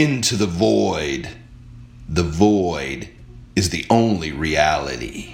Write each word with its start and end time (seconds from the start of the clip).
into 0.00 0.36
the 0.36 0.46
void. 0.46 1.28
The 2.08 2.22
void 2.22 3.08
is 3.54 3.70
the 3.70 3.84
only 3.90 4.32
reality. 4.32 5.24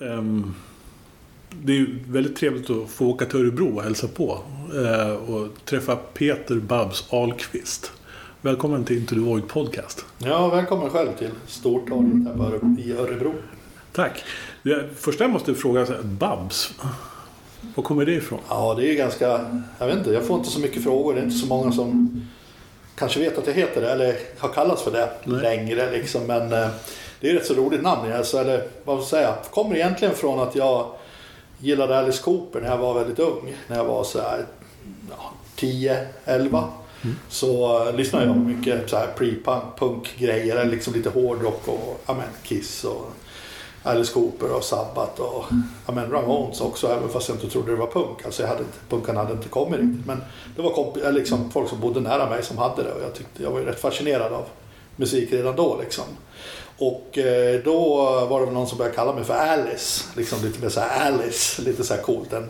Ehm, 0.00 0.54
det 1.50 1.72
är 1.72 1.76
ju 1.76 1.98
väldigt 2.08 2.36
trevligt 2.36 2.70
att 2.70 2.90
få 2.90 3.06
åka 3.06 3.26
till 3.26 3.40
Örebro 3.40 3.76
och 3.76 3.82
hälsa 3.82 4.08
på. 4.08 4.42
eh, 4.74 5.10
och 5.10 5.48
träffa 5.64 5.96
Peter 5.96 6.54
Babs 6.54 7.04
Ahlqvist. 7.10 7.92
Välkommen 8.40 8.84
till 8.84 8.96
Into 8.96 9.14
the 9.14 9.20
Void 9.20 9.48
Podcast. 9.48 10.04
Ja, 10.18 10.48
välkommen 10.48 10.90
själv 10.90 11.08
till 11.18 11.30
Stortorget 11.46 12.38
här 12.38 12.80
i 12.80 12.92
Örebro. 12.92 13.34
Tack. 13.92 14.24
Det 14.62 14.88
första 14.96 15.24
jag 15.24 15.30
måste 15.30 15.54
fråga, 15.54 15.86
Babs. 16.02 16.74
Var 17.74 17.84
kommer 17.84 18.06
det 18.06 18.12
ifrån? 18.12 18.38
Ja, 18.48 18.74
det 18.74 18.92
är 18.92 18.94
ganska... 18.94 19.40
Jag 19.78 19.86
vet 19.86 19.96
inte, 19.96 20.10
jag 20.10 20.26
får 20.26 20.36
inte 20.36 20.50
så 20.50 20.60
mycket 20.60 20.82
frågor. 20.82 21.14
Det 21.14 21.20
är 21.20 21.24
inte 21.24 21.36
så 21.36 21.46
många 21.46 21.72
som 21.72 22.22
kanske 22.94 23.20
vet 23.20 23.38
att 23.38 23.46
jag 23.46 23.54
heter 23.54 23.80
det 23.80 23.92
eller 23.92 24.16
har 24.38 24.48
kallats 24.48 24.82
för 24.82 24.90
det 24.90 25.10
Nej. 25.24 25.42
längre. 25.42 25.90
Liksom. 25.90 26.26
Men 26.26 26.52
eh, 26.52 26.68
det 27.20 27.30
är 27.30 27.36
ett 27.36 27.46
så 27.46 27.54
roligt 27.54 27.82
namn. 27.82 28.12
Alltså, 28.12 28.38
eller 28.38 28.62
vad 28.84 29.04
ska 29.04 29.16
jag 29.16 29.24
säga? 29.24 29.34
kommer 29.50 29.76
egentligen 29.76 30.14
från 30.14 30.40
att 30.40 30.56
jag 30.56 30.86
gillade 31.58 31.98
Alice 31.98 32.22
Cooper 32.22 32.60
när 32.60 32.68
jag 32.68 32.78
var 32.78 32.94
väldigt 32.94 33.18
ung. 33.18 33.54
När 33.68 33.76
jag 33.76 33.84
var 33.84 34.04
så 34.04 34.20
här, 34.20 34.46
ja, 35.10 35.32
10, 35.56 36.06
11. 36.24 36.68
Så 37.28 37.84
uh, 37.88 37.96
lyssnade 37.96 38.26
jag 38.26 38.34
på 38.34 38.40
mycket 38.40 38.90
så 38.90 38.96
här 38.96 39.08
pre-punk 39.18 40.22
eller 40.22 40.64
liksom 40.64 40.94
lite 40.94 41.10
hårdrock 41.10 41.68
och 41.68 42.00
ja, 42.06 42.14
men, 42.14 42.28
Kiss 42.42 42.84
och 42.84 43.12
Alice 43.86 44.12
Cooper 44.12 44.52
och 44.52 44.64
Sabbath 44.64 45.20
och 45.20 45.44
ja, 45.86 45.92
men 45.92 46.10
Ramones 46.10 46.60
också, 46.60 46.86
även 46.88 47.08
fast 47.08 47.28
jag 47.28 47.36
inte 47.36 47.50
trodde 47.50 47.70
det 47.70 47.76
var 47.76 47.86
punk. 47.86 48.24
Alltså 48.24 48.42
jag 48.42 48.48
hade 48.48 48.60
inte, 48.60 48.78
punkarna 48.88 49.20
hade 49.20 49.32
inte 49.32 49.48
kommit 49.48 49.80
riktigt. 49.80 50.06
Men 50.06 50.22
det 50.56 50.62
var 50.62 50.70
komp- 50.70 51.12
liksom 51.12 51.50
folk 51.50 51.68
som 51.68 51.80
bodde 51.80 52.00
nära 52.00 52.28
mig 52.30 52.42
som 52.42 52.58
hade 52.58 52.82
det 52.82 52.92
och 52.92 53.02
jag, 53.02 53.14
tyckte, 53.14 53.42
jag 53.42 53.50
var 53.50 53.58
ju 53.58 53.64
rätt 53.64 53.80
fascinerad 53.80 54.32
av 54.32 54.44
musik 54.96 55.32
redan 55.32 55.56
då. 55.56 55.78
Liksom. 55.80 56.04
Och 56.78 57.18
eh, 57.18 57.60
då 57.64 57.96
var 58.30 58.40
det 58.40 58.46
väl 58.46 58.54
någon 58.54 58.66
som 58.66 58.78
började 58.78 58.96
kalla 58.96 59.12
mig 59.14 59.24
för 59.24 59.34
Alice. 59.34 60.04
Liksom 60.16 60.38
lite 60.42 60.62
mer 60.62 60.68
så 60.68 60.80
här 60.80 61.12
Alice, 61.12 61.62
lite 61.62 61.84
så 61.84 61.94
här 61.94 62.02
coolt. 62.02 62.32
En 62.32 62.48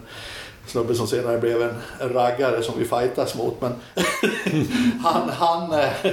snubbe 0.67 0.95
som 0.95 1.06
senare 1.06 1.39
blev 1.39 1.62
en, 1.62 1.75
raggare 2.00 2.62
som 2.62 2.78
vi 2.78 2.84
fightas 2.84 3.34
mot. 3.34 3.61
Men 3.61 3.72
han, 5.05 5.28
han, 5.28 5.73
eh, 5.73 6.12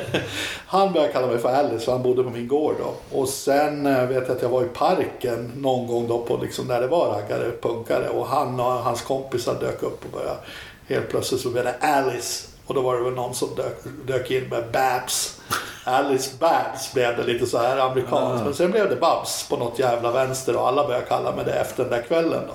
han 0.67 0.93
började 0.93 1.13
kalla 1.13 1.27
mig 1.27 1.37
för 1.37 1.49
Alice 1.49 1.85
för 1.85 1.91
han 1.91 2.03
bodde 2.03 2.23
på 2.23 2.29
min 2.29 2.47
gård 2.47 2.75
då. 2.79 3.17
Och 3.17 3.29
sen 3.29 3.85
eh, 3.85 4.05
vet 4.05 4.27
jag 4.27 4.35
att 4.35 4.41
jag 4.41 4.49
var 4.49 4.63
i 4.63 4.67
parken 4.67 5.51
någon 5.55 5.87
gång 5.87 6.07
då 6.07 6.19
på 6.19 6.37
liksom 6.37 6.67
när 6.67 6.81
det 6.81 6.87
var 6.87 7.07
raggare, 7.07 7.51
punkare. 7.61 8.09
Och 8.09 8.27
han 8.27 8.59
och 8.59 8.65
hans 8.65 9.01
kompisar 9.01 9.55
dök 9.59 9.83
upp 9.83 10.05
och 10.05 10.11
började 10.19 10.39
helt 10.87 11.09
plötsligt 11.09 11.41
så 11.41 11.49
blev 11.49 11.63
det 11.63 11.75
Alice. 11.79 12.47
Och 12.65 12.73
då 12.73 12.81
var 12.81 12.95
det 12.95 13.03
väl 13.03 13.13
någon 13.13 13.33
som 13.33 13.49
dök, 13.55 13.77
dök 14.07 14.31
in 14.31 14.49
med 14.49 14.63
Babs. 14.71 15.41
Alice 15.83 16.31
Babs 16.39 16.93
blev 16.93 17.17
det 17.17 17.23
lite 17.23 17.45
så 17.45 17.57
här 17.57 17.77
amerikanskt. 17.77 18.41
Ah. 18.41 18.43
Men 18.43 18.53
sen 18.53 18.71
blev 18.71 18.89
det 18.89 18.95
Babs 18.95 19.49
på 19.49 19.57
något 19.57 19.79
jävla 19.79 20.11
vänster 20.11 20.55
och 20.55 20.67
alla 20.67 20.87
började 20.87 21.05
kalla 21.05 21.35
mig 21.35 21.45
det 21.45 21.53
efter 21.53 21.83
den 21.83 21.91
där 21.91 22.01
kvällen 22.01 22.41
då. 22.47 22.53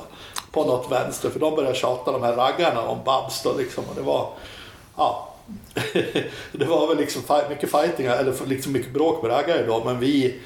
På 0.53 0.65
något 0.65 0.93
vänster. 0.93 1.31
För 1.31 1.41
de 1.41 1.57
började 1.57 1.75
tjata 1.75 2.13
de 2.13 2.23
här 2.23 2.33
raggarna 2.33 2.81
om 2.81 2.99
Babs 3.05 3.43
då 3.43 3.55
liksom. 3.59 3.85
Och 3.91 3.95
det 3.95 4.03
var, 4.03 4.31
ja. 4.97 5.35
det 6.53 6.65
var 6.65 6.89
väl 6.89 6.97
liksom 6.97 7.23
mycket 7.49 7.71
fightingar, 7.71 8.17
eller 8.17 8.47
liksom 8.47 8.73
mycket 8.73 8.93
bråk 8.93 9.23
med 9.23 9.31
raggare 9.31 9.67
då. 9.67 9.85
Men 9.85 10.01
vi, 10.01 10.41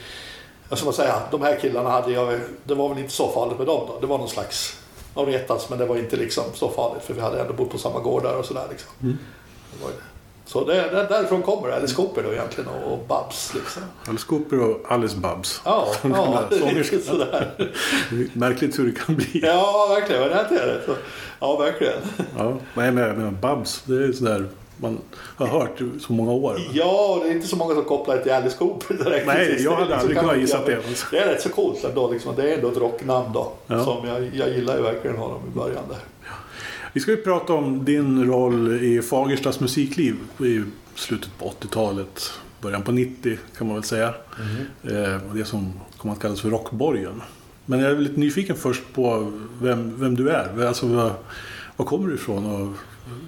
ska 0.73 0.85
man 0.85 0.95
säga, 0.95 1.23
de 1.31 1.43
här 1.43 1.57
killarna 1.61 1.91
hade 1.91 2.13
jag, 2.13 2.41
det 2.65 2.75
var 2.75 2.89
väl 2.89 2.99
inte 2.99 3.13
så 3.13 3.29
farligt 3.29 3.59
med 3.59 3.67
dem 3.67 3.85
då. 3.89 4.01
Det 4.01 4.07
var 4.07 4.19
någon 4.19 4.29
slags, 4.29 4.81
de 5.15 5.27
retas 5.27 5.71
men 5.71 5.79
det 5.79 5.87
var 5.87 5.97
inte 5.97 6.17
liksom 6.17 6.45
så 6.55 6.69
farligt. 6.69 7.05
För 7.05 7.15
vi 7.15 7.21
hade 7.21 7.41
ändå 7.41 7.53
bott 7.53 7.71
på 7.71 7.79
samma 7.79 8.01
gårdar 8.01 8.37
och 8.37 8.45
sådär 8.45 8.67
liksom. 8.71 9.19
Det 9.73 9.85
det. 10.61 10.65
Så 10.65 10.71
det, 10.71 10.97
där, 10.97 11.09
därifrån 11.09 11.43
kommer 11.43 11.69
det, 11.69 11.77
Alice 11.77 11.95
Cooper 11.95 12.23
då 12.23 12.33
egentligen 12.33 12.71
och, 12.71 12.93
och 12.93 12.99
Babs 13.09 13.55
liksom. 13.55 13.83
Alice 14.09 14.27
Cooper 14.27 14.61
och 14.61 14.93
Alice 14.93 15.17
Babs. 15.17 15.61
Ja, 15.65 15.89
ja 16.03 16.45
lite 16.51 16.99
sådär. 16.99 17.51
Märkligt 18.33 18.79
hur 18.79 18.85
det 18.85 18.99
kan 19.07 19.15
bli. 19.15 19.41
Ja, 19.43 19.87
verkligen. 19.91 20.23
Men 20.23 20.31
det 20.31 20.59
är 20.59 20.67
det. 20.67 20.81
Så, 20.87 20.93
ja, 21.41 21.57
verkligen. 21.57 21.99
Ja, 22.39 22.57
nej, 22.75 22.93
men 22.93 23.05
jag 23.05 23.17
menar, 23.17 23.31
Babs, 23.31 23.83
det 23.87 24.05
är 24.05 24.13
sådär 24.13 24.49
man 24.83 24.99
har 25.37 25.47
hört 25.47 25.83
så 26.01 26.13
många 26.13 26.33
år. 26.33 26.61
Ja, 26.73 27.21
det 27.23 27.29
är 27.29 27.33
inte 27.33 27.47
så 27.47 27.57
många 27.57 27.75
som 27.75 27.85
kopplar 27.85 28.17
det 28.17 28.23
till 28.23 28.33
Alice 28.33 28.57
Cooper 28.59 28.95
direkt. 28.95 29.27
Nej, 29.27 29.63
jag 29.63 29.73
Det 29.79 29.83
hade 29.83 29.97
aldrig 29.97 30.19
kunnat 30.19 30.39
gissa 30.39 30.65
det. 30.65 30.79
Det 31.11 31.19
är 31.19 31.29
rätt 31.29 31.43
så 31.43 31.49
coolt 31.49 31.85
ändå. 31.85 32.11
Liksom. 32.11 32.37
Det 32.37 32.51
är 32.51 32.55
ändå 32.55 32.69
ett 32.69 32.77
rocknamn 32.77 33.33
då. 33.33 33.53
Ja. 33.67 33.85
Som 33.85 34.09
jag, 34.09 34.31
jag 34.35 34.49
gillar 34.49 34.77
ju 34.77 34.83
verkligen 34.83 35.17
honom 35.17 35.41
i 35.53 35.59
början 35.59 35.85
där. 35.89 35.99
Vi 36.93 37.01
ska 37.01 37.11
ju 37.11 37.17
prata 37.17 37.53
om 37.53 37.85
din 37.85 38.27
roll 38.27 38.73
i 38.73 39.03
Fagerstas 39.03 39.61
musikliv 39.61 40.17
i 40.41 40.63
slutet 40.95 41.39
på 41.39 41.53
80-talet, 41.61 42.33
början 42.61 42.83
på 42.83 42.93
90 42.93 43.39
kan 43.59 43.67
man 43.67 43.77
väl 43.77 43.85
säga. 43.85 44.15
Och 45.29 45.37
det 45.37 45.45
som 45.45 45.73
kommer 45.99 46.15
att 46.15 46.21
kallas 46.21 46.41
för 46.41 46.51
Rockborgen. 46.51 47.23
Men 47.67 47.81
jag 47.81 47.91
är 47.91 47.97
lite 47.97 48.21
nyfiken 48.21 48.57
först 48.57 48.83
på 48.95 49.33
vem, 49.63 50.01
vem 50.01 50.15
du 50.15 50.31
är. 50.31 50.67
Alltså, 50.67 50.87
var, 50.87 51.13
var 51.77 51.87
kommer 51.87 52.09
du 52.09 52.15
ifrån 52.15 52.47
och 52.47 52.77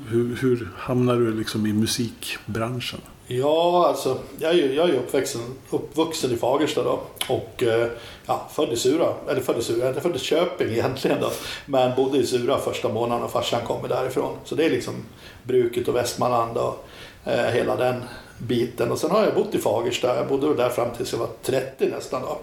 hur, 0.09 0.37
hur 0.41 0.69
hamnar 0.77 1.17
du 1.17 1.35
liksom 1.35 1.67
i 1.67 1.73
musikbranschen? 1.73 3.01
Ja, 3.27 3.87
alltså 3.89 4.19
jag 4.39 4.51
är 4.51 4.55
ju, 4.55 4.75
jag 4.75 4.89
är 4.89 4.95
uppvuxen, 4.95 5.41
uppvuxen 5.71 6.33
i 6.33 6.37
Fagersta 6.37 6.83
då. 6.83 7.01
Och 7.29 7.63
eh, 7.63 7.89
ja, 8.27 8.49
född 8.53 8.73
i 8.73 8.77
Sura. 8.77 9.15
Eller 9.29 9.41
född 9.41 9.59
i 9.59 9.63
Sura, 9.63 9.87
jag 9.87 9.97
är 9.97 10.01
född 10.01 10.17
i 10.17 10.19
Köping 10.19 10.69
egentligen 10.69 11.21
då. 11.21 11.31
Men 11.67 11.97
bodde 11.97 12.19
i 12.19 12.27
Sura 12.27 12.59
första 12.59 12.89
månaden 12.89 13.25
och 13.25 13.31
farsan 13.31 13.61
kommer 13.67 13.89
därifrån. 13.89 14.37
Så 14.45 14.55
det 14.55 14.65
är 14.65 14.71
liksom 14.71 14.95
bruket 15.43 15.89
och 15.89 15.95
Västmanland 15.95 16.57
och 16.57 16.85
eh, 17.25 17.51
hela 17.51 17.77
den 17.77 18.05
biten. 18.39 18.93
Och 18.93 18.99
sen 18.99 19.11
har 19.11 19.25
jag 19.25 19.35
bott 19.35 19.55
i 19.55 19.59
Fagersta. 19.59 20.17
Jag 20.17 20.29
bodde 20.29 20.55
där 20.55 20.71
fram 20.71 20.91
tills 20.97 21.13
jag 21.13 21.19
var 21.19 21.29
30 21.43 21.87
nästan 21.87 22.23
då. 22.23 22.39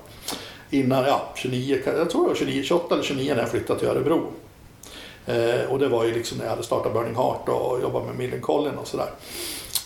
Innan, 0.69 1.05
ja, 1.05 1.29
29, 1.35 1.81
jag 1.85 2.09
tror 2.09 2.23
jag 2.23 2.29
var 2.29 2.35
29, 2.35 2.63
28 2.63 2.93
eller 2.93 3.03
29 3.03 3.33
när 3.33 3.41
jag 3.41 3.51
flyttade 3.51 3.79
till 3.79 3.87
Örebro. 3.87 4.31
Eh, 5.25 5.71
och 5.71 5.79
det 5.79 5.87
var 5.87 6.05
ju 6.05 6.13
liksom 6.13 6.37
när 6.37 6.45
jag 6.45 6.51
hade 6.51 6.63
startat 6.63 6.93
Burning 6.93 7.15
Heart 7.15 7.49
och 7.49 7.81
jobbat 7.81 8.05
med 8.05 8.15
Millencolin 8.15 8.77
och 8.77 8.87
sådär. 8.87 9.09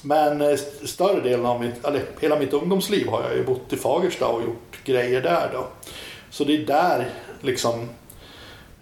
Men 0.05 0.41
eh, 0.41 0.57
större 0.83 1.21
delen 1.21 1.45
av 1.45 1.61
mitt, 1.61 1.85
eller 1.85 2.03
hela 2.21 2.39
mitt 2.39 2.53
ungdomsliv 2.53 3.07
har 3.07 3.23
jag 3.23 3.35
ju 3.35 3.45
bott 3.45 3.73
i 3.73 3.77
Fagersta 3.77 4.27
och 4.27 4.41
gjort 4.41 4.83
grejer 4.83 5.21
där 5.21 5.49
då. 5.53 5.67
Så 6.29 6.43
det 6.43 6.55
är 6.55 6.65
där 6.65 7.09
liksom, 7.41 7.89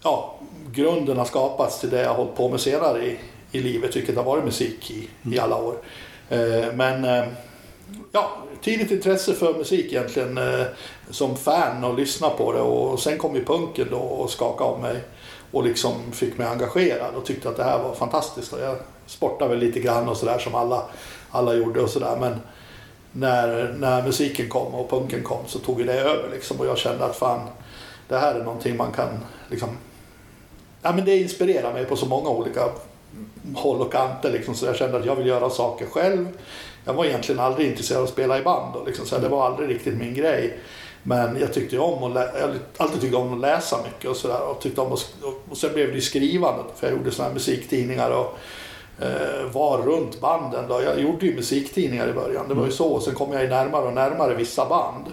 ja, 0.04 0.40
grunden 0.72 1.18
har 1.18 1.26
skapats 1.26 1.80
till 1.80 1.90
det 1.90 2.02
jag 2.02 2.10
har 2.10 2.16
hållit 2.16 2.36
på 2.36 2.50
med 2.50 2.60
senare 2.60 3.06
i, 3.06 3.20
i 3.52 3.60
livet, 3.60 3.96
vilket 3.96 4.16
har 4.16 4.24
varit 4.24 4.46
musik 4.46 4.92
i, 4.92 5.10
i 5.36 5.40
alla 5.40 5.58
år. 5.58 5.76
Eh, 6.30 6.74
men 6.74 7.06
eh, 7.06 7.26
ja, 8.13 8.31
tidigt 8.62 8.91
intresse 8.91 9.34
för 9.34 9.53
musik 9.53 9.85
egentligen 9.94 10.38
eh, 10.38 10.66
som 11.09 11.38
fan 11.38 11.84
och 11.84 11.97
lyssna 11.97 12.29
på 12.29 12.53
det 12.53 12.62
och 12.62 13.00
sen 13.00 13.18
kom 13.18 13.35
ju 13.35 13.46
punken 13.46 13.88
då 13.91 13.97
och 13.97 14.29
skakade 14.29 14.69
av 14.69 14.81
mig 14.81 15.01
och 15.51 15.63
liksom 15.63 16.12
fick 16.12 16.38
mig 16.38 16.47
engagerad 16.47 17.16
och 17.16 17.25
tyckte 17.25 17.50
att 17.50 17.57
det 17.57 17.63
här 17.63 17.79
var 17.79 17.96
fantastiskt. 17.96 18.53
Och 18.53 18.59
jag 18.59 18.75
sportade 19.06 19.50
väl 19.50 19.59
lite 19.59 19.79
grann 19.79 20.09
och 20.09 20.18
sådär 20.18 20.40
som 20.40 20.56
alla, 20.56 20.84
alla 21.29 21.53
gjorde 21.53 21.81
och 21.81 21.90
sådär 21.90 22.18
men 22.19 22.40
när, 23.12 23.75
när 23.78 24.03
musiken 24.03 24.50
kom 24.50 24.75
och 24.75 24.90
punken 24.90 25.24
kom 25.24 25.47
så 25.47 25.59
tog 25.59 25.85
det 25.85 25.94
över 25.94 26.30
liksom 26.31 26.59
och 26.59 26.66
jag 26.66 26.78
kände 26.78 27.06
att 27.06 27.16
fan 27.16 27.47
det 28.07 28.18
här 28.18 28.35
är 28.35 28.44
någonting 28.44 28.78
man 28.78 28.91
kan 28.91 29.09
liksom 29.50 29.69
Ja 30.81 30.94
men 30.94 31.06
det 31.06 31.18
inspirerar 31.18 31.74
mig 31.74 31.85
på 31.85 31.95
så 31.95 32.06
många 32.06 32.30
olika 32.30 32.69
håll 33.56 33.81
och 33.81 33.91
kanter 33.91 34.31
liksom, 34.31 34.56
så 34.56 34.66
jag 34.66 34.75
kände 34.75 34.97
att 34.97 35.06
jag 35.06 35.16
vill 35.16 35.28
göra 35.28 35.50
saker 35.50 35.85
själv. 35.85 36.28
Jag 36.86 36.94
var 36.94 37.06
egentligen 37.06 37.42
aldrig 37.42 37.68
intresserad 37.68 37.98
av 37.98 38.04
att 38.04 38.10
spela 38.10 38.40
i 38.40 38.42
band 38.42 38.76
och 38.76 38.88
liksom, 38.88 39.06
så 39.06 39.18
det 39.18 39.30
var 39.30 39.46
aldrig 39.46 39.70
riktigt 39.70 39.98
min 39.98 40.14
grej. 40.14 40.58
Men 41.04 41.38
jag 41.40 41.54
tyckte 41.54 41.80
om 41.80 42.04
att, 42.04 42.12
lä- 42.14 42.60
alltid 42.78 43.02
tyckt 43.02 43.16
om 43.16 43.34
att 43.34 43.40
läsa 43.40 43.78
mycket 43.84 44.10
och 44.10 44.18
sådär. 44.18 44.42
Och, 44.50 44.62
tyckte 44.62 44.82
om 44.82 44.94
att, 44.94 45.00
sk- 45.00 45.34
och 45.50 45.58
sen 45.58 45.74
blev 45.74 45.88
det 45.88 45.94
ju 45.96 46.02
skrivandet, 46.02 46.66
för 46.76 46.88
jag 46.88 46.98
gjorde 46.98 47.12
sådana 47.12 47.28
här 47.30 47.34
musiktidningar 47.34 48.10
och 48.10 48.38
eh, 49.04 49.52
var 49.54 49.78
runt 49.81 50.22
banden. 50.22 50.66
Då. 50.69 50.81
Jag 50.81 51.00
gjorde 51.02 51.25
ju 51.25 51.36
musiktidningar 51.36 52.07
i 52.07 52.13
början, 52.13 52.48
det 52.48 52.54
var 52.54 52.66
ju 52.66 52.72
så. 52.72 52.88
Och 52.88 53.04
sen 53.04 53.16
kom 53.16 53.34
jag 53.34 53.42
ju 53.42 53.48
närmare 53.50 53.86
och 53.86 53.94
närmare 53.94 54.36
vissa 54.36 54.66
band. 54.69 55.06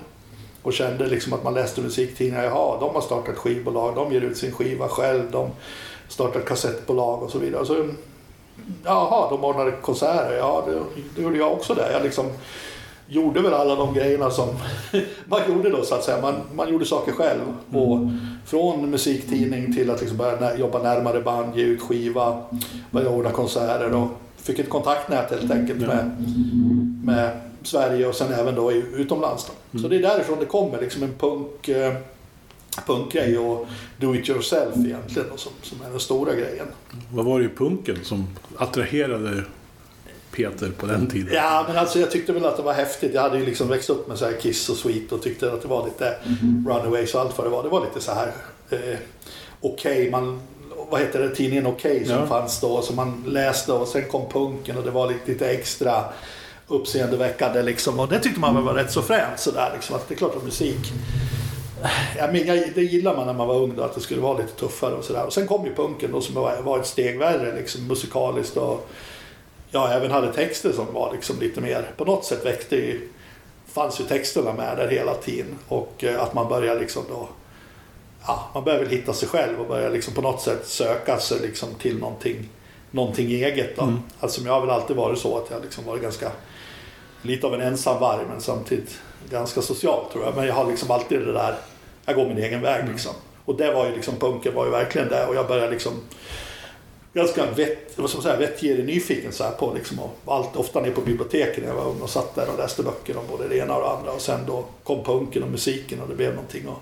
Och 0.62 0.72
kände 0.72 1.06
liksom 1.06 1.32
att 1.32 1.44
man 1.44 1.54
läste 1.54 1.80
musiktidningar, 1.80 2.44
jaha, 2.44 2.80
de 2.80 2.94
har 2.94 3.00
startat 3.00 3.36
skivbolag, 3.36 3.94
de 3.94 4.12
ger 4.12 4.20
ut 4.20 4.36
sin 4.38 4.52
skiva 4.52 4.88
själv, 4.88 5.30
de 5.30 5.50
startar 6.08 6.40
kassettbolag 6.40 7.22
och 7.22 7.30
så 7.30 7.38
vidare. 7.38 7.66
Så, 7.66 7.88
jaha, 8.84 9.30
de 9.30 9.44
ordnade 9.44 9.72
konserter, 9.72 10.36
ja 10.36 10.64
det, 10.66 11.02
det 11.16 11.22
gjorde 11.22 11.38
jag 11.38 11.52
också 11.52 11.74
där. 11.74 11.92
Jag 11.92 12.02
liksom 12.02 12.26
gjorde 13.10 13.40
väl 13.40 13.54
alla 13.54 13.74
de 13.74 13.94
grejerna 13.94 14.30
som 14.30 14.48
man 15.24 15.40
gjorde 15.48 15.70
då 15.70 15.82
så 15.82 15.94
att 15.94 16.04
säga. 16.04 16.22
Man, 16.22 16.34
man 16.54 16.72
gjorde 16.72 16.84
saker 16.84 17.12
själv. 17.12 17.40
Och 17.72 17.98
från 18.46 18.90
musiktidning 18.90 19.74
till 19.74 19.90
att 19.90 20.00
liksom 20.00 20.16
börja 20.18 20.56
jobba 20.56 20.82
närmare 20.82 21.20
band, 21.20 21.56
ge 21.56 21.62
ut 21.62 21.80
skiva, 21.80 22.42
börja 22.90 23.10
ordna 23.10 23.30
konserter 23.30 23.94
och 23.94 24.08
fick 24.36 24.58
ett 24.58 24.68
kontaktnät 24.68 25.30
helt 25.30 25.50
enkelt 25.50 25.80
med, 25.80 26.26
med 27.04 27.30
Sverige 27.62 28.06
och 28.06 28.14
sen 28.14 28.32
även 28.32 28.54
då 28.54 28.72
utomlands. 28.72 29.50
Då. 29.72 29.78
Så 29.78 29.88
det 29.88 29.96
är 29.96 30.02
därifrån 30.02 30.38
det 30.40 30.46
kommer, 30.46 30.80
liksom 30.80 31.02
en 31.02 31.14
punk, 31.18 31.68
eh, 31.68 31.94
punkgrej 32.86 33.38
och 33.38 33.66
do 33.96 34.14
it 34.14 34.28
yourself 34.28 34.76
egentligen 34.76 35.30
och 35.30 35.40
som, 35.40 35.52
som 35.62 35.78
är 35.86 35.90
den 35.90 36.00
stora 36.00 36.34
grejen. 36.34 36.66
Vad 37.12 37.24
var 37.24 37.38
det 37.38 37.44
i 37.44 37.48
punken 37.48 37.98
som 38.02 38.26
attraherade 38.58 39.44
Peter 40.32 40.70
på 40.78 40.86
den 40.86 41.06
tiden? 41.10 41.34
Ja, 41.34 41.64
men 41.68 41.76
alltså 41.76 41.98
jag 42.00 42.10
tyckte 42.10 42.32
väl 42.32 42.44
att 42.46 42.56
det 42.56 42.62
var 42.62 42.72
häftigt. 42.72 43.14
Jag 43.14 43.22
hade 43.22 43.38
ju 43.38 43.46
liksom 43.46 43.68
växt 43.68 43.90
upp 43.90 44.08
med 44.08 44.18
så 44.18 44.24
här 44.24 44.32
Kiss 44.40 44.68
och 44.68 44.76
Sweet 44.76 45.12
och 45.12 45.22
tyckte 45.22 45.52
att 45.52 45.62
det 45.62 45.68
var 45.68 45.84
lite 45.84 46.14
Runaways 46.68 47.14
och 47.14 47.20
allt 47.20 47.38
vad 47.38 47.46
det 47.46 47.50
var. 47.50 47.62
Det 47.62 47.68
var 47.68 47.80
lite 47.84 48.00
så 48.00 48.12
här 48.12 48.32
eh, 48.70 48.98
okej, 49.60 50.10
man 50.10 50.40
vad 50.90 51.00
heter 51.00 51.20
det, 51.22 51.34
tidningen 51.34 51.66
Okej 51.66 52.04
som 52.06 52.14
Ja. 52.14 52.26
fanns 52.26 52.60
då 52.60 52.82
som 52.82 52.96
man 52.96 53.24
läste 53.26 53.72
och 53.72 53.88
sen 53.88 54.08
kom 54.08 54.28
punken 54.32 54.76
och 54.78 54.84
det 54.84 54.90
var 54.90 55.08
lite, 55.08 55.30
lite 55.32 55.50
extra 55.50 56.04
uppseendeväckande 56.68 57.62
liksom 57.62 58.00
och 58.00 58.08
det 58.08 58.18
tyckte 58.18 58.40
man 58.40 58.54
väl 58.54 58.64
var 58.64 58.74
rätt 58.74 58.90
så 58.92 59.02
fränt 59.02 59.38
sådär 59.40 59.70
liksom 59.74 59.96
att 59.96 60.08
det 60.08 60.14
är 60.14 60.16
klart 60.18 60.36
att 60.36 60.44
musik 60.44 60.92
jag 62.18 62.32
men, 62.32 62.46
jag, 62.46 62.72
det 62.74 62.82
gillar 62.82 63.16
man 63.16 63.26
när 63.26 63.34
man 63.34 63.48
var 63.48 63.56
ung 63.56 63.76
då, 63.76 63.82
att 63.82 63.94
det 63.94 64.00
skulle 64.00 64.20
vara 64.20 64.38
lite 64.38 64.52
tuffare 64.52 64.94
och 64.94 65.04
sådär. 65.04 65.26
Och 65.26 65.32
sen 65.32 65.46
kom 65.46 65.64
ju 65.64 65.74
punken 65.74 66.12
då 66.12 66.20
som 66.20 66.34
var, 66.34 66.62
var 66.62 66.78
ett 66.78 66.86
steg 66.86 67.18
värre 67.18 67.56
liksom 67.56 67.86
musikaliskt 67.86 68.56
och 68.56 68.88
jag 69.70 69.92
även 69.92 70.10
hade 70.10 70.32
texter 70.32 70.72
som 70.72 70.92
var 70.92 71.12
liksom 71.12 71.40
lite 71.40 71.60
mer, 71.60 71.90
på 71.96 72.04
något 72.04 72.24
sätt 72.24 72.46
väckte 72.46 72.76
ju, 72.76 73.08
fanns 73.66 74.00
ju 74.00 74.04
texterna 74.04 74.52
med 74.52 74.76
där 74.76 74.88
hela 74.88 75.14
tiden 75.14 75.58
och 75.68 76.04
eh, 76.04 76.22
att 76.22 76.34
man 76.34 76.48
börjar 76.48 76.80
liksom 76.80 77.02
då 77.08 77.28
ja, 78.26 78.50
man 78.54 78.64
börjar 78.64 78.78
väl 78.78 78.88
hitta 78.88 79.12
sig 79.12 79.28
själv 79.28 79.60
och 79.60 79.68
börjar 79.68 79.90
liksom 79.90 80.14
på 80.14 80.22
något 80.22 80.40
sätt 80.40 80.66
söka 80.66 81.18
sig 81.18 81.40
liksom 81.40 81.68
till 81.74 81.98
någonting, 81.98 82.48
någonting 82.90 83.26
eget. 83.26 83.76
Då. 83.76 83.82
Mm. 83.82 83.98
Alltså, 84.20 84.40
jag 84.42 84.52
har 84.52 84.60
väl 84.60 84.70
alltid 84.70 84.96
varit 84.96 85.18
så 85.18 85.38
att 85.38 85.50
jag 85.50 85.62
liksom 85.62 85.84
varit 85.84 86.02
ganska 86.02 86.30
lite 87.22 87.46
av 87.46 87.54
en 87.54 87.60
ensam 87.60 88.00
varg 88.00 88.26
men 88.28 88.40
samtidigt 88.40 89.00
ganska 89.30 89.62
social 89.62 90.04
tror 90.12 90.24
jag. 90.24 90.36
Men 90.36 90.46
jag 90.46 90.54
har 90.54 90.66
liksom 90.66 90.90
alltid 90.90 91.20
det 91.20 91.32
där, 91.32 91.54
jag 92.10 92.16
går 92.16 92.34
min 92.34 92.44
egen 92.44 92.62
väg 92.62 92.88
liksom. 92.88 93.12
Och 93.44 93.56
det 93.56 93.72
var 93.72 93.86
ju 93.86 93.94
liksom, 93.94 94.16
punken 94.16 94.54
var 94.54 94.64
ju 94.64 94.70
verkligen 94.70 95.08
det 95.08 95.26
och 95.26 95.34
jag 95.34 95.48
började 95.48 95.70
liksom 95.70 95.92
ganska 97.12 97.46
vett, 97.50 97.92
vad 97.96 98.10
ska 98.10 98.16
man 98.16 98.22
säga, 98.22 98.36
vettgirig 98.36 98.84
nyfiken 98.84 99.32
så 99.32 99.44
här 99.44 99.50
på 99.50 99.74
liksom, 99.74 99.98
och 100.00 100.34
allt, 100.34 100.56
ofta 100.56 100.80
ner 100.80 100.90
på 100.90 101.00
biblioteket 101.00 101.62
när 101.62 101.68
jag 101.68 101.74
var 101.74 101.90
ung 101.90 102.00
och 102.00 102.10
satt 102.10 102.34
där 102.34 102.48
och 102.52 102.58
läste 102.58 102.82
böcker 102.82 103.16
om 103.16 103.24
både 103.30 103.48
det 103.48 103.56
ena 103.56 103.74
och 103.74 103.82
det 103.82 103.88
andra 103.88 104.12
och 104.12 104.20
sen 104.20 104.40
då 104.46 104.64
kom 104.84 105.04
punken 105.04 105.42
och 105.42 105.50
musiken 105.50 106.00
och 106.00 106.08
det 106.08 106.14
blev 106.14 106.34
någonting 106.34 106.68
och 106.68 106.78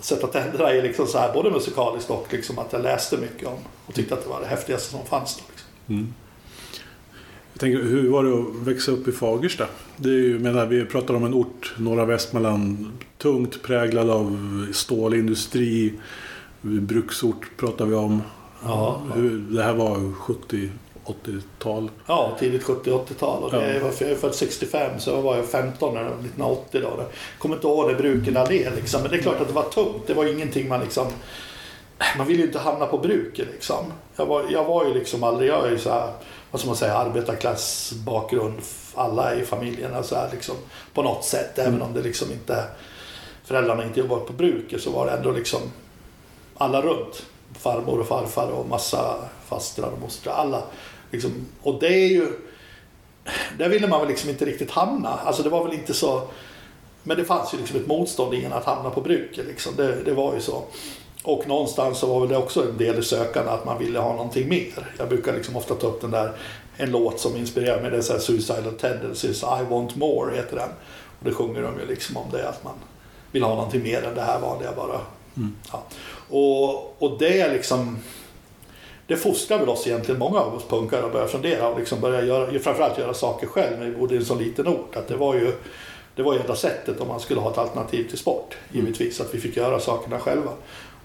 sätta 0.00 0.26
tänderna 0.26 0.74
i 0.74 0.82
liksom 0.82 1.06
så 1.06 1.18
här, 1.18 1.32
både 1.32 1.50
musikaliskt 1.50 2.10
och 2.10 2.26
liksom 2.30 2.58
att 2.58 2.72
jag 2.72 2.82
läste 2.82 3.16
mycket 3.16 3.48
om 3.48 3.58
och 3.86 3.94
tyckte 3.94 4.14
att 4.14 4.22
det 4.22 4.30
var 4.30 4.40
det 4.40 4.46
häftigaste 4.46 4.90
som 4.90 5.06
fanns. 5.06 5.36
Då, 5.36 5.42
liksom. 5.50 5.68
Mm. 5.88 6.14
Tänker, 7.60 7.78
hur 7.82 8.10
var 8.10 8.24
det 8.24 8.32
att 8.38 8.66
växa 8.68 8.92
upp 8.92 9.08
i 9.08 9.12
Fagersta? 9.12 9.66
Det 9.96 10.08
är 10.08 10.12
ju, 10.12 10.38
menar, 10.38 10.66
vi 10.66 10.84
pratar 10.84 11.14
om 11.14 11.24
en 11.24 11.34
ort, 11.34 11.74
norra 11.78 12.04
Västmanland, 12.04 12.86
tungt 13.18 13.62
präglad 13.62 14.10
av 14.10 14.66
stålindustri, 14.72 15.92
bruksort 16.60 17.50
pratar 17.56 17.86
vi 17.86 17.94
om. 17.94 18.22
Ja, 18.64 19.02
Hur, 19.14 19.38
det 19.38 19.62
här 19.62 19.74
var 19.74 20.12
70 20.14 20.70
80-tal. 21.04 21.90
Ja, 22.06 22.36
tidigt 22.40 22.62
70-80-tal. 22.62 23.42
Och 23.42 23.50
det 23.50 23.74
Ja. 23.74 23.82
var, 23.84 23.92
jag 24.00 24.10
är 24.10 24.14
född 24.14 24.34
65 24.34 25.00
så 25.00 25.10
jag 25.10 25.22
var 25.22 25.36
jag 25.36 25.46
15 25.46 25.94
när 25.94 26.00
1980. 26.04 26.80
Då. 26.82 26.88
Jag 26.98 27.06
kommer 27.38 27.54
inte 27.54 27.66
ihåg 27.66 27.88
det 27.90 27.94
bruken 27.94 28.36
allé 28.36 28.70
liksom. 28.76 29.02
Men 29.02 29.10
det 29.10 29.16
är 29.16 29.22
klart 29.22 29.40
att 29.40 29.48
det 29.48 29.54
var 29.54 29.62
tungt. 29.62 30.02
Det 30.06 30.14
var 30.14 30.24
ingenting 30.24 30.68
man 30.68 30.80
liksom... 30.80 31.06
Man 32.18 32.26
ville 32.26 32.40
ju 32.40 32.46
inte 32.46 32.58
hamna 32.58 32.86
på 32.86 32.98
bruket 32.98 33.48
liksom. 33.52 33.84
Jag 34.16 34.26
var, 34.26 34.44
jag 34.50 34.64
var 34.64 34.84
ju 34.86 34.94
liksom 34.94 35.22
aldrig... 35.22 35.50
Jag 35.50 35.66
är 35.66 35.70
ju 35.70 35.78
så 35.78 35.90
här, 35.90 36.12
vad 36.50 36.60
ska 36.60 36.68
man 36.68 36.76
säga, 36.76 36.94
arbetarklassbakgrund. 36.94 38.58
Alla 38.94 39.34
i 39.34 39.44
familjen 39.44 39.94
är 39.94 40.02
så 40.02 40.14
här 40.14 40.28
liksom. 40.32 40.54
På 40.94 41.02
något 41.02 41.24
sätt. 41.24 41.58
Även 41.58 41.82
om 41.82 41.94
det 41.94 42.02
liksom 42.02 42.32
inte... 42.32 42.64
Föräldrarna 43.44 43.84
inte 43.84 44.00
jobbade 44.00 44.24
på 44.24 44.32
bruket 44.32 44.82
så 44.82 44.90
var 44.90 45.06
det 45.06 45.12
ändå 45.12 45.32
liksom 45.32 45.60
alla 46.56 46.82
runt. 46.82 47.26
Farmor 47.58 48.00
och 48.00 48.06
farfar 48.06 48.48
och 48.48 48.68
massa 48.68 49.14
fastrar 49.46 49.90
och 49.90 50.00
mostrar. 50.00 50.32
Alla. 50.32 50.62
Liksom, 51.10 51.46
och 51.62 51.80
det 51.80 51.94
är 51.94 52.08
ju... 52.08 52.32
Där 53.58 53.68
ville 53.68 53.86
man 53.86 54.00
väl 54.00 54.08
liksom 54.08 54.30
inte 54.30 54.44
riktigt 54.44 54.70
hamna. 54.70 55.08
Alltså 55.08 55.42
det 55.42 55.48
var 55.48 55.64
väl 55.64 55.74
inte 55.74 55.94
så... 55.94 56.22
Men 57.02 57.16
det 57.16 57.24
fanns 57.24 57.54
ju 57.54 57.58
liksom 57.58 57.76
ett 57.76 57.86
motstånd 57.86 58.34
i 58.34 58.46
att 58.46 58.64
hamna 58.64 58.90
på 58.90 59.00
bruket. 59.00 59.46
Liksom. 59.46 59.76
Det, 59.76 60.04
det 60.04 60.14
var 60.14 60.34
ju 60.34 60.40
så. 60.40 60.64
Och 61.22 61.48
någonstans 61.48 61.98
så 61.98 62.18
var 62.18 62.26
det 62.26 62.36
också 62.36 62.68
en 62.68 62.78
del 62.78 62.98
i 62.98 63.02
sökande 63.02 63.50
att 63.50 63.64
man 63.64 63.78
ville 63.78 63.98
ha 63.98 64.12
någonting 64.12 64.48
mer. 64.48 64.94
Jag 64.98 65.08
brukar 65.08 65.32
liksom 65.32 65.56
ofta 65.56 65.74
ta 65.74 65.86
upp 65.86 66.00
den 66.00 66.10
där, 66.10 66.32
en 66.76 66.90
låt 66.90 67.20
som 67.20 67.36
inspirerar 67.36 67.82
mig. 67.82 67.90
Det 67.90 67.96
är 67.96 68.02
så 68.02 68.12
här 68.12 68.20
Suicidal 68.20 68.72
Tendencies, 68.80 69.42
I 69.42 69.64
Want 69.70 69.96
More 69.96 70.36
heter 70.36 70.56
den. 70.56 70.68
Och 71.18 71.24
det 71.24 71.32
sjunger 71.32 71.62
de 71.62 71.80
ju 71.80 71.86
liksom 71.86 72.16
om 72.16 72.26
det 72.32 72.48
att 72.48 72.64
man 72.64 72.74
vill 73.32 73.42
ha 73.42 73.54
någonting 73.54 73.82
mer 73.82 74.02
än 74.02 74.14
det 74.14 74.22
här 74.22 74.40
vanliga 74.40 74.72
bara. 74.76 75.00
Ja. 75.72 75.82
Och, 76.28 77.02
och 77.02 77.18
det 77.18 77.40
är 77.40 77.52
liksom 77.52 77.98
det 79.06 79.16
fostrar 79.16 79.58
väl 79.58 79.68
oss 79.68 79.86
egentligen, 79.86 80.18
många 80.18 80.38
av 80.38 80.54
oss 80.54 80.64
punkare, 80.68 81.06
att 81.06 81.12
börja 81.12 81.26
fundera 81.26 81.68
och 81.68 81.78
liksom 81.78 82.00
börja 82.00 82.22
göra, 82.24 82.58
framförallt 82.58 82.98
göra 82.98 83.14
saker 83.14 83.46
själv 83.46 83.78
när 83.78 83.86
vi 83.86 83.96
bodde 83.96 84.14
i 84.14 84.16
en 84.16 84.24
så 84.24 84.34
liten 84.34 84.68
ort. 84.68 84.96
Att 84.96 85.08
det 85.08 85.16
var 85.16 85.34
ju 85.34 85.52
det 86.14 86.22
var 86.22 86.34
ju 86.34 86.40
enda 86.40 86.56
sättet 86.56 87.00
om 87.00 87.08
man 87.08 87.20
skulle 87.20 87.40
ha 87.40 87.50
ett 87.50 87.58
alternativ 87.58 88.08
till 88.08 88.18
sport. 88.18 88.56
Givetvis 88.72 89.20
att 89.20 89.34
vi 89.34 89.40
fick 89.40 89.56
göra 89.56 89.80
sakerna 89.80 90.18
själva. 90.18 90.50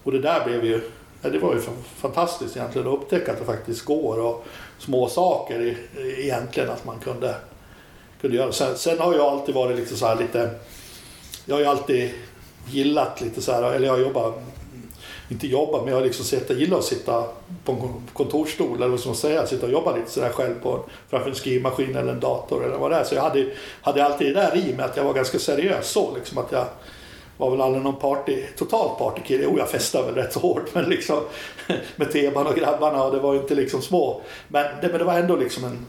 Och 0.06 0.12
det 0.12 0.18
där 0.18 0.44
blev 0.44 0.64
ju, 0.64 0.80
ja, 1.22 1.30
det 1.30 1.38
var 1.38 1.54
ju 1.54 1.60
fantastiskt 1.96 2.56
egentligen 2.56 2.88
att 2.88 2.94
upptäcka 2.94 3.32
att 3.32 3.38
det 3.38 3.44
faktiskt 3.44 3.84
går 3.84 4.18
och 4.20 4.44
små 4.78 5.08
saker 5.08 5.60
i- 5.62 5.76
egentligen 6.24 6.70
att 6.70 6.84
man 6.84 6.98
kunde, 6.98 7.34
kunde 8.20 8.36
göra. 8.36 8.52
Sen, 8.52 8.76
sen 8.76 8.98
har 8.98 9.14
jag 9.14 9.26
alltid 9.26 9.54
varit 9.54 9.76
lite 9.76 9.96
så 9.96 10.06
här 10.06 10.16
lite, 10.16 10.50
jag 11.46 11.54
har 11.54 11.60
ju 11.60 11.66
alltid 11.66 12.10
gillat 12.70 13.20
lite 13.20 13.42
så 13.42 13.52
här, 13.52 13.72
eller 13.72 13.86
jag 13.86 13.94
har 13.94 14.00
jobbat 14.00 14.34
inte 15.28 15.46
jobba, 15.46 15.78
men 15.78 15.88
jag 15.88 15.96
har 15.96 16.04
liksom 16.04 16.40
gillar 16.54 16.78
att 16.78 16.84
sitta 16.84 17.24
på 17.64 17.72
en 17.72 18.06
kontorsstol 18.12 18.76
eller 18.76 18.88
vad 18.88 19.00
ska 19.00 19.08
man 19.08 19.16
säga, 19.16 19.46
sitta 19.46 19.66
och 19.66 19.72
jobba 19.72 19.96
lite 19.96 20.10
sådär 20.10 20.30
själv 20.30 20.54
på, 20.62 20.84
framför 21.10 21.28
en 21.30 21.36
skrivmaskin 21.36 21.96
eller 21.96 22.12
en 22.12 22.20
dator 22.20 22.64
eller 22.64 22.78
vad 22.78 22.90
det 22.90 22.96
är. 22.96 23.04
Så 23.04 23.14
jag 23.14 23.22
hade, 23.22 23.50
hade 23.82 24.04
alltid 24.04 24.26
det 24.34 24.40
där 24.40 24.56
i 24.56 24.74
mig 24.74 24.84
att 24.84 24.96
jag 24.96 25.04
var 25.04 25.12
ganska 25.14 25.38
seriös 25.38 25.88
så 25.90 26.14
liksom 26.14 26.38
att 26.38 26.52
jag 26.52 26.66
var 27.36 27.50
väl 27.50 27.60
aldrig 27.60 27.84
någon 27.84 27.96
party, 27.96 28.42
totalt 28.56 28.98
partykille. 28.98 29.44
Jo, 29.44 29.58
jag 29.58 29.70
festade 29.70 30.06
väl 30.06 30.14
rätt 30.14 30.32
så 30.32 30.40
hårt 30.40 30.68
men 30.74 30.84
liksom 30.84 31.20
med 31.96 32.12
teban 32.12 32.46
och 32.46 32.56
grabbarna 32.56 33.04
och 33.04 33.12
det 33.12 33.20
var 33.20 33.34
ju 33.34 33.40
inte 33.40 33.54
liksom 33.54 33.82
små. 33.82 34.20
Men 34.48 34.64
det, 34.80 34.88
men 34.88 34.98
det 34.98 35.04
var 35.04 35.18
ändå 35.18 35.36
liksom 35.36 35.64
en 35.64 35.86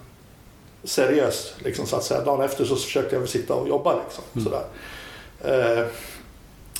seriös, 0.84 1.54
liksom 1.60 1.86
så 1.86 1.96
att 1.96 2.04
säga. 2.04 2.22
Dagen 2.22 2.46
efter 2.46 2.66
så 2.66 2.76
försökte 2.76 3.16
jag 3.16 3.20
väl 3.20 3.30
sitta 3.30 3.54
och 3.54 3.68
jobba 3.68 3.96
liksom. 4.04 4.44
Sådär. 4.44 4.64
Eh, 5.42 5.86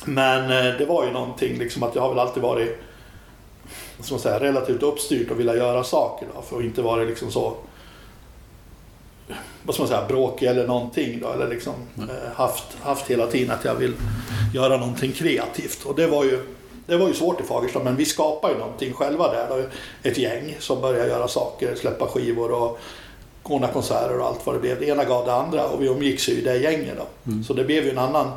men 0.04 0.42
eh, 0.42 0.78
det 0.78 0.86
var 0.86 1.04
ju 1.04 1.10
någonting 1.10 1.58
liksom 1.58 1.82
att 1.82 1.94
jag 1.94 2.02
har 2.02 2.08
väl 2.08 2.18
alltid 2.18 2.42
varit 2.42 2.78
ska 4.00 4.14
man 4.14 4.20
säga, 4.20 4.40
relativt 4.40 4.82
uppstyrt 4.82 5.30
och 5.30 5.40
vilja 5.40 5.56
göra 5.56 5.84
saker 5.84 6.26
då, 6.34 6.42
för 6.42 6.58
att 6.58 6.64
inte 6.64 6.82
vara 6.82 7.02
liksom 7.02 7.30
så 7.30 7.54
vad 9.62 9.74
ska 9.74 9.82
man 9.82 9.88
säga, 9.88 10.04
bråkig 10.08 10.46
eller 10.46 10.66
någonting 10.66 11.20
då, 11.20 11.32
eller 11.32 11.48
liksom 11.48 11.74
eh, 11.98 12.32
haft, 12.34 12.64
haft 12.80 13.10
hela 13.10 13.26
tiden 13.26 13.50
att 13.50 13.64
jag 13.64 13.74
vill 13.74 13.94
göra 14.54 14.76
någonting 14.76 15.12
kreativt. 15.12 15.84
Och 15.84 15.94
det 15.94 16.06
var 16.06 16.24
ju, 16.24 16.40
det 16.86 16.96
var 16.96 17.08
ju 17.08 17.14
svårt 17.14 17.40
i 17.40 17.44
Fagersta, 17.44 17.82
men 17.84 17.96
vi 17.96 18.04
skapade 18.04 18.52
ju 18.52 18.58
någonting 18.58 18.92
själva 18.92 19.32
där. 19.32 19.46
Då. 19.48 19.62
Ett 20.08 20.18
gäng 20.18 20.56
som 20.58 20.80
började 20.80 21.08
göra 21.08 21.28
saker, 21.28 21.74
släppa 21.74 22.06
skivor 22.06 22.52
och 22.52 22.78
ordna 23.42 23.68
konserter 23.68 24.18
och 24.18 24.26
allt 24.26 24.46
vad 24.46 24.54
det 24.54 24.58
blev. 24.58 24.80
Det 24.80 24.86
ena 24.86 25.04
gav 25.04 25.26
det 25.26 25.32
andra 25.32 25.68
och 25.68 25.82
vi 25.82 25.86
umgicks 25.86 26.28
ju 26.28 26.32
i 26.32 26.40
det 26.40 26.56
gänget 26.56 26.96
då. 26.96 27.32
Så 27.46 27.54
det 27.54 27.64
blev 27.64 27.84
ju 27.84 27.90
en 27.90 27.98
annan, 27.98 28.30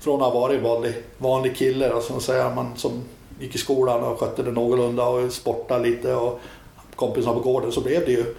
från 0.00 0.22
att 0.22 0.32
ha 0.32 0.40
varit 0.40 0.62
vanlig, 0.62 0.94
vanlig 1.18 1.56
kille 1.56 1.88
då, 1.88 2.00
som, 2.00 2.20
säga, 2.20 2.54
man, 2.54 2.72
som 2.76 3.02
gick 3.40 3.54
i 3.54 3.58
skolan 3.58 4.02
och 4.02 4.20
skötte 4.20 4.42
det 4.42 4.50
någorlunda 4.50 5.06
och 5.06 5.32
sportade 5.32 5.88
lite 5.88 6.14
och 6.14 6.40
kompisarna 6.96 7.34
på 7.34 7.40
gården 7.40 7.72
så 7.72 7.80
blev 7.80 8.04
det 8.06 8.12
ju 8.12 8.34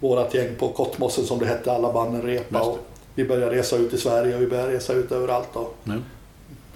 vårat 0.00 0.34
gäng 0.34 0.54
på 0.58 0.68
Kottmossen 0.72 1.24
som 1.24 1.38
det 1.38 1.46
hette, 1.46 1.72
alla 1.72 1.92
banden 1.92 2.22
repa 2.22 2.60
och 2.62 2.78
vi 3.14 3.24
började 3.24 3.56
resa 3.56 3.76
ut 3.76 3.92
i 3.94 3.98
Sverige 3.98 4.36
och 4.36 4.42
vi 4.42 4.46
började 4.46 4.72
resa 4.72 4.92
ut 4.92 5.12
överallt 5.12 5.48
och 5.52 5.76
Ja. 5.84 5.92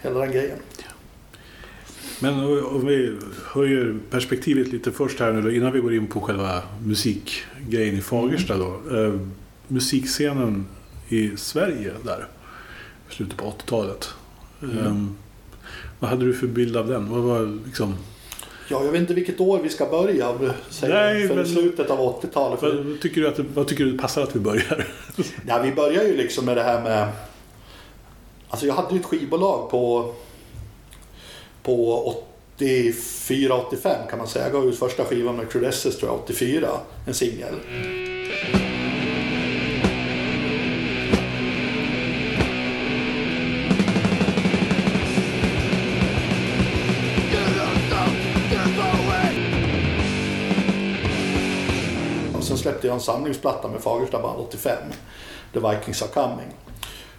hela 0.00 0.18
den 0.20 0.32
grejen. 0.32 0.58
Men 2.20 2.34
om 2.64 2.86
vi 2.86 3.16
höjer 3.52 3.98
perspektivet 4.10 4.68
lite 4.68 4.92
först 4.92 5.20
här 5.20 5.32
nu 5.32 5.56
innan 5.56 5.72
vi 5.72 5.80
går 5.80 5.94
in 5.94 6.06
på 6.06 6.20
själva 6.20 6.62
musikgrejen 6.84 7.96
i 7.98 8.00
Fagersta 8.00 8.56
då. 8.58 8.96
Eh, 8.96 9.20
musikscenen 9.68 10.66
i 11.08 11.36
Sverige 11.36 11.92
där, 12.04 12.26
slutet 13.10 13.36
på 13.36 13.44
80-talet. 13.44 14.08
Eh, 14.62 14.96
vad 16.00 16.10
hade 16.10 16.24
du 16.26 16.34
för 16.34 16.46
bild 16.46 16.76
av 16.76 16.88
den? 16.88 17.10
Vad 17.10 17.22
var 17.22 17.58
liksom, 17.66 17.94
Ja, 18.72 18.84
jag 18.84 18.92
vet 18.92 19.00
inte 19.00 19.14
vilket 19.14 19.40
år 19.40 19.58
vi 19.62 19.68
ska 19.68 19.86
börja, 19.86 20.28
om 20.28 20.38
du 20.38 20.50
säger 20.70 20.94
Nej, 20.94 21.28
för 21.28 21.34
men- 21.36 21.46
slutet 21.46 21.90
av 21.90 21.98
80-talet. 22.22 22.60
För 22.60 22.82
vad, 22.82 23.00
tycker 23.00 23.20
du 23.20 23.28
att 23.28 23.38
vad 23.38 23.68
tycker 23.68 23.84
du 23.84 23.98
passar 23.98 24.22
att 24.22 24.36
vi 24.36 24.40
börjar? 24.40 24.86
Ja, 25.48 25.58
vi 25.62 25.72
börjar 25.72 26.04
ju 26.04 26.16
liksom 26.16 26.44
med 26.44 26.56
det 26.56 26.62
här 26.62 26.82
med... 26.82 27.08
Alltså 28.48 28.66
jag 28.66 28.74
hade 28.74 28.94
ju 28.94 29.00
ett 29.00 29.06
skivbolag 29.06 29.70
på, 29.70 30.14
på 31.62 32.14
84-85 32.58 34.08
kan 34.10 34.18
man 34.18 34.28
säga. 34.28 34.44
Jag 34.44 34.52
gav 34.52 34.68
ut 34.68 34.78
första 34.78 35.04
skivan 35.04 35.36
med 35.36 35.50
Crudesses 35.50 35.98
tror 35.98 36.10
jag, 36.12 36.20
84. 36.20 36.68
En 37.06 37.14
singel. 37.14 37.54
Samlingsplatta 53.02 53.68
med 53.68 53.80
Fagersta 53.80 54.22
band 54.22 54.40
85. 54.40 54.76
The 55.52 55.60
Vikings 55.60 56.02
Are 56.02 56.10
Coming. 56.10 56.48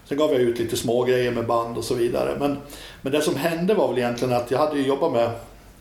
Sen 0.06 0.18
gav 0.18 0.32
jag 0.32 0.42
ut 0.42 0.60
lite 0.60 0.78
små 0.78 1.04
grejer 1.04 1.32
med 1.32 1.48
band 1.48 1.78
och 1.78 1.84
så 1.84 1.96
vidare. 1.96 2.38
Men, 2.40 2.58
men 3.02 3.12
det 3.12 3.22
som 3.22 3.36
hände 3.36 3.74
var 3.74 3.88
väl 3.88 3.98
egentligen 3.98 4.34
att 4.34 4.52
jag 4.52 4.60
hade 4.60 4.78
ju 4.78 4.88
jobbat 4.88 5.12
med 5.12 5.32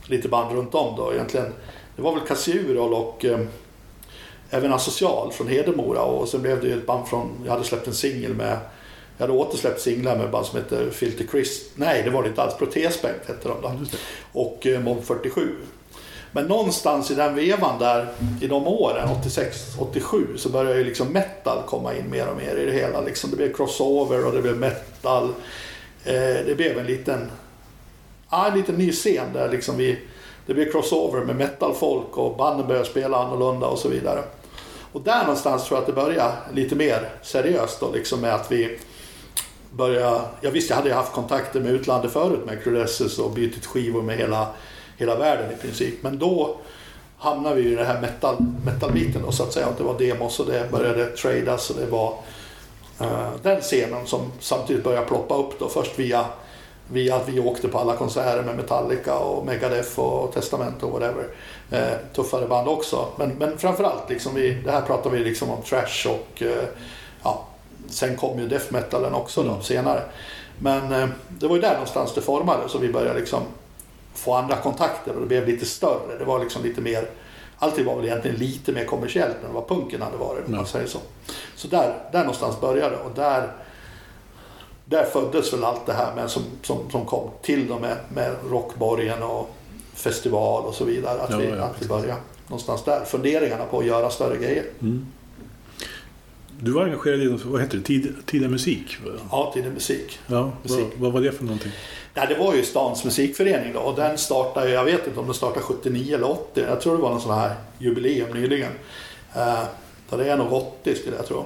lite 0.06 0.28
band 0.28 0.56
runt 0.56 0.74
om 0.74 0.96
då 0.96 1.12
egentligen. 1.12 1.52
Det 1.96 2.02
var 2.02 2.14
väl 2.14 2.26
Casiurol 2.26 2.94
och 2.94 3.24
eh, 3.24 3.40
även 4.50 4.72
Asocial 4.72 5.32
från 5.32 5.48
Hedemora 5.48 6.02
och 6.02 6.28
sen 6.28 6.42
blev 6.42 6.60
det 6.60 6.66
ju 6.66 6.78
ett 6.78 6.86
band 6.86 7.08
från, 7.08 7.30
jag 7.44 7.52
hade 7.52 7.64
släppt 7.64 7.86
en 7.86 7.94
singel 7.94 8.34
med 8.34 8.58
jag 9.16 9.26
hade 9.26 9.38
återsläppt 9.38 9.80
singlar 9.80 10.16
med 10.16 10.30
band 10.30 10.46
som 10.46 10.58
heter 10.58 10.90
Filter 10.90 11.26
Chris. 11.30 11.70
Nej, 11.74 12.02
det 12.02 12.10
var 12.10 12.22
det 12.22 12.28
inte 12.28 12.42
alls. 12.42 12.54
Protesbänk 12.58 13.16
hette 13.26 13.48
de 13.48 13.62
då. 13.62 13.72
Och 14.32 14.66
eh, 14.66 14.80
Mob 14.80 15.04
47. 15.04 15.56
Men 16.32 16.46
någonstans 16.46 17.10
i 17.10 17.14
den 17.14 17.34
vevan 17.34 17.78
där, 17.78 18.08
i 18.40 18.46
de 18.46 18.66
åren, 18.66 19.08
86-87, 19.08 20.36
så 20.36 20.48
började 20.48 20.78
ju 20.78 20.84
liksom 20.84 21.08
metal 21.08 21.62
komma 21.66 21.94
in 21.94 22.10
mer 22.10 22.28
och 22.28 22.36
mer 22.36 22.56
i 22.56 22.66
det 22.66 22.72
hela. 22.72 23.00
Liksom 23.00 23.30
det 23.30 23.36
blev 23.36 23.52
crossover 23.52 24.26
och 24.26 24.32
det 24.32 24.42
blev 24.42 24.56
metal. 24.56 25.24
Eh, 26.04 26.14
det 26.46 26.56
blev 26.56 26.78
en 26.78 26.86
liten, 26.86 27.30
ah, 28.28 28.46
en 28.46 28.58
liten 28.58 28.74
ny 28.74 28.92
scen 28.92 29.32
där 29.32 29.48
liksom 29.48 29.76
vi, 29.76 29.98
det 30.46 30.54
blev 30.54 30.72
crossover 30.72 31.24
med 31.24 31.36
metalfolk 31.36 32.18
och 32.18 32.36
banden 32.36 32.66
började 32.66 32.86
spela 32.88 33.16
annorlunda 33.16 33.66
och 33.66 33.78
så 33.78 33.88
vidare. 33.88 34.22
Och 34.92 35.00
där 35.00 35.20
någonstans 35.20 35.64
tror 35.64 35.76
jag 35.76 35.80
att 35.80 35.86
det 35.86 36.02
började 36.02 36.32
lite 36.52 36.74
mer 36.74 37.08
seriöst 37.22 37.80
då, 37.80 37.92
liksom 37.92 38.20
med 38.20 38.34
att 38.34 38.52
vi 38.52 38.78
började, 39.70 40.20
jag 40.40 40.50
visste 40.50 40.72
jag 40.72 40.78
hade 40.78 40.94
haft 40.94 41.12
kontakter 41.12 41.60
med 41.60 41.72
utlandet 41.72 42.12
förut 42.12 42.40
med 42.46 42.62
Crudesses 42.62 43.18
och 43.18 43.30
bytt 43.30 43.66
skivor 43.66 44.02
med 44.02 44.16
hela 44.16 44.46
hela 44.98 45.16
världen 45.16 45.52
i 45.52 45.56
princip. 45.62 46.02
Men 46.02 46.18
då 46.18 46.56
hamnade 47.22 47.54
vi 47.54 47.72
i 47.72 47.74
den 47.74 47.86
här 47.86 48.00
metal, 48.00 48.36
metalbiten 48.64 49.22
då, 49.22 49.32
så 49.32 49.42
att 49.42 49.52
säga. 49.52 49.66
Att 49.66 49.78
det 49.78 49.84
var 49.84 49.98
demos 49.98 50.40
och 50.40 50.46
det 50.46 50.70
började 50.70 51.06
tradas 51.06 51.70
och 51.70 51.76
det 51.80 51.86
var 51.86 52.14
uh, 53.00 53.30
den 53.42 53.60
scenen 53.60 54.06
som 54.06 54.32
samtidigt 54.40 54.84
började 54.84 55.06
ploppa 55.06 55.36
upp 55.36 55.58
då. 55.58 55.68
Först 55.68 55.98
via, 55.98 56.24
via 56.88 57.16
att 57.16 57.28
vi 57.28 57.40
åkte 57.40 57.68
på 57.68 57.78
alla 57.78 57.96
konserter 57.96 58.42
med 58.42 58.56
Metallica 58.56 59.18
och 59.18 59.46
Megadeth 59.46 60.00
och 60.00 60.34
Testament 60.34 60.82
och 60.82 60.90
whatever. 60.90 61.26
Uh, 61.72 61.98
tuffare 62.14 62.46
band 62.46 62.68
också. 62.68 63.06
Men, 63.16 63.30
men 63.38 63.58
framförallt, 63.58 64.10
liksom 64.10 64.34
vi, 64.34 64.54
det 64.54 64.70
här 64.70 64.82
pratar 64.82 65.10
vi 65.10 65.18
liksom 65.18 65.50
om 65.50 65.62
trash 65.62 66.08
och 66.08 66.42
uh, 66.42 66.64
ja, 67.22 67.46
sen 67.88 68.16
kom 68.16 68.38
ju 68.38 68.48
death 68.48 68.72
metalen 68.72 69.14
också 69.14 69.42
då, 69.42 69.50
mm. 69.50 69.62
senare. 69.62 70.02
Men 70.58 71.12
det 71.28 71.46
var 71.48 71.56
ju 71.56 71.62
där 71.62 71.72
någonstans 71.72 72.14
det 72.14 72.20
formades 72.20 72.74
och 72.74 72.82
vi 72.82 72.92
började 72.92 73.18
liksom 73.18 73.42
få 74.14 74.34
andra 74.34 74.56
kontakter 74.56 75.14
och 75.14 75.20
det 75.20 75.26
blev 75.26 75.48
lite 75.48 75.66
större. 75.66 76.18
Det 76.18 76.24
var 76.24 76.38
liksom 76.38 76.62
lite 76.62 76.80
mer, 76.80 77.10
allting 77.58 77.84
var 77.84 77.96
väl 77.96 78.04
egentligen 78.04 78.36
lite 78.36 78.72
mer 78.72 78.84
kommersiellt 78.84 79.36
än 79.48 79.54
vad 79.54 79.68
punken 79.68 80.02
hade 80.02 80.16
varit. 80.16 80.48
Man 80.48 80.66
säger 80.66 80.86
så 80.86 80.98
så 81.56 81.68
där, 81.68 81.94
där 82.12 82.20
någonstans 82.20 82.60
började 82.60 82.96
och 82.96 83.10
där, 83.14 83.52
där 84.84 85.04
föddes 85.04 85.52
väl 85.52 85.64
allt 85.64 85.86
det 85.86 85.92
här 85.92 86.14
med, 86.14 86.30
som, 86.30 86.42
som, 86.62 86.90
som 86.90 87.04
kom 87.04 87.30
till 87.42 87.72
och 87.72 87.80
med, 87.80 87.96
med 88.08 88.34
Rockborgen 88.50 89.22
och 89.22 89.50
festival 89.94 90.64
och 90.64 90.74
så 90.74 90.84
vidare. 90.84 91.20
Att, 91.20 91.30
ja, 91.30 91.36
vi, 91.36 91.48
ja, 91.48 91.64
att 91.64 91.82
vi 91.82 91.88
började 91.88 92.20
någonstans 92.46 92.84
där. 92.84 93.04
Funderingarna 93.04 93.64
på 93.64 93.78
att 93.78 93.86
göra 93.86 94.10
större 94.10 94.36
grejer. 94.36 94.64
Mm. 94.80 95.06
Du 96.64 96.70
var 96.70 96.84
engagerad 96.84 97.22
i 97.22 97.38
vad 97.44 97.60
heter 97.60 97.78
det, 97.78 97.84
Tid, 97.84 98.14
Tida 98.26 98.48
Musik? 98.48 98.96
Ja, 99.30 99.50
Tida 99.54 99.70
Musik. 99.70 100.18
Ja, 100.26 100.52
musik. 100.62 100.86
Vad, 100.96 101.00
vad 101.00 101.12
var 101.12 101.20
det 101.20 101.32
för 101.32 101.44
någonting? 101.44 101.72
Ja, 102.14 102.26
det 102.26 102.34
var 102.34 102.54
ju 102.54 102.62
stans 102.62 103.04
musikförening 103.04 103.72
då 103.72 103.80
och 103.80 103.96
den 103.96 104.18
startade, 104.18 104.70
jag 104.70 104.84
vet 104.84 105.06
inte 105.06 105.20
om 105.20 105.26
den 105.26 105.34
startade 105.34 105.60
79 105.60 106.14
eller 106.14 106.30
80. 106.30 106.60
Jag 106.68 106.80
tror 106.80 106.96
det 106.96 107.02
var 107.02 107.10
någon 107.10 107.20
sån 107.20 107.34
här 107.34 107.54
jubileum 107.78 108.30
nyligen. 108.34 108.72
Uh, 109.36 109.64
det 110.10 110.30
är 110.30 110.36
nog 110.36 110.52
80 110.52 110.94
skulle 110.94 111.16
jag 111.16 111.26
tro. 111.26 111.44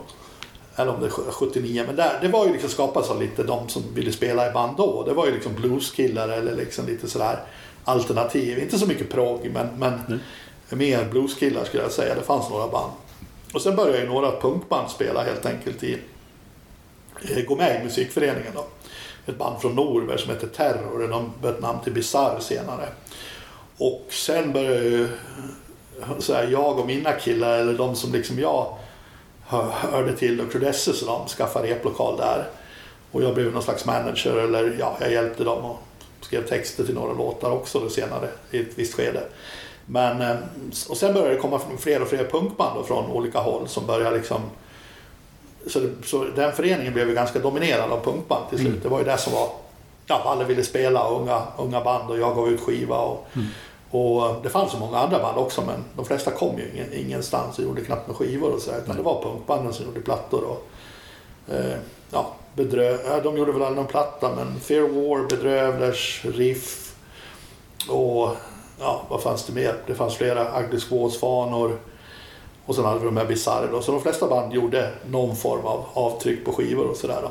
Eller 0.77 0.95
om 0.95 1.01
det 1.01 1.07
är 1.07 1.11
79. 1.11 1.85
Men 1.87 1.97
där, 1.97 2.19
det 2.23 2.29
var 2.29 2.47
ju 2.47 2.53
liksom 2.53 2.71
skapat 2.71 3.11
av 3.11 3.21
lite 3.21 3.43
de 3.43 3.69
som 3.69 3.83
ville 3.95 4.13
spela 4.13 4.51
i 4.51 4.53
band 4.53 4.77
då. 4.77 5.05
Det 5.07 5.13
var 5.13 5.27
ju 5.27 5.33
liksom 5.33 5.55
blueskillar 5.55 6.29
eller 6.29 6.57
liksom 6.57 6.87
lite 6.87 7.09
sådär 7.09 7.39
alternativ. 7.85 8.59
Inte 8.59 8.79
så 8.79 8.87
mycket 8.87 9.11
prog 9.11 9.51
men, 9.53 9.67
men 9.79 9.93
mm. 9.93 10.19
mer 10.71 11.05
blueskillar 11.11 11.65
skulle 11.65 11.83
jag 11.83 11.93
säga. 11.93 12.15
Det 12.15 12.23
fanns 12.23 12.51
några 12.51 12.69
band. 12.69 12.93
Och 13.53 13.63
sen 13.63 13.77
började 13.77 13.99
ju 13.99 14.09
några 14.09 14.41
punkband 14.41 14.91
spela 14.91 15.23
helt 15.23 15.47
enkelt 15.47 15.83
i, 15.83 15.99
eh, 17.31 17.45
gå 17.45 17.57
med 17.57 17.81
i 17.81 17.85
musikföreningen 17.85 18.53
då 18.55 18.65
ett 19.27 19.39
band 19.39 19.61
från 19.61 19.75
Norberg 19.75 20.19
som 20.19 20.31
heter 20.31 20.47
Terror. 20.47 21.09
De 21.09 21.33
bytte 21.43 21.61
namn 21.61 21.79
till 21.85 21.93
Bizarre 21.93 22.41
senare. 22.41 22.89
Och 23.79 24.07
sen 24.09 24.53
började 24.53 24.85
ju 24.85 25.05
eh, 25.05 26.19
så 26.19 26.35
här, 26.35 26.49
jag 26.49 26.79
och 26.79 26.87
mina 26.87 27.13
killar, 27.13 27.59
eller 27.59 27.73
de 27.73 27.97
som 27.97 28.13
liksom 28.13 28.39
jag 28.39 28.77
hörde 29.71 30.13
till 30.13 30.41
och 30.41 30.53
Crudesses 30.53 31.03
och 31.03 31.09
de 31.09 31.29
skaffade 31.29 31.69
replokal 31.69 32.17
där. 32.17 32.49
Och 33.13 33.23
jag 33.23 33.35
blev 33.35 33.53
någon 33.53 33.63
slags 33.63 33.85
manager 33.85 34.37
eller 34.37 34.77
ja, 34.79 34.97
jag 35.01 35.13
hjälpte 35.13 35.45
dem 35.45 35.65
och 35.65 35.79
skrev 36.21 36.49
texter 36.49 36.85
till 36.85 36.95
några 36.95 37.13
låtar 37.13 37.51
också 37.51 37.91
senare 37.91 38.29
i 38.51 38.61
ett 38.61 38.79
visst 38.79 38.95
skede. 38.95 39.23
Men, 39.87 40.21
eh, 40.21 40.37
och 40.89 40.97
sen 40.97 41.15
började 41.15 41.35
det 41.35 41.41
komma 41.41 41.61
fler 41.79 42.03
och 42.03 42.09
fler 42.09 42.25
punkband 42.25 42.87
från 42.87 43.11
olika 43.11 43.39
håll 43.39 43.69
som 43.69 43.87
började 43.87 44.17
liksom 44.17 44.41
så, 45.67 45.81
så 46.05 46.25
den 46.25 46.53
föreningen 46.53 46.93
blev 46.93 47.09
ju 47.09 47.15
ganska 47.15 47.39
dominerad 47.39 47.93
av 47.93 48.05
punkband 48.05 48.49
till 48.49 48.59
slut. 48.59 48.69
Mm. 48.69 48.83
Det 48.83 48.89
var 48.89 48.99
ju 48.99 49.05
det 49.05 49.19
som 49.19 49.33
var, 49.33 49.49
ja, 50.07 50.23
alla 50.25 50.45
ville 50.45 50.63
spela, 50.63 51.09
unga, 51.09 51.43
unga 51.59 51.81
band 51.81 52.11
och 52.11 52.19
jag 52.19 52.37
gav 52.37 52.49
ut 52.49 52.61
skiva. 52.61 52.99
Och, 52.99 53.27
mm. 53.35 53.47
och 53.91 54.43
det 54.43 54.49
fanns 54.49 54.73
så 54.73 54.79
många 54.79 54.99
andra 54.99 55.19
band 55.19 55.39
också 55.39 55.63
men 55.67 55.85
de 55.97 56.05
flesta 56.05 56.31
kom 56.31 56.59
ju 56.59 56.71
ingen, 56.75 56.93
ingenstans 56.93 57.59
och 57.59 57.65
gjorde 57.65 57.85
knappt 57.85 58.07
med 58.07 58.17
skivor 58.17 58.53
och 58.53 58.61
så 58.61 58.71
utan 58.71 58.85
mm. 58.85 58.97
det 58.97 59.03
var 59.03 59.23
punkbanden 59.23 59.73
som 59.73 59.87
gjorde 59.87 60.01
plattor. 60.01 60.45
Och, 60.45 60.69
eh, 61.55 61.77
ja, 62.11 62.33
bedröv, 62.55 62.99
ja, 63.07 63.21
de 63.21 63.37
gjorde 63.37 63.53
väl 63.53 63.63
aldrig 63.63 63.77
någon 63.77 63.87
platta 63.87 64.31
men 64.37 64.61
Fear 64.61 64.89
War, 64.89 65.29
Bedrövlers, 65.29 66.25
Riff 66.25 66.95
och 67.89 68.37
ja, 68.81 69.03
vad 69.09 69.23
fanns 69.23 69.45
det 69.45 69.53
mer? 69.53 69.75
Det 69.87 69.95
fanns 69.95 70.15
flera 70.15 70.63
Ugly 70.65 70.79
Squads-fanor. 70.81 71.79
Och 72.67 72.75
sen 72.75 72.85
hade 72.85 72.99
vi 72.99 73.05
de 73.05 73.17
här 73.17 73.27
Bizarre 73.27 73.67
då. 73.71 73.83
Så 73.83 73.93
de 73.93 74.01
flesta 74.01 74.27
band 74.27 74.55
gjorde 74.55 74.93
någon 75.11 75.37
form 75.37 75.65
av 75.65 75.85
avtryck 75.93 76.45
på 76.45 76.53
skivor 76.53 76.85
och 76.87 76.97
sådär. 76.97 77.31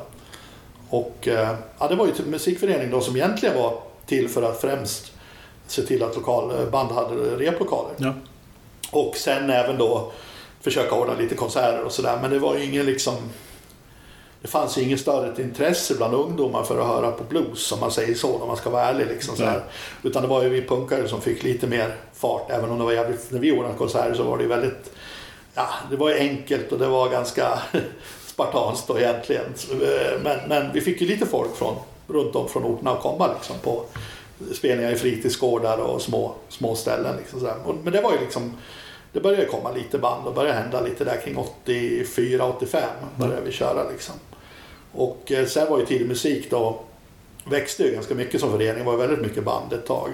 Och 0.89 1.27
eh, 1.27 1.55
ja, 1.79 1.87
det 1.87 1.95
var 1.95 2.05
ju 2.05 2.11
typ 2.11 2.25
musikförening 2.25 2.91
då 2.91 3.01
som 3.01 3.15
egentligen 3.15 3.55
var 3.55 3.73
till 4.05 4.29
för 4.29 4.41
att 4.41 4.61
främst 4.61 5.11
se 5.67 5.81
till 5.81 6.03
att 6.03 6.15
lokal, 6.15 6.51
eh, 6.51 6.69
band 6.69 6.91
hade 6.91 7.15
replokaler. 7.15 7.93
Ja. 7.97 8.13
Och 8.91 9.15
sen 9.15 9.49
även 9.49 9.77
då 9.77 10.11
försöka 10.61 10.95
ordna 10.95 11.13
lite 11.13 11.35
konserter 11.35 11.83
och 11.83 11.91
sådär. 11.91 12.17
Men 12.21 12.31
det 12.31 12.39
var 12.39 12.55
ju 12.55 12.63
ingen 12.63 12.85
liksom 12.85 13.15
det 14.45 14.51
fanns 14.51 14.77
ju 14.77 14.81
inget 14.81 14.99
större 14.99 15.43
intresse 15.43 15.95
bland 15.95 16.13
ungdomar 16.13 16.63
för 16.63 16.79
att 16.79 16.87
höra 16.87 17.11
på 17.11 17.23
blues 17.23 17.71
om 17.71 17.79
man 17.79 17.91
säger 17.91 18.15
så, 18.15 18.35
om 18.35 18.47
man 18.47 18.57
ska 18.57 18.69
vara 18.69 18.83
ärlig. 18.83 19.07
Liksom, 19.07 19.35
så 19.37 19.43
här. 19.43 19.63
Utan 20.03 20.21
det 20.21 20.27
var 20.27 20.43
ju 20.43 20.49
vi 20.49 20.61
punkare 20.61 21.07
som 21.07 21.21
fick 21.21 21.43
lite 21.43 21.67
mer 21.67 21.95
fart. 22.13 22.51
Även 22.51 22.69
om 22.69 22.77
det 22.77 22.83
var 22.83 22.91
jävligt, 22.91 23.31
när 23.31 23.39
vi 23.39 23.51
ordnade 23.51 23.77
konserter 23.77 24.13
så 24.13 24.23
var 24.23 24.37
det 24.37 24.43
ju 24.43 24.49
väldigt 24.49 24.91
ja, 25.55 25.67
det 25.89 25.95
var 25.95 26.11
enkelt 26.11 26.71
och 26.71 26.79
det 26.79 26.87
var 26.87 27.09
ganska 27.09 27.59
spartanskt 28.25 28.87
då 28.87 28.99
egentligen. 28.99 29.45
Men, 30.23 30.37
men 30.47 30.73
vi 30.73 30.81
fick 30.81 31.01
ju 31.01 31.07
lite 31.07 31.25
folk 31.25 31.55
från, 31.55 31.75
runt 32.07 32.35
om 32.35 32.49
från 32.49 32.63
orterna 32.63 32.91
att 32.91 33.01
komma 33.01 33.29
liksom 33.33 33.55
på 33.63 33.83
spelningar 34.53 34.91
i 34.91 34.95
fritidsgårdar 34.95 35.77
och 35.77 36.01
små, 36.01 36.35
små 36.49 36.75
ställen. 36.75 37.17
Liksom 37.17 37.39
så 37.39 37.75
Men 37.83 37.93
det 37.93 38.01
var 38.01 38.11
ju 38.11 38.19
liksom, 38.19 38.57
det 39.11 39.19
började 39.19 39.45
komma 39.45 39.71
lite 39.71 39.97
band 39.97 40.27
och 40.27 40.33
började 40.33 40.59
hända 40.59 40.81
lite 40.81 41.03
där 41.03 41.21
kring 41.23 41.35
84-85 41.65 42.81
började 43.15 43.41
vi 43.45 43.51
köra 43.51 43.89
liksom. 43.89 44.15
Och 44.95 45.31
eh, 45.31 45.45
sen 45.45 45.69
var 45.69 45.79
ju 45.79 45.85
tidig 45.85 46.07
musik 46.07 46.49
då 46.49 46.79
växte 47.45 47.83
ju 47.83 47.91
ganska 47.91 48.15
mycket 48.15 48.41
som 48.41 48.51
förening. 48.51 48.83
Det 48.83 48.91
var 48.91 48.97
väldigt 48.97 49.21
mycket 49.21 49.43
band 49.43 49.73
ett 49.73 49.85
tag. 49.85 50.09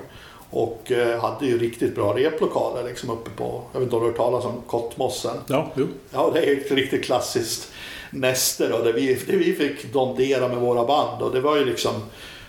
Och 0.49 0.91
eh, 0.91 1.21
hade 1.21 1.45
ju 1.45 1.59
riktigt 1.59 1.95
bra 1.95 2.17
replokaler 2.17 2.83
liksom 2.83 3.09
uppe 3.09 3.29
på, 3.29 3.63
jag 3.73 3.79
vet 3.79 3.85
inte 3.85 3.95
om 3.95 4.01
du 4.01 4.07
har 4.07 4.11
hört 4.11 4.17
talas 4.17 4.45
om 4.45 4.61
Kottmossen? 4.67 5.37
Ja, 5.47 5.71
jo. 5.75 5.87
Ja, 6.13 6.31
det 6.33 6.39
är 6.39 6.57
ett 6.57 6.71
riktigt 6.71 7.03
klassiskt 7.03 7.71
näste 8.11 8.67
då, 8.67 8.77
där 8.77 8.93
vi, 8.93 9.13
där 9.13 9.37
vi 9.37 9.53
fick 9.53 9.93
dondera 9.93 10.47
med 10.47 10.57
våra 10.57 10.85
band. 10.85 11.21
Och 11.21 11.31
det 11.31 11.41
var 11.41 11.57
ju 11.57 11.65
liksom, 11.65 11.93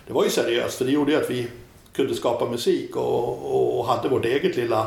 det 0.06 0.12
var 0.12 0.24
ju 0.24 0.30
seriöst 0.30 0.78
för 0.78 0.84
det 0.84 0.90
gjorde 0.90 1.12
ju 1.12 1.18
att 1.18 1.30
vi 1.30 1.46
kunde 1.92 2.14
skapa 2.14 2.50
musik 2.50 2.96
och, 2.96 3.78
och 3.78 3.86
hade 3.86 4.08
vårt 4.08 4.24
eget 4.24 4.56
lilla, 4.56 4.86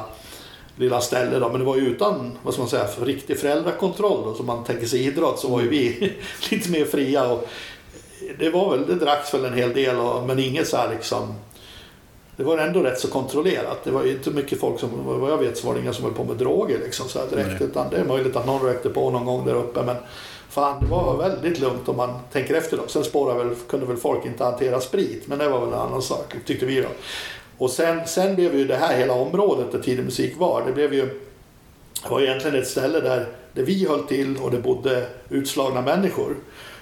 lilla 0.75 1.01
ställe 1.01 1.39
då. 1.39 1.49
Men 1.49 1.59
det 1.59 1.65
var 1.65 1.75
ju 1.75 1.87
utan, 1.87 2.37
vad 2.43 2.53
ska 2.53 2.61
man 2.61 2.69
säga, 2.69 2.87
riktig 3.01 3.39
föräldrakontroll 3.39 4.23
då. 4.23 4.33
Som 4.33 4.45
man 4.45 4.63
tänker 4.63 4.87
sig 4.87 5.07
idrott 5.07 5.39
så 5.39 5.47
var 5.47 5.61
ju 5.61 5.69
vi 5.69 6.13
lite 6.51 6.69
mer 6.69 6.85
fria. 6.85 7.27
Och 7.27 7.47
det 8.39 8.49
var 8.49 8.71
väl, 8.71 8.87
det 8.87 8.95
dracks 8.95 9.33
väl 9.33 9.45
en 9.45 9.53
hel 9.53 9.73
del 9.73 9.95
och, 9.95 10.27
men 10.27 10.39
inget 10.39 10.67
så 10.67 10.77
här 10.77 10.89
liksom 10.89 11.33
det 12.37 12.43
var 12.43 12.57
ändå 12.57 12.79
rätt 12.79 12.99
så 12.99 13.07
kontrollerat. 13.07 13.83
Det 13.83 13.91
var 13.91 14.03
ju 14.03 14.11
inte 14.11 14.31
mycket 14.31 14.59
folk 14.59 14.79
som, 14.79 14.89
vad 15.19 15.31
jag 15.31 15.37
vet 15.37 15.57
så 15.57 15.67
var 15.67 15.73
det 15.73 15.81
inga 15.81 15.93
som 15.93 16.05
höll 16.05 16.13
på 16.13 16.23
med 16.23 16.35
droger 16.35 16.79
liksom 16.83 17.09
så 17.09 17.25
direkt. 17.25 17.61
Utan 17.61 17.89
det 17.89 17.97
är 17.97 18.05
möjligt 18.05 18.35
att 18.35 18.45
någon 18.45 18.61
rökte 18.61 18.89
på 18.89 19.09
någon 19.09 19.25
gång 19.25 19.45
där 19.45 19.53
uppe. 19.53 19.83
Men 19.83 19.95
fan, 20.49 20.79
det 20.81 20.87
var 20.87 21.17
väldigt 21.17 21.59
lugnt 21.59 21.89
om 21.89 21.97
man 21.97 22.19
tänker 22.31 22.53
efter 22.53 22.77
då. 22.77 22.83
Sen 22.87 23.03
spårar 23.03 23.37
väl, 23.37 23.55
kunde 23.69 23.85
väl 23.85 23.97
folk 23.97 24.25
inte 24.25 24.43
hantera 24.43 24.81
sprit. 24.81 25.27
Men 25.27 25.39
det 25.39 25.49
var 25.49 25.59
väl 25.59 25.69
en 25.73 25.79
annan 25.79 26.01
sak, 26.01 26.35
tyckte 26.45 26.65
vi 26.65 26.81
då. 26.81 26.89
Och 27.57 27.69
sen, 27.69 28.07
sen 28.07 28.35
blev 28.35 28.55
ju 28.55 28.67
det 28.67 28.75
här 28.75 28.97
hela 28.97 29.13
området 29.13 29.71
där 29.71 29.79
tidig 29.79 30.05
musik 30.05 30.37
var. 30.37 30.63
Det 30.65 30.71
blev 30.71 30.93
ju 30.93 31.05
Det 32.03 32.09
var 32.09 32.21
egentligen 32.21 32.61
ett 32.61 32.67
ställe 32.67 32.99
där, 32.99 33.25
där 33.53 33.63
vi 33.63 33.87
höll 33.87 34.03
till 34.03 34.37
och 34.37 34.51
det 34.51 34.57
bodde 34.57 35.07
utslagna 35.29 35.81
människor 35.81 36.35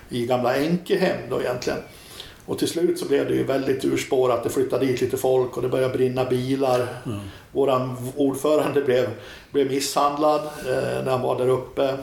i 0.09 0.25
gamla 0.25 0.55
änkehem 0.55 1.17
då 1.29 1.41
egentligen. 1.41 1.79
Och 2.45 2.59
till 2.59 2.67
slut 2.67 2.99
så 2.99 3.05
blev 3.05 3.27
det 3.27 3.33
ju 3.33 3.43
väldigt 3.43 3.85
urspårat. 3.85 4.43
Det 4.43 4.49
flyttade 4.49 4.85
dit 4.85 5.01
lite 5.01 5.17
folk 5.17 5.57
och 5.57 5.63
det 5.63 5.69
började 5.69 5.97
brinna 5.97 6.25
bilar. 6.25 6.87
Mm. 7.05 7.19
Våran 7.51 8.11
ordförande 8.15 8.81
blev, 8.81 9.09
blev 9.51 9.67
misshandlad 9.67 10.41
eh, 10.41 11.03
när 11.03 11.11
han 11.11 11.21
var 11.21 11.37
där 11.37 11.49
uppe. 11.49 11.97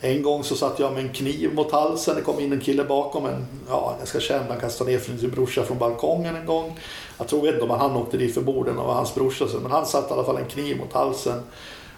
En 0.00 0.22
gång 0.22 0.44
så 0.44 0.56
satt 0.56 0.78
jag 0.78 0.92
med 0.92 1.02
en 1.02 1.12
kniv 1.12 1.54
mot 1.54 1.72
halsen. 1.72 2.16
Det 2.16 2.22
kom 2.22 2.40
in 2.40 2.52
en 2.52 2.60
kille 2.60 2.84
bakom 2.84 3.26
en, 3.26 3.46
ja, 3.68 3.94
ganska 3.98 4.20
känd. 4.20 4.44
Han 4.48 4.60
kastade 4.60 4.90
ner 4.90 4.98
sin 4.98 5.30
brorsa 5.30 5.62
från 5.62 5.78
balkongen 5.78 6.36
en 6.36 6.46
gång. 6.46 6.78
Jag 7.18 7.28
tror 7.28 7.48
inte 7.48 7.60
om 7.60 7.70
han 7.70 7.96
åkte 7.96 8.16
dit 8.16 8.34
för 8.34 8.40
borden 8.40 8.78
och 8.78 8.86
var 8.86 8.94
hans 8.94 9.14
brorsa. 9.14 9.46
Men 9.62 9.70
han 9.70 9.86
satt 9.86 10.10
i 10.10 10.12
alla 10.12 10.24
fall 10.24 10.36
en 10.36 10.48
kniv 10.48 10.76
mot 10.76 10.92
halsen 10.92 11.42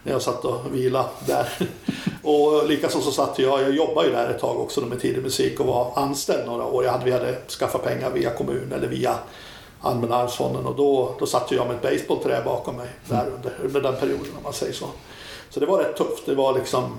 när 0.02 0.12
jag 0.12 0.22
satt 0.22 0.44
och 0.44 0.60
vila 0.72 1.04
där. 1.26 1.48
och 2.22 2.68
likaså 2.68 3.00
så 3.00 3.10
satt 3.10 3.38
jag, 3.38 3.62
jag 3.62 3.74
jobbade 3.74 4.08
ju 4.08 4.14
där 4.14 4.30
ett 4.30 4.40
tag 4.40 4.60
också 4.60 4.80
med 4.80 5.00
tidig 5.00 5.22
musik 5.22 5.60
och 5.60 5.66
var 5.66 5.92
anställd 5.94 6.46
några 6.46 6.64
år. 6.64 6.84
Jag 6.84 6.92
hade, 6.92 7.04
vi 7.04 7.12
hade 7.12 7.36
skaffat 7.48 7.84
pengar 7.84 8.10
via 8.10 8.30
kommun 8.30 8.72
eller 8.72 8.88
via 8.88 9.14
Allmänna 9.80 10.16
arvsfonden 10.16 10.66
och 10.66 10.76
då, 10.76 11.14
då 11.18 11.26
satt 11.26 11.50
jag 11.50 11.66
med 11.66 11.76
ett 11.76 11.82
baseballträ 11.82 12.42
bakom 12.44 12.76
mig 12.76 12.88
där 13.08 13.26
under, 13.36 13.52
under 13.64 13.80
den 13.80 13.96
perioden 13.96 14.32
om 14.36 14.42
man 14.42 14.52
säger 14.52 14.72
så. 14.72 14.86
Så 15.50 15.60
det 15.60 15.66
var 15.66 15.78
rätt 15.78 15.96
tufft. 15.96 16.26
Det 16.26 16.34
var 16.34 16.52
liksom 16.52 16.98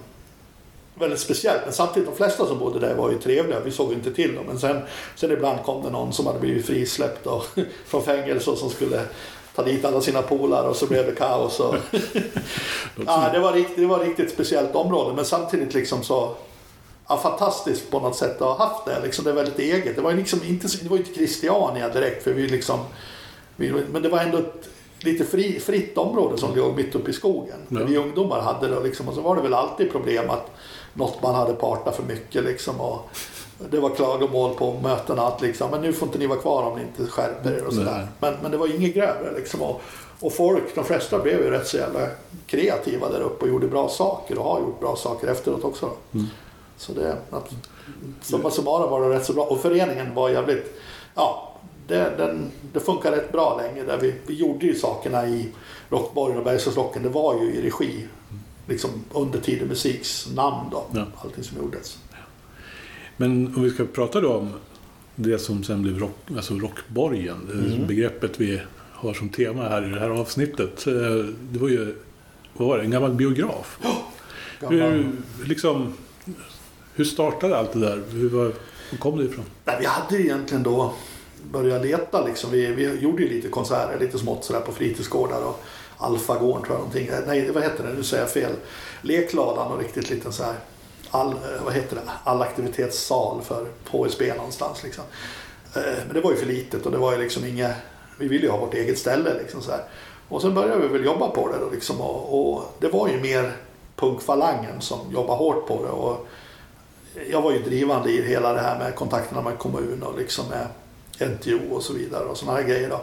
väldigt 0.99 1.19
speciellt. 1.19 1.61
Men 1.63 1.73
samtidigt, 1.73 2.09
de 2.09 2.15
flesta 2.15 2.45
som 2.45 2.59
bodde 2.59 2.79
där 2.79 2.95
var 2.95 3.11
ju 3.11 3.19
trevliga. 3.19 3.59
Vi 3.59 3.71
såg 3.71 3.93
inte 3.93 4.13
till 4.13 4.35
dem. 4.35 4.45
Men 4.45 4.59
sen, 4.59 4.81
sen 5.15 5.31
ibland 5.31 5.63
kom 5.63 5.83
det 5.83 5.89
någon 5.89 6.13
som 6.13 6.27
hade 6.27 6.39
blivit 6.39 6.65
frisläppt 6.65 7.27
och, 7.27 7.45
från 7.85 8.03
fängelse 8.03 8.51
och 8.51 8.57
som 8.57 8.69
skulle 8.69 9.01
ta 9.55 9.63
dit 9.63 9.85
alla 9.85 10.01
sina 10.01 10.21
polare 10.21 10.67
och 10.67 10.75
så 10.75 10.85
blev 10.85 11.05
det 11.05 11.11
kaos. 11.11 11.59
Och 11.59 11.75
ja, 13.05 13.29
det, 13.33 13.39
var 13.39 13.53
riktigt, 13.53 13.77
det 13.77 13.85
var 13.85 13.99
riktigt 13.99 14.31
speciellt 14.31 14.75
område. 14.75 15.15
Men 15.15 15.25
samtidigt 15.25 15.73
liksom 15.73 16.03
så 16.03 16.35
ja, 17.07 17.17
fantastiskt 17.17 17.91
på 17.91 17.99
något 17.99 18.15
sätt 18.15 18.41
att 18.41 18.57
ha 18.57 18.67
haft 18.67 18.85
det. 18.85 18.99
Liksom, 19.03 19.25
det 19.25 19.31
är 19.31 19.35
väldigt 19.35 19.59
eget. 19.59 19.95
Det 19.95 20.01
var, 20.01 20.13
liksom 20.13 20.39
inte, 20.43 20.67
det 20.81 20.89
var 20.89 20.97
inte 20.97 21.13
Christiania 21.13 21.89
direkt. 21.89 22.23
För 22.23 22.33
vi 22.33 22.47
liksom, 22.47 22.79
vi, 23.55 23.73
men 23.91 24.01
det 24.01 24.09
var 24.09 24.19
ändå 24.19 24.37
ett 24.37 24.69
lite 24.99 25.25
fri, 25.25 25.59
fritt 25.59 25.97
område 25.97 26.37
som 26.37 26.55
låg 26.55 26.75
mitt 26.75 26.95
uppe 26.95 27.11
i 27.11 27.13
skogen. 27.13 27.57
Ja. 27.69 27.79
Vi 27.83 27.97
ungdomar 27.97 28.41
hade 28.41 28.67
det 28.67 28.79
liksom, 28.79 29.07
och 29.07 29.13
så 29.13 29.21
var 29.21 29.35
det 29.35 29.41
väl 29.41 29.53
alltid 29.53 29.91
problem 29.91 30.29
att 30.29 30.51
något 30.93 31.21
man 31.21 31.35
hade 31.35 31.53
partat 31.53 31.95
för 31.95 32.03
mycket 32.03 32.43
liksom. 32.43 32.81
Och 32.81 33.09
det 33.71 33.79
var 33.79 33.89
klagomål 33.89 34.55
på 34.55 34.73
mötena 34.73 35.21
att 35.21 35.41
liksom, 35.41 35.71
men 35.71 35.81
nu 35.81 35.93
får 35.93 36.07
inte 36.07 36.19
ni 36.19 36.27
vara 36.27 36.39
kvar 36.39 36.63
om 36.63 36.77
ni 36.77 36.81
inte 36.81 37.11
skärper 37.11 37.51
er 37.51 37.65
och 37.67 37.73
sådär. 37.73 38.07
Men, 38.19 38.33
men 38.41 38.51
det 38.51 38.57
var 38.57 38.75
inget 38.75 38.93
grövre 38.93 39.33
liksom. 39.35 39.61
Och, 39.61 39.81
och 40.19 40.33
folk, 40.33 40.75
de 40.75 40.83
flesta 40.83 41.19
blev 41.19 41.39
ju 41.39 41.49
rätt 41.49 41.67
så 41.67 41.77
jävla 41.77 42.07
kreativa 42.47 43.09
där 43.09 43.21
uppe 43.21 43.45
och 43.45 43.51
gjorde 43.51 43.67
bra 43.67 43.89
saker 43.89 44.37
och 44.37 44.45
har 44.45 44.59
gjort 44.59 44.79
bra 44.79 44.95
saker 44.95 45.27
efteråt 45.27 45.63
också. 45.63 45.89
Mm. 46.13 46.27
Så 46.77 46.93
det, 46.93 47.17
att, 47.29 47.49
summa 48.21 48.51
summarum 48.51 48.91
var 48.91 49.01
det 49.01 49.15
rätt 49.15 49.25
så 49.25 49.33
bra. 49.33 49.43
Och 49.43 49.59
föreningen 49.59 50.15
var 50.15 50.29
jävligt, 50.29 50.81
ja, 51.15 51.55
det, 51.87 52.13
den, 52.17 52.51
det 52.73 52.79
funkar 52.79 53.11
rätt 53.11 53.31
bra 53.31 53.61
länge. 53.61 53.83
Där 53.83 53.97
vi, 53.97 54.13
vi 54.25 54.33
gjorde 54.33 54.65
ju 54.65 54.75
sakerna 54.75 55.27
i 55.27 55.49
Rockborgen 55.89 56.37
och 56.37 56.43
Bergslagsrocken, 56.43 57.03
det 57.03 57.09
var 57.09 57.35
ju 57.35 57.53
i 57.53 57.61
regi 57.61 58.07
liksom 58.69 58.89
under 59.13 59.39
Tidig 59.39 59.67
Musiks 59.67 60.27
namn 60.35 60.69
då, 60.71 60.85
ja. 60.93 61.05
allting 61.23 61.43
som 61.43 61.57
gjordes. 61.57 61.97
Men 63.17 63.55
om 63.55 63.63
vi 63.63 63.69
ska 63.69 63.85
prata 63.85 64.21
då 64.21 64.33
om 64.33 64.53
det 65.15 65.39
som 65.39 65.63
sen 65.63 65.81
blev 65.81 65.99
rock, 65.99 66.17
alltså 66.35 66.53
Rockborgen, 66.53 67.49
mm. 67.51 67.87
begreppet 67.87 68.39
vi 68.39 68.61
har 68.93 69.13
som 69.13 69.29
tema 69.29 69.69
här 69.69 69.87
i 69.87 69.89
det 69.89 69.99
här 69.99 70.09
avsnittet. 70.09 70.87
Eh, 70.87 70.93
det 71.51 71.59
var 71.59 71.69
ju, 71.69 71.95
vad 72.53 72.67
var 72.67 72.77
det, 72.77 72.83
en 72.83 72.91
gammal 72.91 73.13
biograf. 73.13 73.79
Oh, 73.83 73.97
gammal. 74.59 74.91
Hur, 74.91 75.13
liksom, 75.45 75.93
hur 76.93 77.05
startade 77.05 77.57
allt 77.57 77.73
det 77.73 77.79
där? 77.79 78.03
Hur, 78.11 78.29
var, 78.29 78.43
var 78.91 78.97
kom 78.99 79.17
det 79.17 79.25
ifrån? 79.25 79.45
Nej, 79.65 79.75
vi 79.79 79.85
hade 79.85 80.21
egentligen 80.21 80.63
då 80.63 80.93
börjat 81.51 81.85
leta. 81.85 82.25
Liksom. 82.25 82.51
Vi, 82.51 82.67
vi 82.67 82.99
gjorde 82.99 83.23
ju 83.23 83.29
lite 83.29 83.47
konserter, 83.49 83.99
lite 83.99 84.19
smått 84.19 84.45
sådär 84.45 84.61
på 84.61 84.71
fritidsgårdar. 84.71 85.41
Och 85.41 85.63
Alfagården 85.99 86.63
tror 86.63 86.75
jag 86.75 86.79
någonting. 86.79 87.07
Eh, 87.07 87.19
nej, 87.27 87.51
vad 87.51 87.63
heter 87.63 87.83
det? 87.83 87.93
Nu 87.93 88.03
säger 88.03 88.23
jag 88.23 88.31
fel. 88.31 88.51
Lekladan 89.01 89.71
och 89.71 89.79
riktigt 89.79 90.09
liten 90.09 90.33
så 90.33 90.43
här 90.43 90.55
all, 91.11 91.29
eh, 91.29 91.63
vad 91.65 91.73
heter 91.73 91.95
det, 91.95 92.01
allaktivitetssal 92.23 93.41
för 93.41 93.67
HSB 93.89 94.33
någonstans. 94.33 94.83
Liksom. 94.83 95.03
Eh, 95.75 95.81
men 96.05 96.13
det 96.13 96.21
var 96.21 96.31
ju 96.31 96.37
för 96.37 96.45
litet 96.45 96.85
och 96.85 96.91
det 96.91 96.97
var 96.97 97.11
ju 97.11 97.17
liksom 97.17 97.45
inga, 97.45 97.73
vi 98.17 98.27
ville 98.27 98.45
ju 98.45 98.51
ha 98.51 98.57
vårt 98.57 98.73
eget 98.73 98.99
ställe. 98.99 99.33
Liksom 99.33 99.61
så 99.61 99.71
här. 99.71 99.83
Och 100.29 100.41
sen 100.41 100.53
började 100.53 100.81
vi 100.81 100.87
väl 100.87 101.05
jobba 101.05 101.27
på 101.27 101.51
det 101.51 101.57
då, 101.59 101.69
liksom, 101.69 102.01
och, 102.01 102.53
och, 102.53 102.63
det 102.79 102.87
var 102.87 103.07
ju 103.07 103.21
mer 103.21 103.51
punkfalangen 103.95 104.81
som 104.81 104.99
jobbade 105.11 105.37
hårt 105.37 105.67
på 105.67 105.83
det. 105.83 105.89
Och 105.89 106.27
jag 107.31 107.41
var 107.41 107.51
ju 107.51 107.59
drivande 107.59 108.11
i 108.11 108.21
hela 108.27 108.53
det 108.53 108.59
här 108.59 108.79
med 108.79 108.95
kontakterna 108.95 109.41
med 109.41 109.57
kommun 109.57 110.03
och 110.03 110.19
liksom 110.19 110.45
med 110.49 110.67
NTO 111.29 111.75
och 111.75 111.83
så 111.83 111.93
vidare 111.93 112.25
och 112.25 112.37
sådana 112.37 112.57
här 112.57 112.67
grejer. 112.67 112.89
Då. 112.89 113.01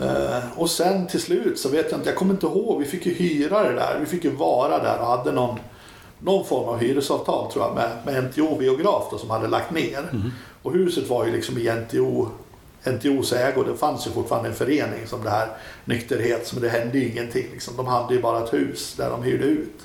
Eh, 0.00 0.38
och 0.56 0.70
sen 0.70 1.06
till 1.06 1.20
slut 1.20 1.58
så 1.58 1.68
vet 1.68 1.90
jag 1.90 2.00
inte, 2.00 2.10
jag 2.10 2.18
kommer 2.18 2.34
inte 2.34 2.46
ihåg, 2.46 2.80
vi 2.80 2.84
fick 2.84 3.06
ju 3.06 3.14
hyra 3.14 3.62
det 3.62 3.74
där, 3.74 3.96
vi 4.00 4.06
fick 4.06 4.24
ju 4.24 4.30
vara 4.30 4.78
där 4.82 5.00
och 5.00 5.06
hade 5.06 5.32
någon 5.32 5.58
någon 6.20 6.44
form 6.44 6.68
av 6.68 6.78
hyresavtal 6.78 7.52
tror 7.52 7.64
jag 7.64 7.74
med, 7.74 7.90
med 8.04 8.24
NTO 8.24 8.56
Biograf 8.56 9.04
då, 9.10 9.18
som 9.18 9.30
hade 9.30 9.48
lagt 9.48 9.70
ner. 9.70 9.98
Mm. 9.98 10.30
Och 10.62 10.72
huset 10.72 11.08
var 11.08 11.26
ju 11.26 11.32
liksom 11.32 11.58
i 11.58 11.72
NTO, 11.72 12.28
NTOs 12.84 13.32
ägo. 13.32 13.62
Det 13.62 13.76
fanns 13.76 14.06
ju 14.06 14.10
fortfarande 14.10 14.48
en 14.48 14.54
förening 14.54 15.06
som 15.06 15.24
det 15.24 15.30
här 15.30 15.48
nykterhets, 15.84 16.52
men 16.52 16.62
det 16.62 16.68
hände 16.68 16.98
ju 16.98 17.08
ingenting. 17.10 17.46
Liksom. 17.52 17.76
De 17.76 17.86
hade 17.86 18.14
ju 18.14 18.22
bara 18.22 18.44
ett 18.44 18.52
hus 18.52 18.94
där 18.96 19.10
de 19.10 19.22
hyrde 19.22 19.44
ut. 19.44 19.80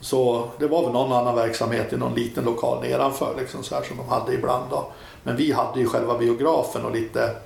Så 0.00 0.48
det 0.58 0.66
var 0.66 0.82
väl 0.82 0.92
någon 0.92 1.12
annan 1.12 1.34
verksamhet 1.34 1.92
i 1.92 1.96
någon 1.96 2.14
liten 2.14 2.44
lokal 2.44 2.82
nedanför 2.82 3.34
liksom, 3.38 3.62
så 3.62 3.74
här, 3.74 3.82
som 3.82 3.96
de 3.96 4.08
hade 4.08 4.34
ibland. 4.34 4.70
Då. 4.70 4.92
Men 5.22 5.36
vi 5.36 5.52
hade 5.52 5.80
ju 5.80 5.86
själva 5.86 6.18
biografen 6.18 6.84
och 6.84 6.92
lite, 6.92 7.36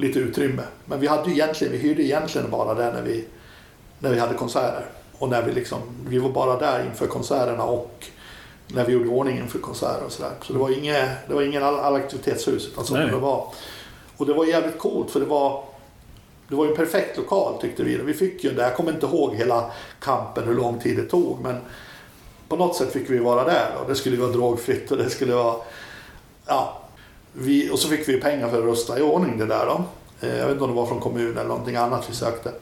lite 0.00 0.18
utrymme. 0.18 0.62
Men 0.84 1.00
vi, 1.00 1.06
hade 1.06 1.28
ju 1.28 1.34
egentligen, 1.34 1.72
vi 1.72 1.78
hyrde 1.78 2.02
egentligen 2.02 2.50
bara 2.50 2.74
det 2.74 2.92
när 2.92 3.02
vi, 3.02 3.24
när 3.98 4.10
vi 4.10 4.18
hade 4.18 4.34
konserter. 4.34 4.84
Och 5.18 5.28
när 5.28 5.42
vi, 5.42 5.52
liksom, 5.52 5.78
vi 6.08 6.18
var 6.18 6.30
bara 6.30 6.58
där 6.58 6.84
inför 6.84 7.06
konserterna 7.06 7.64
och 7.64 8.06
när 8.66 8.84
vi 8.84 8.92
gjorde 8.92 9.08
ordning 9.08 9.38
inför 9.38 9.58
konserter 9.58 10.04
och 10.04 10.12
sådär. 10.12 10.32
Så 10.42 10.52
det 10.52 10.58
var 10.58 10.78
inget, 10.78 11.08
det 11.28 11.34
var 11.34 11.42
ingen 11.42 11.62
all, 11.62 11.96
aktivitetshus 11.96 12.68
utan 12.68 12.84
så 12.84 12.94
det 12.94 13.16
var. 13.16 13.46
Och 14.16 14.26
det 14.26 14.32
var 14.32 14.44
jävligt 14.44 14.78
coolt 14.78 15.10
för 15.10 15.20
det 15.20 15.26
var 15.26 15.64
det 16.48 16.56
var 16.56 16.66
en 16.66 16.76
perfekt 16.76 17.16
lokal 17.16 17.60
tyckte 17.60 17.82
vi. 17.82 17.96
Vi 17.96 18.14
fick 18.14 18.44
ju 18.44 18.50
det, 18.50 18.62
jag 18.62 18.76
kommer 18.76 18.92
inte 18.92 19.06
ihåg 19.06 19.34
hela 19.34 19.70
kampen 20.00 20.44
hur 20.44 20.54
lång 20.54 20.78
tid 20.78 20.96
det 20.96 21.04
tog 21.04 21.40
men 21.40 21.56
på 22.48 22.56
något 22.56 22.76
sätt 22.76 22.92
fick 22.92 23.10
vi 23.10 23.18
vara 23.18 23.44
där 23.44 23.70
och 23.82 23.88
det 23.88 23.94
skulle 23.94 24.16
vara 24.16 24.32
drogfritt 24.32 24.90
och 24.90 24.96
det 24.96 25.10
skulle 25.10 25.34
vara 25.34 25.56
ja, 26.46 26.82
vi, 27.32 27.70
och 27.70 27.78
så 27.78 27.88
fick 27.88 28.08
vi 28.08 28.20
pengar 28.20 28.48
för 28.48 28.58
att 28.58 28.64
rusta 28.64 28.98
i 28.98 29.02
ordning 29.02 29.38
det 29.38 29.46
där 29.46 29.66
då. 29.66 29.84
Eh, 30.26 30.36
jag 30.36 30.44
vet 30.44 30.52
inte 30.52 30.64
om 30.64 30.70
det 30.70 30.76
var 30.76 30.86
från 30.86 31.00
kommunen 31.00 31.38
eller 31.38 31.48
någonting 31.48 31.76
annat 31.76 32.10
vi 32.10 32.14
sökte. 32.14 32.52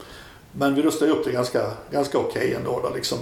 Men 0.51 0.75
vi 0.75 0.81
rustade 0.81 1.11
upp 1.11 1.25
det 1.25 1.31
ganska, 1.31 1.71
ganska 1.91 2.17
okej 2.17 2.41
okay 2.41 2.53
ändå. 2.53 2.79
Då, 2.83 2.95
liksom. 2.95 3.17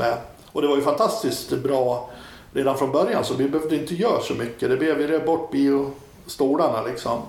Och 0.52 0.62
det 0.62 0.68
var 0.68 0.76
ju 0.76 0.82
fantastiskt 0.82 1.52
bra 1.52 2.10
redan 2.54 2.78
från 2.78 2.92
början 2.92 3.26
så 3.26 3.34
vi 3.34 3.50
behövde 3.50 3.76
inte 3.76 3.96
göra 3.96 4.22
så 4.22 4.34
mycket. 4.34 4.70
Det 4.70 4.78
blev, 4.78 4.98
vi 4.98 5.08
rev 5.08 5.26
bort 5.26 5.52
biostolarna 5.52 6.84
liksom. 6.84 7.22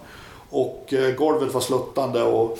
Och 0.50 0.94
eh, 0.94 1.14
golvet 1.14 1.54
var 1.54 1.60
sluttande 1.60 2.22
och 2.22 2.58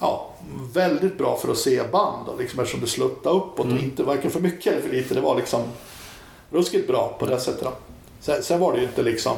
ja, 0.00 0.30
väldigt 0.74 1.18
bra 1.18 1.36
för 1.36 1.50
att 1.50 1.58
se 1.58 1.82
band 1.92 2.26
då, 2.26 2.36
liksom, 2.38 2.60
eftersom 2.60 2.80
det 2.80 2.86
sluttade 2.86 3.36
uppåt 3.36 3.64
mm. 3.64 3.76
och 3.76 3.82
inte 3.82 4.02
varken 4.02 4.30
för 4.30 4.40
mycket 4.40 4.72
eller 4.72 4.82
för 4.82 4.90
lite. 4.90 5.14
Det 5.14 5.20
var 5.20 5.36
liksom 5.36 5.60
ruskigt 6.50 6.88
bra 6.88 7.16
på 7.18 7.26
det 7.26 7.40
sättet. 7.40 7.68
Sen, 8.20 8.42
sen, 8.42 8.60
var 8.60 8.72
det 8.72 8.78
ju 8.78 8.84
inte 8.84 9.02
liksom 9.02 9.36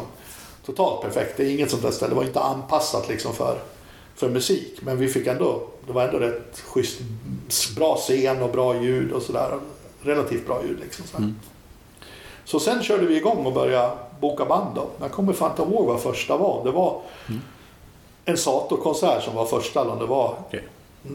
totalt 0.67 1.03
perfekt. 1.03 1.37
Det 1.37 1.45
är 1.45 1.51
inget 1.51 1.71
sånt 1.71 1.83
där 1.83 1.91
ställe. 1.91 2.11
Det 2.11 2.17
var 2.17 2.25
inte 2.25 2.41
anpassat 2.41 3.09
liksom 3.09 3.35
för 3.35 3.59
för 4.15 4.29
musik. 4.29 4.79
Men 4.83 4.99
vi 4.99 5.09
fick 5.09 5.27
ändå, 5.27 5.63
det 5.87 5.93
var 5.93 6.03
ändå 6.03 6.19
rätt 6.19 6.61
schysst, 6.61 7.01
bra 7.77 7.97
scen 7.97 8.43
och 8.43 8.51
bra 8.51 8.83
ljud 8.83 9.13
och 9.13 9.23
sådär. 9.23 9.59
Relativt 10.03 10.47
bra 10.47 10.63
ljud 10.65 10.81
liksom. 10.81 11.05
Så, 11.07 11.17
mm. 11.17 11.37
så 12.45 12.61
sen 12.61 12.83
körde 12.83 13.07
vi 13.07 13.17
igång 13.17 13.47
och 13.47 13.53
började 13.53 13.91
boka 14.21 14.45
band 14.45 14.75
då. 14.75 14.87
Jag 15.01 15.13
kommer 15.13 15.33
fan 15.33 15.51
inte 15.51 15.63
ihåg 15.63 15.87
vad 15.87 16.01
första 16.01 16.37
var. 16.37 16.65
Det 16.65 16.71
var 16.71 17.01
mm. 17.29 17.41
en 18.25 18.37
Sato-konsert 18.37 19.23
som 19.23 19.35
var 19.35 19.47
första 19.47 19.81
eller 19.81 19.97
det 19.97 20.07
var. 20.07 20.37
Okay. 20.49 20.61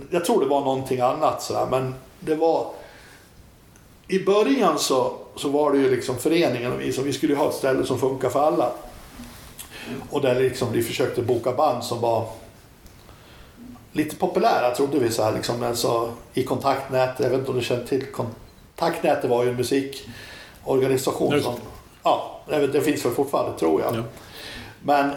Jag 0.09 0.25
tror 0.25 0.39
det 0.41 0.47
var 0.47 0.59
någonting 0.59 0.99
annat 0.99 1.41
sådär 1.41 1.67
men 1.71 1.95
det 2.19 2.35
var 2.35 2.67
i 4.07 4.25
början 4.25 4.79
så, 4.79 5.13
så 5.35 5.49
var 5.49 5.71
det 5.71 5.77
ju 5.77 5.95
liksom 5.95 6.17
föreningen 6.17 6.73
och 6.73 6.81
vi 6.81 6.93
som 6.93 7.03
vi 7.03 7.13
skulle 7.13 7.35
ha 7.35 7.49
ett 7.49 7.55
ställe 7.55 7.85
som 7.85 7.99
funkar 7.99 8.29
för 8.29 8.39
alla. 8.39 8.71
Och 10.09 10.21
där 10.21 10.39
liksom 10.39 10.71
vi 10.71 10.83
försökte 10.83 11.21
boka 11.21 11.51
band 11.51 11.83
som 11.83 12.01
var 12.01 12.29
lite 13.91 14.15
populära 14.15 14.75
trodde 14.75 14.99
vi 14.99 15.11
så 15.11 15.23
här 15.23 15.33
liksom. 15.33 15.63
Alltså, 15.63 16.13
I 16.33 16.43
Kontaktnät, 16.43 17.19
jag 17.19 17.29
vet 17.29 17.39
inte 17.39 17.51
om 17.51 17.57
du 17.57 17.63
känner 17.63 17.85
till 17.85 18.05
Kontaktnät, 18.05 19.25
var 19.25 19.43
ju 19.43 19.49
en 19.49 19.55
musikorganisation 19.55 21.41
som, 21.41 21.53
ja, 22.03 22.41
det 22.47 22.81
finns 22.81 23.05
väl 23.05 23.13
fortfarande 23.13 23.59
tror 23.59 23.81
jag. 23.81 23.95
Ja. 23.95 24.03
Men 24.83 25.11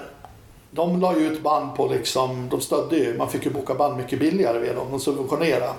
de 0.70 1.00
la 1.00 1.18
ju 1.18 1.26
ut 1.26 1.42
band 1.42 1.76
på 1.76 1.88
liksom, 1.88 2.48
de 2.48 2.60
stödde 2.60 2.96
ju, 2.96 3.18
man 3.18 3.30
fick 3.30 3.44
ju 3.44 3.50
boka 3.50 3.74
band 3.74 3.96
mycket 3.96 4.20
billigare 4.20 4.58
via 4.58 4.74
dem, 4.74 4.86
de 4.90 5.00
subventionerade. 5.00 5.72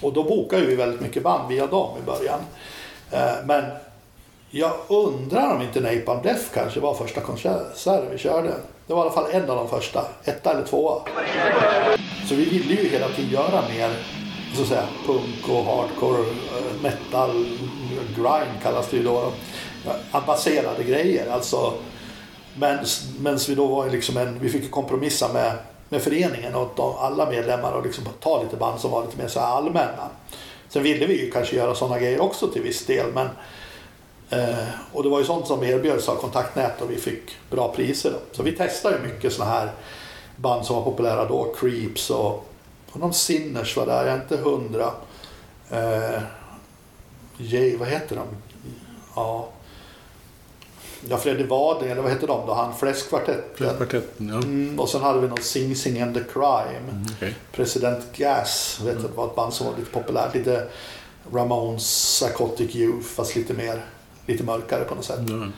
Och 0.00 0.12
då 0.12 0.22
bokade 0.22 0.66
vi 0.66 0.76
väldigt 0.76 1.00
mycket 1.00 1.22
band 1.22 1.48
via 1.48 1.66
dem 1.66 1.98
i 2.02 2.06
början. 2.06 2.40
Eh, 3.10 3.46
men 3.46 3.64
jag 4.58 4.72
undrar 4.88 5.54
om 5.54 5.62
inte 5.62 5.80
Napalm 5.80 6.22
Death 6.22 6.44
kanske 6.54 6.80
var 6.80 6.94
första 6.94 7.20
konserten 7.20 8.10
vi 8.12 8.18
körde. 8.18 8.54
Det 8.86 8.94
var 8.94 8.98
i 8.98 9.02
alla 9.02 9.10
fall 9.10 9.30
en 9.30 9.50
av 9.50 9.56
de 9.56 9.68
första, 9.68 10.04
etta 10.24 10.50
eller 10.50 10.64
tvåa. 10.66 11.02
Så 12.28 12.34
vi 12.34 12.44
ville 12.44 12.82
ju 12.82 12.88
hela 12.88 13.08
tiden 13.08 13.30
göra 13.30 13.62
mer 13.68 13.90
så 14.54 14.62
att 14.62 14.68
säga, 14.68 14.84
punk 15.06 15.48
och 15.48 15.64
hardcore, 15.64 16.20
eh, 16.20 16.82
metal, 16.82 17.46
grind 18.16 18.62
kallas 18.62 18.90
det 18.90 18.96
ju 18.96 19.02
då. 19.02 19.32
Avancerade 20.10 20.84
grejer. 20.84 21.30
Alltså, 21.30 21.72
men 23.18 23.38
vi 23.48 23.54
då 23.54 23.66
var 23.66 23.90
liksom 23.90 24.16
en, 24.16 24.38
vi 24.40 24.48
fick 24.48 24.70
kompromissa 24.70 25.32
med, 25.32 25.52
med 25.88 26.02
föreningen 26.02 26.54
och 26.54 26.72
de, 26.76 26.96
alla 26.96 27.30
medlemmar 27.30 27.72
och 27.72 27.84
liksom 27.84 28.04
ta 28.20 28.42
lite 28.42 28.56
band 28.56 28.80
som 28.80 28.90
var 28.90 29.04
lite 29.04 29.18
mer 29.18 29.28
så 29.28 29.40
här 29.40 29.46
allmänna. 29.46 30.08
Sen 30.68 30.82
ville 30.82 31.06
vi 31.06 31.24
ju 31.24 31.30
kanske 31.30 31.56
göra 31.56 31.74
sådana 31.74 31.98
grejer 31.98 32.20
också 32.20 32.48
till 32.48 32.62
viss 32.62 32.86
del 32.86 33.06
men 33.14 33.28
och 34.92 35.02
det 35.02 35.08
var 35.08 35.18
ju 35.18 35.24
sånt 35.24 35.46
som 35.46 35.64
erbjöds 35.64 36.08
av 36.08 36.16
kontaktnät 36.16 36.82
och 36.82 36.90
vi 36.90 36.96
fick 36.96 37.36
bra 37.50 37.72
priser. 37.72 38.10
Då. 38.10 38.18
Så 38.32 38.42
vi 38.42 38.52
testade 38.52 38.96
ju 38.96 39.02
mycket 39.02 39.32
sådana 39.32 39.50
här 39.50 39.70
band 40.36 40.66
som 40.66 40.76
var 40.76 40.82
populära 40.82 41.24
då, 41.24 41.54
Creeps 41.58 42.10
och, 42.10 42.48
och 42.92 43.00
någon 43.00 43.14
Sinners 43.14 43.76
var 43.76 43.86
där, 43.86 44.06
jag 44.06 44.16
är 44.16 44.22
inte 44.22 44.36
hundra. 44.36 44.90
Eh, 45.70 46.22
Jay, 47.36 47.76
vad 47.76 47.88
heter 47.88 48.16
de? 48.16 48.24
Ja, 49.14 49.48
Ja, 51.08 51.16
Freddy 51.16 51.44
Wading, 51.44 51.90
eller 51.90 52.02
vad 52.02 52.10
hette 52.10 52.26
de 52.26 52.46
då? 52.46 52.54
Han 52.54 52.74
Fläskkvartetten. 52.74 53.44
Fläskkvartetten, 53.54 54.28
ja. 54.28 54.34
Mm, 54.34 54.80
och 54.80 54.88
sen 54.88 55.02
hade 55.02 55.20
vi 55.20 55.28
något 55.28 55.42
Sing 55.42 55.76
Sing 55.76 56.00
and 56.00 56.14
the 56.14 56.20
Crime. 56.32 56.90
Mm, 56.90 57.06
okay. 57.16 57.32
President 57.52 58.16
Gas, 58.16 58.80
vet 58.84 58.96
mm. 58.96 59.02
det 59.02 59.16
var 59.16 59.26
ett 59.26 59.36
band 59.36 59.52
som 59.52 59.66
var 59.66 59.78
lite 59.78 59.90
populärt. 59.90 60.34
Lite 60.34 60.68
Ramones 61.32 61.82
Psychotic 61.82 62.76
Youth, 62.76 63.06
fast 63.06 63.36
lite 63.36 63.54
mer, 63.54 63.84
lite 64.26 64.44
mörkare 64.44 64.84
på 64.84 64.94
något 64.94 65.04
sätt. 65.04 65.18
Mm. 65.18 65.52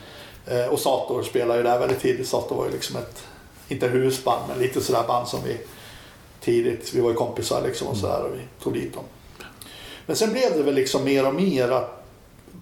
Eh, 0.47 0.67
och 0.67 0.79
Sator 0.79 1.23
spelade 1.23 1.59
ju 1.59 1.65
där 1.65 1.79
väldigt 1.79 2.01
tidigt. 2.01 2.29
Sator 2.29 2.57
var 2.57 2.65
ju 2.65 2.71
liksom 2.71 2.97
ett, 2.97 3.23
inte 3.69 3.89
husband, 3.89 4.43
men 4.49 4.59
lite 4.59 4.81
sådär 4.81 5.05
band 5.09 5.29
som 5.29 5.41
vi 5.45 5.59
tidigt, 6.41 6.95
vi 6.95 7.01
var 7.01 7.11
ju 7.11 7.17
kompisar 7.17 7.63
liksom 7.67 7.89
och 7.89 7.97
sådär 7.97 8.23
och 8.23 8.35
vi 8.35 8.65
tog 8.65 8.73
dit 8.73 8.95
dem. 8.95 9.05
Men 10.07 10.17
sen 10.17 10.33
blev 10.33 10.57
det 10.57 10.63
väl 10.63 10.75
liksom 10.75 11.05
mer 11.05 11.27
och 11.27 11.35
mer 11.35 11.71
att 11.71 12.05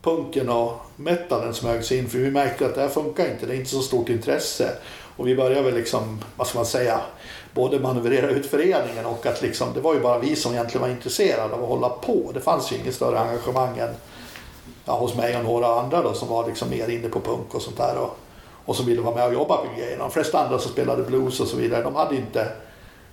punken 0.02 0.48
och 0.48 0.80
metalen 0.96 1.54
smög 1.54 1.84
sig 1.84 1.98
in. 1.98 2.08
För 2.08 2.18
vi 2.18 2.30
märkte 2.30 2.66
att 2.66 2.74
det 2.74 2.80
här 2.80 2.88
funkar 2.88 3.30
inte. 3.30 3.46
Det 3.46 3.54
är 3.54 3.56
inte 3.56 3.70
så 3.70 3.82
stort 3.82 4.08
intresse. 4.08 4.70
Och 5.16 5.28
vi 5.28 5.36
började 5.36 5.62
väl 5.62 5.74
liksom, 5.74 6.20
vad 6.36 6.46
ska 6.46 6.58
man 6.58 6.66
säga, 6.66 7.00
både 7.54 7.80
manövrera 7.80 8.30
ut 8.30 8.46
föreningen 8.46 9.06
och 9.06 9.26
att 9.26 9.42
liksom, 9.42 9.68
det 9.74 9.80
var 9.80 9.94
ju 9.94 10.00
bara 10.00 10.18
vi 10.18 10.36
som 10.36 10.52
egentligen 10.52 10.82
var 10.82 10.88
intresserade 10.88 11.54
av 11.54 11.62
att 11.62 11.68
hålla 11.68 11.88
på. 11.88 12.30
Det 12.34 12.40
fanns 12.40 12.72
ju 12.72 12.76
inget 12.76 12.94
större 12.94 13.18
engagemang 13.18 13.78
än 13.78 13.94
ja, 14.86 14.98
hos 14.98 15.14
mig 15.14 15.36
och 15.36 15.44
några 15.44 15.80
andra 15.80 16.02
då, 16.02 16.14
som 16.14 16.28
var 16.28 16.46
liksom 16.46 16.70
mer 16.70 16.88
inne 16.88 17.08
på 17.08 17.20
punk 17.20 17.54
och 17.54 17.62
sånt 17.62 17.76
där. 17.76 17.98
Och, 17.98 18.18
och 18.64 18.76
som 18.76 18.86
ville 18.86 19.00
vara 19.00 19.14
med 19.14 19.26
och 19.26 19.34
jobba 19.34 19.56
på 19.56 19.66
grejerna. 19.78 20.04
De 20.04 20.10
flesta 20.10 20.44
andra 20.44 20.58
som 20.58 20.72
spelade 20.72 21.02
blues 21.02 21.40
och 21.40 21.48
så 21.48 21.56
vidare, 21.56 21.82
de 21.82 21.94
hade 21.94 22.16
inte 22.16 22.48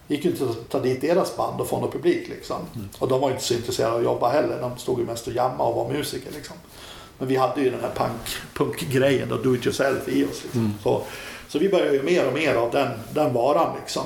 gick 0.08 0.26
ju 0.26 0.32
inte 0.32 0.44
att 0.44 0.70
ta 0.70 0.80
dit 0.80 1.02
deras 1.02 1.38
band 1.38 1.62
och 1.62 1.68
få 1.68 1.80
någon 1.80 1.92
publik. 1.92 2.30
Liksom. 2.30 2.58
Mm. 2.76 2.90
Och 3.00 3.08
de 3.08 3.22
var 3.22 3.32
inte 3.32 3.44
så 3.44 3.54
intresserade 3.54 3.94
av 3.94 4.00
att 4.00 4.06
jobba 4.06 4.30
heller. 4.30 4.62
De 4.62 4.78
stod 4.78 5.00
ju 5.00 5.06
mest 5.06 5.28
och 5.28 5.34
jamma 5.34 5.64
och 5.64 5.76
var 5.76 5.94
musiker. 5.94 6.32
Liksom. 6.32 6.56
Men 7.18 7.28
vi 7.28 7.36
hade 7.36 7.62
ju 7.62 7.70
den 7.70 7.82
här 7.82 7.92
punk, 7.96 8.22
punkgrejen, 8.54 9.30
då, 9.30 9.38
do 9.38 9.56
it 9.56 9.66
yourself, 9.66 10.08
i 10.08 10.24
oss. 10.24 10.44
Liksom. 10.44 10.62
Mm. 10.62 10.74
Så, 10.84 11.02
så 11.48 11.60
vi 11.60 11.70
började 11.70 11.94
ju 11.94 12.04
mer 12.04 12.28
och 12.28 12.34
mer 12.34 12.56
av 12.56 12.72
den, 12.72 12.90
den 13.14 13.34
varan. 13.34 13.76
Liksom. 13.80 14.04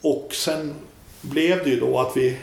Och 0.00 0.28
sen 0.32 0.74
blev 1.20 1.64
det 1.64 1.70
ju 1.70 1.80
då 1.80 1.98
att 1.98 2.16
vi, 2.16 2.36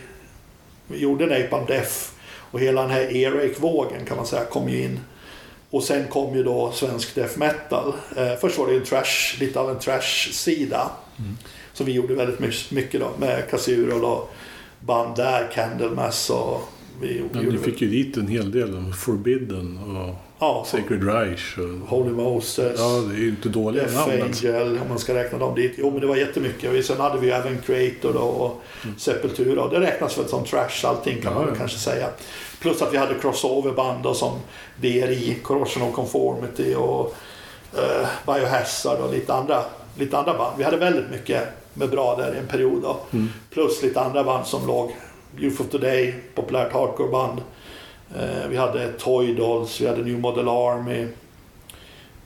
vi 0.87 0.99
gjorde 0.99 1.25
Napalm 1.25 1.65
Death 1.65 2.10
och 2.51 2.59
hela 2.59 2.81
den 2.81 2.91
här 2.91 3.15
Earache-vågen 3.15 4.05
kan 4.05 4.17
man 4.17 4.25
säga 4.25 4.45
kom 4.45 4.69
ju 4.69 4.83
in. 4.83 4.99
Och 5.69 5.83
sen 5.83 6.07
kom 6.07 6.35
ju 6.35 6.43
då 6.43 6.71
svensk 6.71 7.15
death 7.15 7.37
metal. 7.37 7.93
Eh, 8.17 8.35
först 8.41 8.57
var 8.57 8.67
det 8.67 8.75
en 8.75 8.83
trash, 8.83 9.39
lite 9.39 9.59
av 9.59 9.69
en 9.69 9.79
trash-sida. 9.79 10.91
Mm. 11.19 11.37
Som 11.73 11.85
vi 11.85 11.91
gjorde 11.91 12.15
väldigt 12.15 12.71
mycket 12.71 12.99
då 12.99 13.11
med 13.17 13.49
Kasurol 13.49 14.05
och 14.05 14.33
band 14.79 15.15
där, 15.15 15.51
Candlemass 15.53 16.29
och 16.29 16.61
vi, 17.01 17.23
ja, 17.33 17.41
ni 17.41 17.57
fick 17.57 17.81
ju 17.81 17.89
dit 17.89 18.17
en 18.17 18.27
hel 18.27 18.51
del. 18.51 18.93
Forbidden 18.93 19.77
och 19.77 20.15
ja, 20.39 20.65
Sacred 20.67 21.03
Reich. 21.03 21.57
Och, 21.57 21.89
Holy 21.89 22.11
Moses. 22.11 22.79
Ja, 22.79 23.03
det 23.09 23.15
är 23.15 23.19
ju 23.19 23.29
inte 23.29 23.49
dåliga 23.49 23.83
Death 23.83 24.09
namn. 24.09 24.21
Angel, 24.21 24.79
om 24.81 24.89
man 24.89 24.99
ska 24.99 25.15
räkna 25.15 25.37
dem 25.37 25.55
dit. 25.55 25.73
Jo, 25.77 25.91
men 25.91 26.01
det 26.01 26.07
var 26.07 26.15
jättemycket. 26.15 26.85
Sen 26.85 26.99
hade 26.99 27.19
vi 27.19 27.29
även 27.29 27.57
Creator 27.57 28.15
och 28.15 28.61
mm. 28.83 28.99
Sepultura. 28.99 29.67
Det 29.67 29.79
räknas 29.79 30.17
väl 30.17 30.27
som 30.27 30.45
trash 30.45 30.85
allting 30.85 31.21
kan 31.21 31.33
ja, 31.33 31.39
man 31.39 31.47
ja. 31.47 31.55
kanske 31.55 31.77
säga. 31.77 32.07
Plus 32.59 32.81
att 32.81 32.93
vi 32.93 32.97
hade 32.97 33.13
crossoverband 33.13 34.15
som 34.15 34.39
DRI, 34.75 35.37
Corrosion 35.43 35.83
of 35.83 35.95
Conformity 35.95 36.75
och 36.75 37.15
uh, 37.77 38.07
Biohazard 38.25 38.99
och 38.99 39.13
lite 39.13 39.33
andra, 39.33 39.63
lite 39.97 40.17
andra 40.17 40.37
band. 40.37 40.57
Vi 40.57 40.63
hade 40.63 40.77
väldigt 40.77 41.11
mycket 41.11 41.43
med 41.73 41.89
bra 41.89 42.15
där 42.15 42.35
i 42.35 42.37
en 42.37 42.47
period. 42.47 42.81
Då. 42.81 42.99
Mm. 43.13 43.29
Plus 43.49 43.83
lite 43.83 44.01
andra 44.01 44.23
band 44.23 44.47
som 44.47 44.67
låg 44.67 44.91
Youth 45.37 45.61
of 45.61 45.69
Today, 45.69 46.15
populärt 46.35 46.73
hardcoreband. 46.73 47.41
Eh, 48.15 48.47
vi 48.49 48.57
hade 48.57 48.91
Toy 48.91 49.33
Dolls, 49.33 49.81
vi 49.81 49.87
hade 49.87 50.01
New 50.01 50.19
Model 50.19 50.47
Army. 50.47 51.07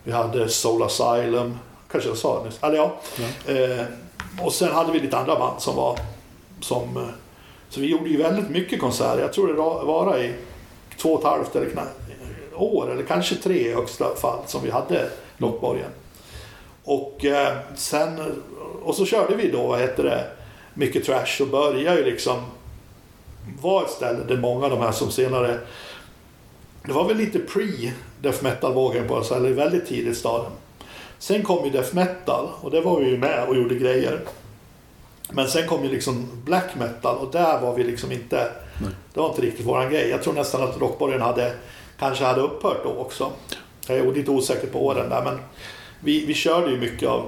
Vi 0.04 0.12
hade 0.12 0.50
Soul 0.50 0.84
Asylum. 0.84 1.60
Kanske 1.92 2.10
jag 2.10 2.18
sa 2.18 2.40
det 2.40 2.46
nyss. 2.46 2.64
Eller 2.64 2.76
ja. 2.76 2.98
Eh, 3.48 3.86
och 4.46 4.54
sen 4.54 4.72
hade 4.72 4.92
vi 4.92 5.00
lite 5.00 5.18
andra 5.18 5.40
band 5.40 5.62
som 5.62 5.76
var... 5.76 6.00
Som, 6.62 6.98
eh, 6.98 7.04
så 7.70 7.80
vi 7.80 7.88
gjorde 7.88 8.10
ju 8.10 8.18
väldigt 8.18 8.50
mycket 8.50 8.80
konserter. 8.80 9.22
Jag 9.22 9.34
tror 9.34 9.48
det 9.48 9.54
var 9.86 10.18
i 10.18 10.34
två 10.98 11.14
och 11.14 11.20
ett 11.20 11.26
halvt 11.26 11.56
eller 11.56 11.70
knappt, 11.70 12.00
år, 12.56 12.92
eller 12.92 13.04
kanske 13.04 13.36
tre 13.36 13.68
i 13.68 13.74
högsta 13.74 14.16
fall, 14.16 14.40
som 14.46 14.64
vi 14.64 14.72
hade 14.72 15.10
Lockborgen. 15.38 15.90
Och 16.84 17.26
eh, 17.26 17.58
sen... 17.76 18.42
Och 18.84 18.96
så 18.96 19.06
körde 19.06 19.36
vi 19.36 19.52
då, 19.52 19.68
vad 19.68 19.80
heter 19.80 20.04
det, 20.04 20.28
mycket 20.74 21.06
trash 21.06 21.42
och 21.42 21.48
började 21.48 21.98
ju 21.98 22.06
liksom 22.06 22.42
var 23.62 23.84
ett 23.84 23.90
ställe 23.90 24.20
där 24.28 24.38
många 24.38 24.66
av 24.66 24.72
de 24.72 24.80
här 24.80 24.92
som 24.92 25.12
senare... 25.12 25.60
Det 26.86 26.94
var 26.94 27.08
väl 27.08 27.18
lite 27.18 27.40
pre 27.40 27.92
death 28.22 28.44
metal-vågen 28.44 29.08
på 29.08 29.14
oss, 29.14 29.32
eller 29.32 29.50
väldigt 29.50 29.88
tidigt 29.88 30.18
stadium. 30.18 30.52
Sen 31.20 31.44
kom 31.44 31.66
ju 31.66 31.72
death 31.72 31.96
metal 31.96 32.50
och 32.62 32.72
det 32.72 32.82
var 32.82 33.00
vi 33.00 33.10
ju 33.10 33.18
med 33.18 33.48
och 33.48 33.56
gjorde 33.56 33.76
grejer. 33.76 34.20
Men 35.32 35.48
sen 35.48 35.68
kom 35.68 35.84
ju 35.84 35.90
liksom 35.90 36.28
black 36.46 36.76
metal 36.76 37.18
och 37.18 37.32
där 37.32 37.62
var 37.62 37.76
vi 37.76 37.84
liksom 37.84 38.12
inte... 38.12 38.52
Nej. 38.82 38.92
Det 39.14 39.20
var 39.20 39.30
inte 39.30 39.42
riktigt 39.42 39.66
våran 39.66 39.90
grej. 39.92 40.10
Jag 40.10 40.24
tror 40.24 40.34
nästan 40.34 40.64
att 40.64 40.82
Rockborgen 40.82 41.22
hade, 41.22 41.54
kanske 42.00 42.26
hade 42.26 42.42
upphört 42.42 42.84
då 42.84 42.90
också. 42.90 43.32
Jag 43.88 43.98
är 43.98 44.14
lite 44.14 44.32
osäker 44.32 44.68
på 44.68 44.86
åren 44.86 45.10
där 45.10 45.24
men 45.24 45.40
vi, 46.00 46.26
vi 46.26 46.34
körde 46.34 46.72
ju 46.72 46.78
mycket 46.78 47.10
av 47.10 47.26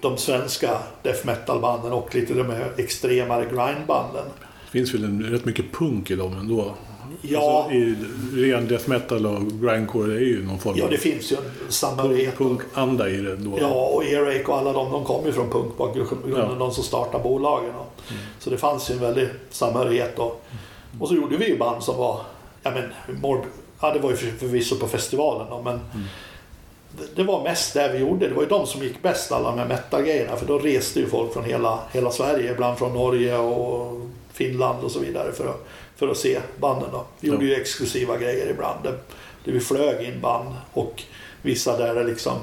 de 0.00 0.18
svenska 0.18 0.78
death 1.02 1.26
metal-banden 1.26 1.92
och 1.92 2.14
lite 2.14 2.34
de 2.34 2.50
här 2.50 2.72
extremare 2.76 3.44
grindbanden 3.44 4.26
finns 4.74 4.94
väl 4.94 5.04
en, 5.04 5.22
rätt 5.22 5.44
mycket 5.44 5.72
punk 5.72 6.10
i 6.10 6.14
dem 6.14 6.38
ändå? 6.40 6.74
Ja. 7.22 7.62
Alltså, 7.62 7.72
i 7.72 7.96
ren 8.32 8.68
death 8.68 8.88
metal 8.88 9.26
och 9.26 9.42
grindcore 9.62 10.14
är 10.14 10.20
ju 10.20 10.46
någon 10.46 10.58
form 10.58 10.74
Ja, 10.76 10.86
det 10.90 10.98
finns 10.98 11.32
ju 11.32 11.36
en 11.36 11.72
samhörighet. 11.72 12.38
Punk-anda 12.38 13.08
i 13.08 13.16
det 13.16 13.32
ändå. 13.32 13.58
Ja, 13.60 13.86
och 13.86 14.04
Earache 14.04 14.44
och 14.44 14.58
alla 14.58 14.72
de, 14.72 14.92
de 14.92 15.04
kommer 15.04 15.26
ju 15.26 15.32
från 15.32 15.50
punkbakgrunden, 15.50 16.32
ja. 16.36 16.56
de 16.58 16.72
som 16.72 16.84
startar 16.84 17.18
bolagen. 17.18 17.74
Och, 17.74 18.02
mm. 18.10 18.22
Så 18.38 18.50
det 18.50 18.56
fanns 18.56 18.90
ju 18.90 18.94
en 18.94 19.00
väldig 19.00 19.28
samhörighet. 19.50 20.18
Och, 20.18 20.44
och 21.00 21.08
så 21.08 21.14
gjorde 21.14 21.36
vi 21.36 21.48
ju 21.48 21.58
band 21.58 21.82
som 21.82 21.96
var, 21.96 22.20
ja 22.62 22.70
men, 22.70 23.18
more, 23.20 23.40
ja, 23.80 23.92
det 23.92 23.98
var 23.98 24.10
ju 24.10 24.16
förvisso 24.16 24.76
på 24.76 24.88
festivalen 24.88 25.46
då, 25.50 25.62
men 25.62 25.74
mm. 25.74 26.06
det, 26.90 27.16
det, 27.16 27.22
var 27.22 27.42
mest 27.42 27.74
det 27.74 27.92
vi 27.92 27.98
gjorde. 27.98 28.28
Det 28.28 28.34
var 28.34 28.42
ju 28.42 28.48
de 28.48 28.66
som 28.66 28.82
gick 28.82 29.02
bäst, 29.02 29.32
alla 29.32 29.50
de 29.50 29.58
här 29.58 29.68
metal-grejerna. 29.68 30.36
För 30.36 30.46
då 30.46 30.58
reste 30.58 31.00
ju 31.00 31.06
folk 31.06 31.32
från 31.32 31.44
hela, 31.44 31.78
hela 31.92 32.10
Sverige, 32.10 32.52
ibland 32.52 32.78
från 32.78 32.92
Norge 32.92 33.38
och 33.38 34.00
Finland 34.34 34.84
och 34.84 34.90
så 34.90 34.98
vidare 34.98 35.32
för 35.32 35.48
att, 35.48 35.66
för 35.96 36.08
att 36.08 36.16
se 36.16 36.40
banden. 36.60 36.88
Då. 36.92 37.04
Vi 37.20 37.28
gjorde 37.28 37.44
ju 37.44 37.54
exklusiva 37.54 38.18
grejer 38.18 38.50
ibland 38.50 38.82
där, 38.82 38.98
där 39.44 39.52
vi 39.52 39.60
flög 39.60 40.08
in 40.08 40.20
band 40.20 40.54
och 40.72 41.02
vissa 41.42 41.78
där 41.78 41.94
det 41.94 42.04
liksom 42.04 42.38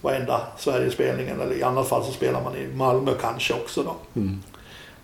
var 0.00 0.12
enda 0.12 0.40
Sverigespelningen 0.58 1.40
eller 1.40 1.54
i 1.54 1.62
annat 1.62 1.88
fall 1.88 2.04
så 2.04 2.12
spelar 2.12 2.42
man 2.42 2.56
i 2.56 2.66
Malmö 2.66 3.12
kanske 3.20 3.54
också 3.54 3.82
då. 3.82 4.20
Mm. 4.20 4.42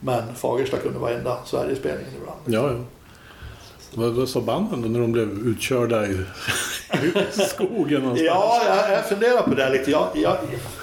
Men 0.01 0.35
Fagersta 0.35 0.77
kunde 0.77 0.99
vara 0.99 1.15
enda 1.15 1.39
Sverigespelningen 1.45 2.13
ibland. 2.21 2.41
Ja, 2.45 2.73
ja. 2.73 2.85
Vad, 3.97 4.29
sa 4.29 4.41
banden 4.41 4.93
när 4.93 5.01
de 5.01 5.13
blev 5.13 5.29
utkörda 5.29 6.07
i, 6.09 6.25
skogen 7.49 8.01
någonstans? 8.01 8.27
ja, 8.27 8.63
jag, 8.67 8.93
jag 8.93 9.09
funderar 9.09 9.43
på 9.43 9.55
det 9.55 9.71
lite. 9.71 9.91
Jag, 9.91 10.09
jag, 10.15 10.37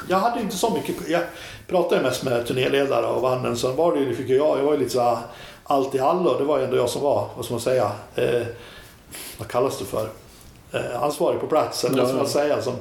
jag 0.10 0.18
hade 0.20 0.42
inte 0.42 0.56
så 0.56 0.70
mycket... 0.70 1.10
Jag 1.10 1.22
pratade 1.68 2.02
mest 2.02 2.24
med 2.24 2.46
turnéledare 2.48 3.06
och 3.06 3.22
vannen. 3.22 3.58
Sen 3.58 3.76
var 3.76 3.96
det 3.96 4.00
ju, 4.00 4.16
fick 4.16 4.30
jag, 4.30 4.60
jag 4.60 4.64
var 4.64 4.74
ju 4.74 4.80
lite 4.80 4.92
så 4.92 5.18
allt 5.64 5.96
i 5.96 6.00
allo. 6.00 6.38
Det 6.38 6.44
var 6.44 6.58
ju 6.58 6.64
ändå 6.64 6.78
jag 6.78 6.90
som 6.90 7.02
var, 7.02 7.30
vad 7.36 7.46
ska 7.46 7.54
man 7.54 7.62
säga, 7.62 7.92
eh, 8.16 8.42
vad 9.38 9.48
kallas 9.48 9.80
det 9.80 9.86
för? 9.86 10.10
Eh, 10.72 11.04
ansvarig 11.04 11.40
på 11.40 11.48
plats, 11.48 11.84
eller 11.84 11.98
vad 11.98 12.08
ska 12.08 12.18
man 12.18 12.28
säga? 12.28 12.62
Som, 12.62 12.74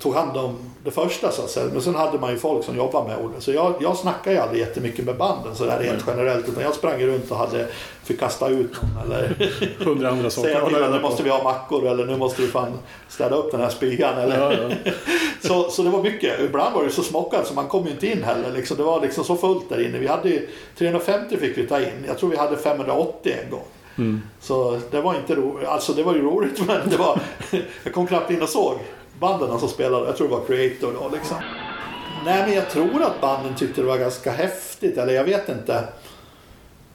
tog 0.00 0.14
hand 0.14 0.36
om 0.36 0.56
det 0.84 0.90
första 0.90 1.30
så 1.30 1.42
att 1.42 1.50
säga. 1.50 1.66
Men 1.72 1.82
sen 1.82 1.94
hade 1.94 2.18
man 2.18 2.30
ju 2.30 2.38
folk 2.38 2.64
som 2.64 2.76
jobbade 2.76 3.08
med 3.08 3.24
Olle. 3.24 3.40
Så 3.40 3.52
jag, 3.52 3.74
jag 3.80 3.96
snackade 3.96 4.36
ju 4.36 4.42
aldrig 4.42 4.60
jättemycket 4.60 5.04
med 5.04 5.16
banden 5.16 5.54
sådär 5.54 5.78
rent 5.78 6.04
generellt. 6.06 6.48
Utan 6.48 6.62
jag 6.62 6.74
sprang 6.74 7.02
runt 7.02 7.30
och 7.30 7.36
hade, 7.36 7.66
fick 8.04 8.20
kasta 8.20 8.48
ut 8.48 8.70
någon 8.82 9.04
eller 9.04 9.52
Hundra 9.84 10.10
andra 10.10 10.30
saker. 10.30 10.48
säga 10.48 10.66
till 10.66 10.90
nu 10.90 11.00
måste 11.00 11.22
vi 11.22 11.30
ha 11.30 11.42
mackor 11.42 11.86
eller 11.86 12.06
nu 12.06 12.16
måste 12.16 12.42
vi 12.42 12.48
fan 12.48 12.78
städa 13.08 13.36
upp 13.36 13.52
den 13.52 13.60
här 13.60 13.70
spyan. 13.70 14.18
Eller? 14.18 14.38
Ja, 14.40 14.68
ja. 14.84 14.92
Så, 15.48 15.70
så 15.70 15.82
det 15.82 15.90
var 15.90 16.02
mycket. 16.02 16.40
Ibland 16.40 16.74
var 16.74 16.84
det 16.84 16.90
så 16.90 17.02
smockat 17.02 17.46
så 17.46 17.54
man 17.54 17.68
kom 17.68 17.84
ju 17.84 17.90
inte 17.90 18.06
in 18.06 18.22
heller. 18.22 18.52
Liksom. 18.52 18.76
Det 18.76 18.82
var 18.82 19.00
liksom 19.00 19.24
så 19.24 19.36
fullt 19.36 19.68
där 19.68 19.86
inne. 19.86 19.98
Vi 19.98 20.06
hade 20.06 20.28
ju, 20.28 20.48
350 20.78 21.36
fick 21.36 21.58
vi 21.58 21.66
ta 21.66 21.80
in. 21.80 22.04
Jag 22.06 22.18
tror 22.18 22.30
vi 22.30 22.36
hade 22.36 22.56
580 22.56 23.34
en 23.44 23.50
gång. 23.50 23.64
Mm. 23.98 24.22
Så 24.40 24.80
det 24.90 25.00
var 25.00 25.14
inte 25.14 25.34
roligt. 25.34 25.68
Alltså 25.68 25.92
det 25.92 26.02
var 26.02 26.14
ju 26.14 26.22
roligt 26.22 26.60
men 26.66 26.88
det 26.88 26.96
var... 26.96 27.20
jag 27.84 27.94
kom 27.94 28.06
knappt 28.06 28.30
in 28.30 28.42
och 28.42 28.48
såg 28.48 28.78
banden 29.22 29.58
som 29.60 29.68
spelade. 29.68 30.06
Jag 30.06 30.16
tror 30.16 30.28
det 30.28 30.34
var 30.34 30.44
Creator 30.44 30.92
då 31.00 31.10
liksom. 31.16 31.36
Nej 32.24 32.42
men 32.46 32.54
jag 32.54 32.70
tror 32.70 33.02
att 33.02 33.20
banden 33.20 33.54
tyckte 33.54 33.80
det 33.80 33.86
var 33.86 33.98
ganska 33.98 34.32
häftigt. 34.32 34.98
Eller 34.98 35.12
jag 35.12 35.24
vet 35.24 35.48
inte. 35.48 35.84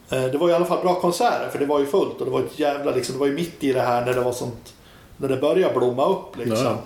Eh, 0.10 0.24
Det 0.24 0.38
var 0.38 0.50
i 0.50 0.54
alla 0.54 0.66
fall 0.66 0.82
bra 0.84 0.96
konserter 0.96 1.50
för 1.52 1.60
det 1.60 1.66
var 1.66 1.80
ju 1.80 1.86
fullt 1.86 2.20
och 2.20 2.26
det 2.26 2.32
var 2.32 2.40
ett 2.40 2.60
jävla 2.60 2.92
liksom, 2.92 3.14
det 3.14 3.20
var 3.20 3.28
ju 3.28 3.34
mitt 3.34 3.64
i 3.64 3.74
det 3.74 3.82
här 3.82 4.06
när 4.06 4.14
det 4.14 4.22
var 4.22 4.32
sånt 4.32 4.74
när 5.18 5.28
det 5.30 5.38
började 5.38 5.74
blomma 5.80 6.06
upp 6.10 6.38
liksom. 6.38 6.66
Ja. 6.66 6.78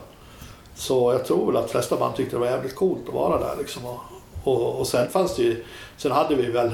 Så 0.76 1.12
jag 1.14 1.26
tror 1.26 1.46
väl 1.48 1.58
att 1.58 1.68
de 1.68 1.72
flesta 1.72 1.96
band 1.98 2.16
tyckte 2.16 2.36
det 2.36 2.40
var 2.40 2.48
jävligt 2.48 2.76
coolt 2.76 3.08
att 3.08 3.14
vara 3.14 3.40
där 3.40 3.56
liksom. 3.58 3.86
Och, 3.86 4.00
och, 4.44 4.80
och 4.80 4.88
sen 4.88 5.10
fanns 5.10 5.36
det 5.36 5.44
ju, 5.44 5.64
sen 5.98 6.12
hade 6.12 6.36
vi 6.36 6.52
väl, 6.52 6.72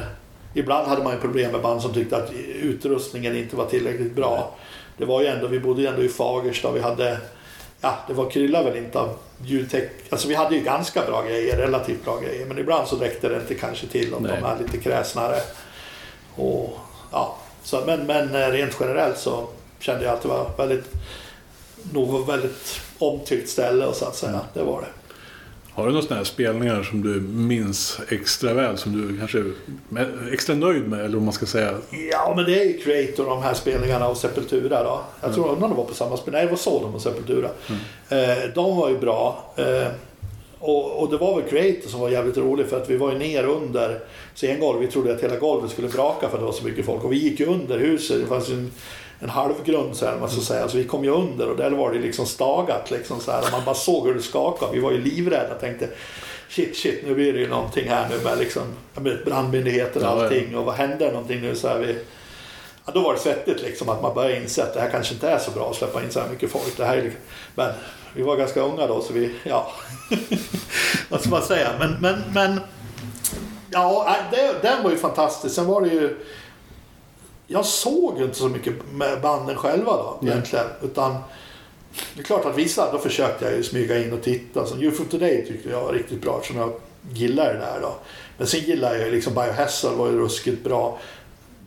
ibland 0.53 0.87
hade 0.87 1.03
man 1.03 1.13
ju 1.13 1.19
problem 1.19 1.51
med 1.51 1.61
band 1.61 1.81
som 1.81 1.93
tyckte 1.93 2.17
att 2.17 2.31
utrustningen 2.61 3.37
inte 3.37 3.55
var 3.55 3.65
tillräckligt 3.65 4.15
bra. 4.15 4.55
Det 4.97 5.05
var 5.05 5.21
ju 5.21 5.27
ändå, 5.27 5.47
vi 5.47 5.59
bodde 5.59 5.81
ju 5.81 5.87
ändå 5.87 6.01
i 6.03 6.09
Fagersta, 6.09 6.71
vi 6.71 6.79
hade, 6.81 7.17
ja 7.81 7.97
det 8.07 8.13
var 8.13 8.29
krylla 8.29 8.63
väl 8.63 8.77
inte 8.77 8.99
av 8.99 9.17
ljudtek, 9.41 9.89
alltså 10.09 10.27
vi 10.27 10.35
hade 10.35 10.55
ju 10.55 10.63
ganska 10.63 11.05
bra 11.05 11.23
grejer, 11.23 11.57
relativt 11.57 12.05
bra 12.05 12.19
grejer. 12.19 12.45
Men 12.45 12.57
ibland 12.57 12.87
så 12.87 12.95
räckte 12.95 13.29
det 13.29 13.35
inte 13.35 13.55
kanske 13.55 13.87
till 13.87 14.13
om 14.13 14.23
Nej. 14.23 14.31
de 14.41 14.47
är 14.47 14.57
lite 14.59 14.77
kräsnare. 14.77 15.35
Och, 16.35 16.77
ja, 17.11 17.37
så, 17.63 17.83
men, 17.85 18.05
men 18.05 18.35
eh, 18.35 18.47
rent 18.47 18.77
generellt 18.79 19.17
så 19.17 19.47
kände 19.79 20.05
jag 20.05 20.13
att 20.13 20.21
det 20.21 20.27
var 20.27 20.51
väldigt, 20.57 20.85
nog 21.93 22.07
var 22.07 22.25
väldigt 22.25 22.79
omtyckt 22.99 23.49
ställe 23.49 23.85
och 23.85 23.95
så 23.95 24.05
att 24.05 24.15
säga. 24.15 24.41
Det 24.53 24.63
var 24.63 24.81
det. 24.81 24.87
Har 25.77 25.85
du 25.85 25.91
några 25.91 26.03
sådana 26.03 26.17
här 26.17 26.25
spelningar 26.25 26.83
som 26.83 27.01
du 27.01 27.21
minns 27.21 27.99
extra 28.09 28.53
väl? 28.53 28.77
Som 28.77 28.91
du 28.91 29.17
kanske 29.17 29.37
är 29.37 30.33
extra 30.33 30.55
nöjd 30.55 30.87
med? 30.87 30.99
Eller 30.99 31.13
vad 31.13 31.23
man 31.23 31.33
ska 31.33 31.45
säga. 31.45 31.73
Ja, 32.11 32.33
men 32.35 32.45
det 32.45 32.61
är 32.61 32.65
ju 32.65 32.77
Creator, 32.77 33.25
de 33.25 33.41
här 33.41 33.53
spelningarna 33.53 34.07
och 34.07 34.17
Sepultura 34.17 34.83
då. 34.83 35.01
Jag 35.21 35.33
tror 35.33 35.49
om 35.49 35.69
det 35.69 35.75
var 35.75 35.83
på 35.83 35.93
samma 35.93 36.17
spel. 36.17 36.33
Nej, 36.33 36.45
det 36.45 36.49
var 36.49 36.57
Sodom 36.57 36.95
och 36.95 37.01
Sepultura. 37.01 37.49
Eh, 38.09 38.53
de 38.55 38.77
var 38.77 38.89
ju 38.89 38.97
bra. 38.97 39.53
Eh, 39.55 39.87
och, 40.59 41.03
och 41.03 41.11
det 41.11 41.17
var 41.17 41.41
väl 41.41 41.49
Creator 41.49 41.89
som 41.89 41.99
var 41.99 42.09
jävligt 42.09 42.37
rolig 42.37 42.67
för 42.67 42.81
att 42.81 42.89
vi 42.89 42.97
var 42.97 43.11
ju 43.11 43.17
ner 43.17 43.43
under 43.43 43.99
scengolvet. 44.35 44.87
Vi 44.87 44.91
trodde 44.91 45.13
att 45.13 45.23
hela 45.23 45.35
golvet 45.35 45.71
skulle 45.71 45.87
braka 45.87 46.29
för 46.29 46.37
att 46.37 46.41
det 46.41 46.45
var 46.45 46.53
så 46.53 46.65
mycket 46.65 46.85
folk. 46.85 47.03
Och 47.03 47.11
vi 47.11 47.17
gick 47.17 47.39
ju 47.39 47.45
under 47.45 47.79
huset. 47.79 48.21
Det 48.21 48.27
fanns 48.27 48.49
ju 48.49 48.69
en, 49.19 49.23
en 49.23 49.29
halvgrund 49.29 49.95
så 49.95 50.05
här, 50.05 50.17
man 50.19 50.29
ska 50.29 50.41
säga. 50.41 50.67
Så 50.67 50.77
vi 50.77 50.83
kom 50.83 51.03
ju 51.03 51.09
under 51.09 51.49
och 51.49 51.57
där 51.57 51.71
var 51.71 51.91
det 51.91 51.99
liksom 51.99 52.25
stagat 52.25 52.91
liksom 52.91 53.19
så 53.19 53.31
här. 53.31 53.41
Och 53.41 53.51
man 53.51 53.65
bara 53.65 53.75
såg 53.75 54.07
hur 54.07 54.13
det 54.13 54.21
skakade. 54.21 54.71
Vi 54.73 54.79
var 54.79 54.91
ju 54.91 55.01
livrädda 55.01 55.53
och 55.55 55.61
tänkte 55.61 55.89
shit, 56.49 56.77
shit, 56.77 57.05
nu 57.05 57.15
blir 57.15 57.33
det 57.33 57.39
ju 57.39 57.47
någonting 57.47 57.89
här 57.89 58.09
nu 58.09 58.23
med 58.23 58.37
liksom 58.37 58.63
med 58.95 59.19
brandmyndigheten 59.25 60.05
och 60.05 60.09
allting. 60.09 60.57
Och 60.57 60.65
vad 60.65 60.75
händer 60.75 61.11
någonting 61.11 61.41
nu 61.41 61.55
så 61.55 61.67
här 61.67 61.79
vi 61.79 61.95
Ja, 62.87 62.93
då 62.93 63.01
var 63.01 63.13
det 63.13 63.19
svettigt 63.19 63.61
liksom 63.61 63.89
att 63.89 64.01
man 64.01 64.15
började 64.15 64.37
inse 64.37 64.63
att 64.63 64.73
det 64.73 64.79
här 64.79 64.89
kanske 64.89 65.13
inte 65.13 65.29
är 65.29 65.39
så 65.39 65.51
bra 65.51 65.69
att 65.69 65.75
släppa 65.75 66.03
in 66.03 66.11
så 66.11 66.19
här 66.19 66.29
mycket 66.29 66.51
folk. 66.51 66.77
Det 66.77 66.85
här 66.85 66.97
är 66.97 67.01
liksom, 67.01 67.21
men 67.55 67.73
vi 68.13 68.23
var 68.23 68.35
ganska 68.35 68.61
unga 68.61 68.87
då 68.87 69.01
så 69.01 69.13
vi, 69.13 69.35
ja. 69.43 69.71
Vad 71.09 71.21
ska 71.21 71.29
man 71.29 71.41
säga? 71.41 71.69
Men, 71.79 71.97
men, 72.01 72.23
men 72.33 72.59
ja, 73.69 74.15
det, 74.31 74.55
den 74.61 74.83
var 74.83 74.91
ju 74.91 74.97
fantastisk. 74.97 75.55
Sen 75.55 75.65
var 75.65 75.81
det 75.81 75.87
ju, 75.87 76.17
jag 77.47 77.65
såg 77.65 78.21
inte 78.21 78.37
så 78.37 78.49
mycket 78.49 78.73
med 78.93 79.21
banden 79.21 79.55
själva 79.55 79.91
då 79.91 80.17
Nej. 80.21 80.31
egentligen. 80.31 80.65
Utan 80.83 81.15
det 82.15 82.21
är 82.21 82.23
klart 82.23 82.45
att 82.45 82.57
vissa, 82.57 82.91
då 82.91 82.97
försökte 82.97 83.45
jag 83.45 83.53
ju 83.53 83.63
smyga 83.63 84.03
in 84.03 84.13
och 84.13 84.21
titta. 84.23 84.65
Så 84.65 84.75
UFO 84.75 85.03
Today 85.03 85.45
tyckte 85.47 85.69
jag 85.69 85.81
var 85.83 85.93
riktigt 85.93 86.21
bra 86.21 86.37
eftersom 86.37 86.57
jag 86.57 86.71
gillar 87.11 87.53
det 87.53 87.59
där 87.59 87.79
då. 87.81 87.95
Men 88.37 88.47
sen 88.47 88.59
gillar 88.59 88.95
jag 88.95 89.05
ju 89.05 89.11
liksom 89.11 89.33
Biohazard 89.33 89.93
var 89.93 90.07
ju 90.07 90.17
ruskigt 90.17 90.63
bra. 90.63 90.99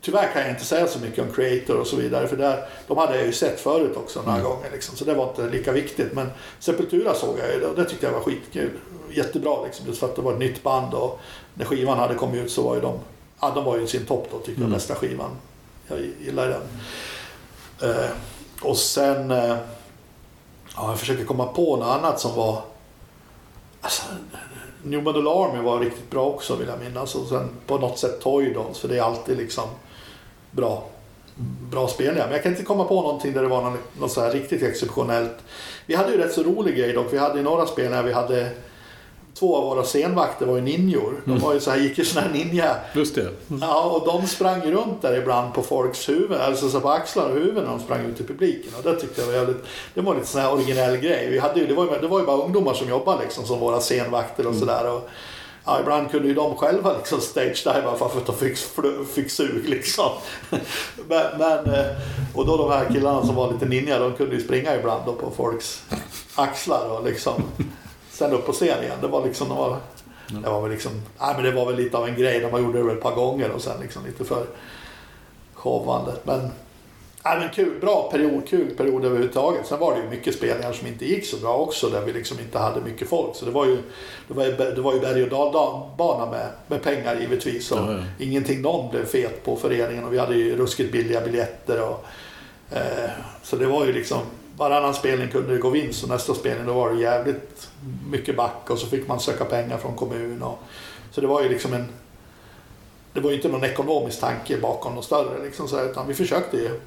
Tyvärr 0.02 0.32
kan 0.32 0.42
jag 0.42 0.50
inte 0.50 0.64
säga 0.64 0.86
så 0.86 0.98
mycket 0.98 1.24
om 1.24 1.32
Creator 1.34 1.76
och 1.76 1.86
så 1.86 1.96
vidare 1.96 2.28
för 2.28 2.36
där, 2.36 2.64
de 2.86 2.98
hade 2.98 3.16
jag 3.16 3.26
ju 3.26 3.32
sett 3.32 3.60
förut 3.60 3.96
också 3.96 4.22
några 4.26 4.40
gånger 4.40 4.68
liksom, 4.72 4.96
så 4.96 5.04
det 5.04 5.14
var 5.14 5.28
inte 5.28 5.48
lika 5.56 5.72
viktigt. 5.72 6.12
Men 6.12 6.30
Sepultura 6.58 7.14
såg 7.14 7.38
jag 7.38 7.54
ju 7.54 7.64
och 7.66 7.76
det 7.76 7.84
tyckte 7.84 8.06
jag 8.06 8.12
var 8.12 8.20
skitkul. 8.20 8.70
Jättebra 9.12 9.64
liksom, 9.64 9.86
just 9.86 10.00
för 10.00 10.06
att 10.06 10.16
det 10.16 10.22
var 10.22 10.32
ett 10.32 10.38
nytt 10.38 10.62
band 10.62 10.94
och 10.94 11.20
när 11.54 11.64
skivan 11.64 11.98
hade 11.98 12.14
kommit 12.14 12.44
ut 12.44 12.50
så 12.50 12.62
var 12.62 12.74
ju 12.74 12.80
de, 12.80 12.98
ja 13.40 13.52
de 13.54 13.64
var 13.64 13.78
ju 13.78 13.86
sin 13.86 14.06
topp 14.06 14.28
då 14.32 14.36
tyckte 14.38 14.52
jag, 14.52 14.58
Mm. 14.60 14.72
bästa 14.72 14.94
skivan. 14.94 15.30
Jag 15.90 16.00
gillar 16.20 16.48
den. 16.48 16.62
Eh, 17.90 18.11
och 18.62 18.76
sen, 18.76 19.31
eh, 19.31 19.57
ja 20.76 20.88
jag 20.88 20.98
försöker 20.98 21.24
komma 21.24 21.46
på 21.46 21.76
något 21.76 21.87
annat 21.87 22.20
som 22.20 22.37
var, 22.37 22.62
alltså 23.81 24.03
New 24.83 25.03
Model 25.03 25.29
Army 25.29 25.62
var 25.62 25.81
riktigt 25.81 26.11
bra 26.11 26.26
också 26.26 26.57
vill 26.57 26.68
jag 26.68 26.79
minnas. 26.79 27.14
Och 27.14 27.29
sen 27.29 27.48
på 27.66 27.79
något 27.79 27.98
sätt 27.98 28.20
Toy 28.20 28.53
Dolls, 28.53 28.79
för 28.79 28.88
det 28.88 28.98
är 28.98 29.03
alltid 29.03 29.38
liksom 29.38 29.64
bra, 30.50 30.85
bra 31.70 31.88
spelningar. 31.88 32.26
Men 32.26 32.33
jag 32.33 32.42
kan 32.42 32.53
inte 32.53 32.64
komma 32.64 32.85
på 32.85 33.03
någonting 33.03 33.33
där 33.33 33.42
det 33.42 33.48
var 33.48 33.62
något, 33.62 33.81
något 33.98 34.12
så 34.12 34.20
här 34.20 34.31
riktigt 34.31 34.62
exceptionellt. 34.62 35.37
Vi 35.87 35.94
hade 35.94 36.12
ju 36.12 36.18
rätt 36.18 36.33
så 36.33 36.42
rolig 36.42 36.76
grej 36.76 36.92
dock. 36.92 37.12
Vi 37.12 37.18
hade 37.18 37.38
ju 37.38 37.44
några 37.44 37.66
spelningar, 37.66 38.03
vi 38.03 38.12
hade 38.12 38.50
två 39.40 39.57
av 39.57 39.64
våra 39.64 39.85
scenvakter 39.85 40.46
var 40.46 40.57
ju 40.57 40.62
ninjor. 40.62 41.22
De 41.24 41.38
var 41.38 41.55
ju 41.55 41.61
så 41.61 41.70
här, 41.70 41.79
gick 41.79 41.98
ju 41.98 42.05
såna 42.05 42.26
här 42.26 42.33
ninja 42.33 42.76
Just 42.94 43.14
det. 43.14 43.29
Ja, 43.61 43.83
och 43.83 44.07
de 44.07 44.26
sprang 44.26 44.61
runt 44.61 45.03
där 45.03 45.18
ibland 45.18 45.55
på 45.55 45.62
folks 45.62 46.09
huvuden, 46.09 46.40
alltså 46.40 46.68
så 46.68 46.81
på 46.81 46.88
axlar 46.90 47.29
och 47.29 47.35
huvuden 47.35 47.64
när 47.64 47.70
de 47.70 47.81
sprang 47.81 48.07
ut 48.07 48.20
i 48.20 48.24
publiken. 48.24 48.72
Och 48.79 48.83
det 48.83 49.00
tyckte 49.00 49.20
jag 49.20 49.29
var 49.29 49.35
jävligt, 49.35 49.64
det 49.94 50.00
var 50.00 50.14
lite 50.14 50.26
sån 50.26 50.40
här 50.40 50.53
originell 50.53 50.96
grej. 50.96 51.29
Vi 51.31 51.38
hade 51.38 51.61
ju, 51.61 51.66
det, 51.66 51.74
var 51.74 51.85
ju, 51.85 52.00
det 52.00 52.09
var 52.09 52.20
ju 52.20 52.26
bara 52.26 52.42
ungdomar 52.42 52.74
som 52.74 52.88
jobbade 52.88 53.22
liksom 53.22 53.46
som 53.46 53.59
våra 53.59 53.81
scenvakter 53.81 54.46
och 54.46 54.55
sådär. 54.55 54.94
Och, 54.94 55.09
Ja, 55.64 55.81
ibland 55.81 56.11
kunde 56.11 56.29
ju 56.29 56.35
de 56.35 56.57
själva 56.57 56.96
liksom 56.96 57.20
stage-diva 57.20 57.96
för 57.98 58.07
att 58.07 58.26
de 58.26 58.37
fick, 58.37 58.57
fick 59.14 59.31
sug 59.31 59.68
liksom. 59.68 60.11
men, 61.09 61.38
men, 61.38 61.74
eh, 61.74 61.87
och 62.35 62.46
då 62.46 62.57
de 62.57 62.70
här 62.70 62.85
killarna 62.92 63.26
som 63.26 63.35
var 63.35 63.53
lite 63.53 63.66
ninja, 63.66 63.98
de 63.98 64.12
kunde 64.12 64.35
ju 64.35 64.42
springa 64.42 64.76
ibland 64.76 65.05
på 65.05 65.33
folks 65.37 65.83
axlar 66.35 66.88
och 66.88 67.05
liksom 67.05 67.42
sen 68.20 68.33
upp 68.33 68.46
på 68.46 68.52
scen 68.52 68.83
igen. 68.85 68.98
Det 69.00 69.09
var 69.09 69.26
liksom, 69.26 69.48
det 69.48 69.54
var, 69.54 69.76
det 70.28 70.50
var 70.50 70.62
väl 70.62 70.70
liksom, 70.70 70.92
nej 71.20 71.35
men 71.35 71.44
det 71.44 71.52
var 71.52 71.66
väl 71.66 71.76
lite 71.76 71.98
av 71.98 72.09
en 72.09 72.16
grej. 72.16 72.40
De 72.40 72.62
gjorde 72.62 72.78
det 72.78 72.85
väl 72.85 72.96
ett 72.96 73.02
par 73.02 73.14
gånger 73.14 73.50
och 73.50 73.61
sen 73.61 73.80
liksom 73.80 74.06
lite 74.06 74.24
för 74.24 74.46
showande. 75.54 76.12
Men, 76.24 76.40
nej 77.24 77.38
men 77.38 77.48
kul, 77.48 77.80
bra 77.80 78.11
period, 78.12 78.48
kul 78.48 78.76
period 78.76 79.04
överhuvudtaget. 79.04 79.66
Sen 79.66 79.78
var 79.78 79.94
det 79.94 80.02
ju 80.02 80.09
mycket 80.09 80.35
spelningar 80.35 80.72
som 80.72 80.87
inte 80.87 81.04
gick 81.04 81.26
så 81.26 81.37
bra 81.37 81.56
också 81.56 81.88
där 81.88 82.00
vi 82.00 82.12
liksom 82.12 82.38
inte 82.40 82.59
hade 82.59 82.80
mycket 82.80 83.09
folk. 83.09 83.37
Så 83.37 83.44
det 83.44 83.50
var 83.50 83.66
ju, 83.66 83.78
det 84.28 84.35
var 84.35 84.44
ju, 84.44 84.56
det 84.56 84.80
var 84.80 84.94
ju 84.94 85.00
berg 85.00 85.22
och 85.22 85.30
dalbana 85.30 86.30
med, 86.30 86.48
med 86.66 86.83
pengar 86.83 87.20
givetvis. 87.20 87.72
Och 87.72 87.78
Ja, 87.78 87.92
ja. 87.92 87.98
Ingenting 88.18 88.62
någon 88.62 88.90
blev 88.90 89.06
fet 89.06 89.44
på 89.44 89.56
föreningen 89.56 90.04
och 90.04 90.12
vi 90.12 90.18
hade 90.18 90.35
ju 90.35 90.56
ruskigt 90.56 90.92
billiga 90.92 91.20
biljetter. 91.20 91.83
Och, 91.83 92.04
eh, 92.76 93.11
så 93.42 93.56
det 93.56 93.66
var 93.66 93.87
ju 93.87 93.92
liksom 93.92 94.18
varannan 94.61 94.94
spelning 94.94 95.29
kunde 95.29 95.53
det 95.53 95.59
gå 95.59 95.70
vinst 95.70 96.03
och 96.03 96.09
nästa 96.09 96.35
spelning 96.35 96.66
då 96.66 96.73
var 96.73 96.90
det 96.90 97.01
jävligt 97.01 97.68
mycket 98.11 98.37
back 98.37 98.70
och 98.70 98.79
så 98.79 98.87
fick 98.87 99.09
man 99.09 99.20
söka 99.20 99.44
pengar 99.44 99.79
från 99.79 99.96
kommun. 99.96 100.42
Och, 100.42 100.59
så 101.11 101.20
det 101.20 101.27
var 101.27 101.42
ju 101.42 101.49
liksom 101.49 101.73
en... 101.73 101.87
Det 103.12 103.20
var 103.20 103.31
ju 103.31 103.37
inte 103.37 103.49
någon 103.49 103.64
ekonomisk 103.64 104.20
tanke 104.20 104.61
bakom 104.61 104.94
något 104.94 105.05
större 105.05 105.44
liksom 105.44 105.68
så 105.68 105.77
här, 105.77 105.85
utan 105.85 106.09
vi 106.09 106.14
försökte 106.14 106.57
ju. 106.57 106.81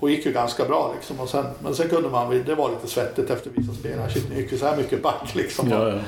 Och 0.00 0.10
gick 0.10 0.26
ju 0.26 0.32
ganska 0.32 0.64
bra 0.64 0.94
liksom. 0.94 1.20
Och 1.20 1.28
sen, 1.28 1.44
men 1.62 1.74
sen 1.74 1.88
kunde 1.88 2.08
man, 2.08 2.42
det 2.46 2.54
var 2.54 2.70
lite 2.70 2.86
svettigt 2.86 3.30
efter 3.30 3.50
vissa 3.54 3.72
spelningar. 3.72 4.08
Shit, 4.08 4.30
nu 4.30 4.40
gick 4.40 4.52
ju 4.52 4.58
så 4.58 4.66
här 4.66 4.76
mycket 4.76 5.02
back 5.02 5.34
liksom. 5.34 5.70
Ja, 5.70 5.88
ja. 5.88 5.98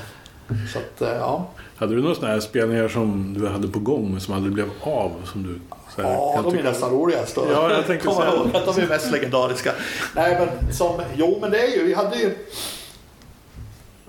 Så 0.72 0.78
att, 0.78 1.02
eh, 1.02 1.08
ja. 1.08 1.48
Hade 1.76 1.94
du 1.94 2.02
några 2.02 2.14
sådana 2.14 2.32
här 2.32 2.40
spelningar 2.40 2.88
som 2.88 3.34
du 3.34 3.48
hade 3.48 3.68
på 3.68 3.78
gång 3.78 4.10
men 4.10 4.20
som 4.20 4.34
aldrig 4.34 4.54
blev 4.54 4.70
av? 4.80 5.12
Som 5.24 5.42
du, 5.42 5.60
så 5.94 6.00
Ja, 6.02 6.40
de 6.44 6.58
är 6.58 6.62
nästan 6.62 6.90
roligast. 6.90 7.34
då. 7.34 7.44
Ja, 7.52 7.70
jag 7.74 7.86
tänkte 7.86 8.10
säga 8.14 8.34
ihåg 8.34 8.56
att 8.56 8.66
de 8.76 8.82
är 8.82 8.88
mest 8.88 9.10
legendariska. 9.12 9.72
Nej, 10.16 10.36
men 10.64 10.74
som, 10.74 11.02
jo, 11.14 11.38
men 11.40 11.50
det 11.50 11.58
är 11.66 11.76
ju, 11.76 11.84
vi 11.84 11.94
hade 11.94 12.16
ju... 12.16 12.36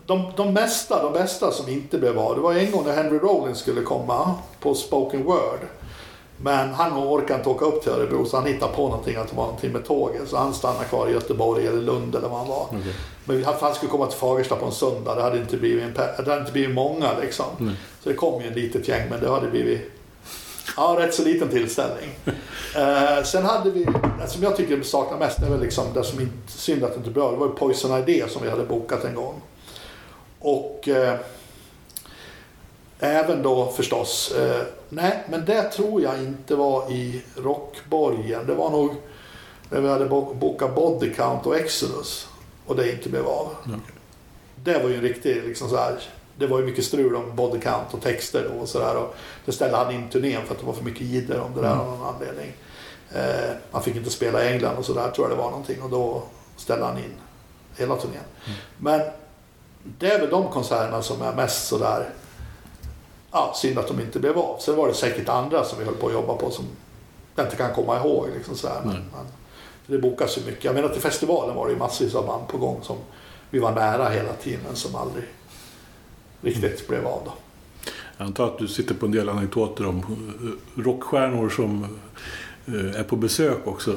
De, 0.05 0.31
de 0.37 0.53
mesta, 0.53 1.03
de 1.03 1.13
bästa 1.13 1.51
som 1.51 1.69
inte 1.69 1.97
blev 1.97 2.19
av, 2.19 2.35
det 2.35 2.41
var 2.41 2.53
en 2.53 2.71
gång 2.71 2.85
när 2.85 2.93
Henry 2.95 3.17
Rollins 3.19 3.59
skulle 3.59 3.81
komma 3.81 4.33
på 4.59 4.73
spoken 4.75 5.23
word. 5.23 5.59
Men 6.37 6.73
han 6.73 6.93
orkade 7.07 7.39
inte 7.39 7.49
åka 7.49 7.65
upp 7.65 7.83
till 7.83 7.91
Örebro 7.91 8.25
så 8.25 8.37
han 8.37 8.45
hittade 8.45 8.73
på 8.73 8.81
någonting 8.81 9.15
att 9.15 9.27
det 9.29 9.35
var 9.35 9.43
någonting 9.43 9.71
med 9.71 9.85
tåget. 9.85 10.21
Så 10.29 10.37
han 10.37 10.53
stannade 10.53 10.85
kvar 10.85 11.07
i 11.07 11.11
Göteborg 11.11 11.67
eller 11.67 11.81
Lund 11.81 12.15
eller 12.15 12.27
vad 12.27 12.39
han 12.39 12.47
var. 12.47 12.65
Okej. 12.69 12.93
Men 13.25 13.37
vi- 13.37 13.43
han 13.61 13.75
skulle 13.75 13.91
komma 13.91 14.05
till 14.07 14.17
Fagersta 14.19 14.55
på 14.55 14.65
en 14.65 14.71
söndag. 14.71 15.15
Det 15.15 15.21
hade 15.21 15.37
inte 15.37 15.57
blivit, 15.57 15.83
en, 15.83 15.93
det 15.93 16.31
hade 16.31 16.39
inte 16.39 16.51
blivit 16.51 16.75
många 16.75 17.09
liksom. 17.21 17.45
Nej. 17.57 17.73
Så 18.03 18.09
det 18.09 18.15
kom 18.15 18.41
ju 18.41 18.47
en 18.47 18.53
litet 18.53 18.87
gäng 18.87 19.09
men 19.09 19.19
det 19.19 19.29
hade 19.29 19.47
blivit 19.47 19.91
Ja, 20.77 20.95
rätt 20.99 21.13
så 21.13 21.23
liten 21.23 21.49
tillställning. 21.49 22.09
Eh, 22.75 23.23
sen 23.23 23.45
hade 23.45 23.71
vi, 23.71 23.86
det 24.21 24.27
som 24.27 24.43
jag 24.43 24.55
tycker 24.57 24.81
saknar 24.83 25.17
mest, 25.17 25.39
det 25.39 25.45
är 25.45 25.49
väl 25.49 25.59
liksom 25.62 25.93
det 25.93 26.03
som 26.03 26.19
inte, 26.19 26.51
synd 26.51 26.83
att 26.83 26.91
det 26.91 26.97
inte 26.97 27.09
blev 27.09 27.31
det 27.31 27.38
var 27.38 27.47
ju 27.47 27.53
Poison 27.53 27.99
Idea 27.99 28.27
som 28.27 28.43
vi 28.43 28.49
hade 28.49 28.63
bokat 28.63 29.03
en 29.03 29.15
gång. 29.15 29.41
Och 30.39 30.88
eh, 30.88 31.15
även 32.99 33.43
då 33.43 33.71
förstås, 33.71 34.31
eh, 34.31 34.62
nej 34.89 35.23
men 35.29 35.45
det 35.45 35.62
tror 35.63 36.01
jag 36.01 36.17
inte 36.19 36.55
var 36.55 36.91
i 36.91 37.21
Rockborgen. 37.36 38.47
Det 38.47 38.53
var 38.53 38.69
nog 38.69 38.95
när 39.69 39.81
vi 39.81 39.89
hade 39.89 40.05
bo- 40.05 40.33
bokat 40.33 40.75
Body 40.75 41.13
Count 41.13 41.45
och 41.45 41.55
Exodus 41.57 42.27
och 42.65 42.75
det 42.75 42.91
inte 42.91 43.09
blev 43.09 43.27
av. 43.27 43.55
Okej. 43.65 43.75
Det 44.63 44.83
var 44.83 44.89
ju 44.89 44.95
en 44.95 45.01
riktig, 45.01 45.43
liksom 45.45 45.69
så 45.69 45.77
här, 45.77 45.99
det 46.37 46.47
var 46.47 46.59
ju 46.59 46.65
mycket 46.65 46.85
strul 46.85 47.15
om 47.15 47.35
body 47.35 47.59
count 47.59 47.93
och 47.93 48.01
texter 48.01 48.49
då 48.49 48.61
och 48.61 48.69
sådär. 48.69 49.07
Det 49.45 49.51
ställde 49.51 49.77
han 49.77 49.91
in 49.91 50.09
turnén 50.09 50.45
för 50.45 50.53
att 50.53 50.59
det 50.59 50.65
var 50.65 50.73
för 50.73 50.83
mycket 50.83 51.01
jidder 51.01 51.39
om 51.39 51.55
det 51.55 51.61
där 51.61 51.75
av 51.75 51.87
någon 51.87 52.15
anledning. 52.15 52.53
Eh, 53.11 53.55
han 53.71 53.83
fick 53.83 53.95
inte 53.95 54.09
spela 54.09 54.45
i 54.45 54.53
England 54.53 54.77
och 54.77 54.85
sådär 54.85 55.11
tror 55.11 55.29
jag 55.29 55.37
det 55.37 55.41
var 55.43 55.49
någonting 55.49 55.81
och 55.81 55.89
då 55.89 56.23
ställde 56.55 56.85
han 56.85 56.97
in 56.97 57.13
hela 57.77 57.95
turnén. 57.95 58.23
Men 58.77 59.01
det 59.83 60.11
är 60.11 60.19
väl 60.19 60.29
de 60.29 60.47
konserterna 60.47 61.01
som 61.01 61.21
är 61.21 61.33
mest 61.33 61.67
sådär, 61.67 62.09
ja 63.31 63.53
synd 63.55 63.79
att 63.79 63.87
de 63.87 63.99
inte 63.99 64.19
blev 64.19 64.37
av. 64.37 64.57
Sen 64.59 64.75
var 64.75 64.87
det 64.87 64.93
säkert 64.93 65.29
andra 65.29 65.63
som 65.63 65.79
vi 65.79 65.85
höll 65.85 65.95
på 65.95 66.07
att 66.07 66.13
jobba 66.13 66.35
på 66.35 66.51
som 66.51 66.65
jag 67.35 67.45
inte 67.45 67.55
kan 67.55 67.73
komma 67.73 67.97
ihåg. 67.97 68.27
Liksom 68.35 68.55
sådär. 68.55 68.81
Men, 68.83 68.93
Nej. 68.93 69.03
men, 69.13 69.25
för 69.85 69.93
det 69.93 69.99
bokas 69.99 70.37
ju 70.37 70.41
mycket. 70.41 70.63
Jag 70.63 70.75
menar 70.75 70.89
till 70.89 71.01
festivalen 71.01 71.55
var 71.55 71.67
det 71.67 71.73
ju 71.73 71.79
massvis 71.79 72.15
av 72.15 72.25
band 72.25 72.47
på 72.47 72.57
gång 72.57 72.79
som 72.83 72.97
vi 73.49 73.59
var 73.59 73.71
nära 73.71 74.09
hela 74.09 74.33
tiden 74.33 74.59
men 74.67 74.75
som 74.75 74.95
aldrig 74.95 75.23
riktigt 76.43 76.88
blev 76.88 77.08
av. 77.08 77.21
Då. 77.25 77.34
Jag 78.17 78.25
antar 78.25 78.45
att 78.45 78.58
du 78.58 78.67
sitter 78.67 78.95
på 78.95 79.06
en 79.06 79.12
del 79.12 79.29
anekdoter 79.29 79.86
om 79.86 79.97
eh, 79.97 80.82
rockstjärnor 80.82 81.49
som 81.49 81.84
eh, 82.67 82.99
är 82.99 83.03
på 83.03 83.15
besök 83.15 83.67
också. 83.67 83.95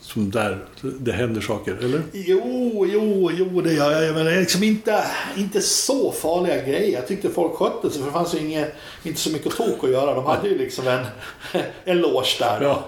Som 0.00 0.30
där 0.30 0.64
det 0.82 1.12
händer 1.12 1.40
saker, 1.40 1.74
eller? 1.74 2.02
Jo, 2.12 2.86
jo, 2.92 3.30
jo 3.32 3.60
det 3.60 3.72
gör 3.72 4.02
jag. 4.02 4.14
Men 4.14 4.24
det 4.24 4.32
är 4.34 4.40
liksom 4.40 4.62
inte, 4.62 5.04
inte 5.36 5.60
så 5.60 6.12
farliga 6.12 6.62
grejer. 6.62 6.92
Jag 6.92 7.08
tyckte 7.08 7.30
folk 7.30 7.52
skötte 7.54 7.90
sig 7.90 7.98
för 8.00 8.06
det 8.06 8.12
fanns 8.12 8.34
ju 8.34 8.38
inget, 8.38 8.74
inte 9.02 9.20
så 9.20 9.30
mycket 9.30 9.56
tok 9.56 9.84
att 9.84 9.90
göra. 9.90 10.14
De 10.14 10.24
hade 10.24 10.48
ju 10.48 10.58
liksom 10.58 10.88
en, 10.88 11.04
en 11.84 11.98
loge 11.98 12.36
där. 12.38 12.60
Ja. 12.62 12.84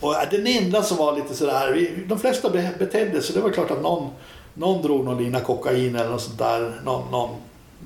Och 0.00 0.14
den 0.30 0.46
enda 0.46 0.82
som 0.82 0.96
var 0.96 1.16
lite 1.16 1.34
sådär, 1.34 1.90
de 2.06 2.18
flesta 2.18 2.50
be- 2.50 2.74
betedde 2.78 3.22
sig. 3.22 3.34
Det 3.34 3.40
var 3.40 3.50
klart 3.50 3.70
att 3.70 3.82
någon, 3.82 4.10
någon 4.58 4.82
drog 4.82 5.04
någon 5.04 5.22
lina 5.24 5.40
kokain 5.40 5.96
eller 5.96 6.10
något 6.10 6.22
sånt 6.22 6.38
där. 6.38 6.80
Någon, 6.84 7.10
någon, 7.10 7.30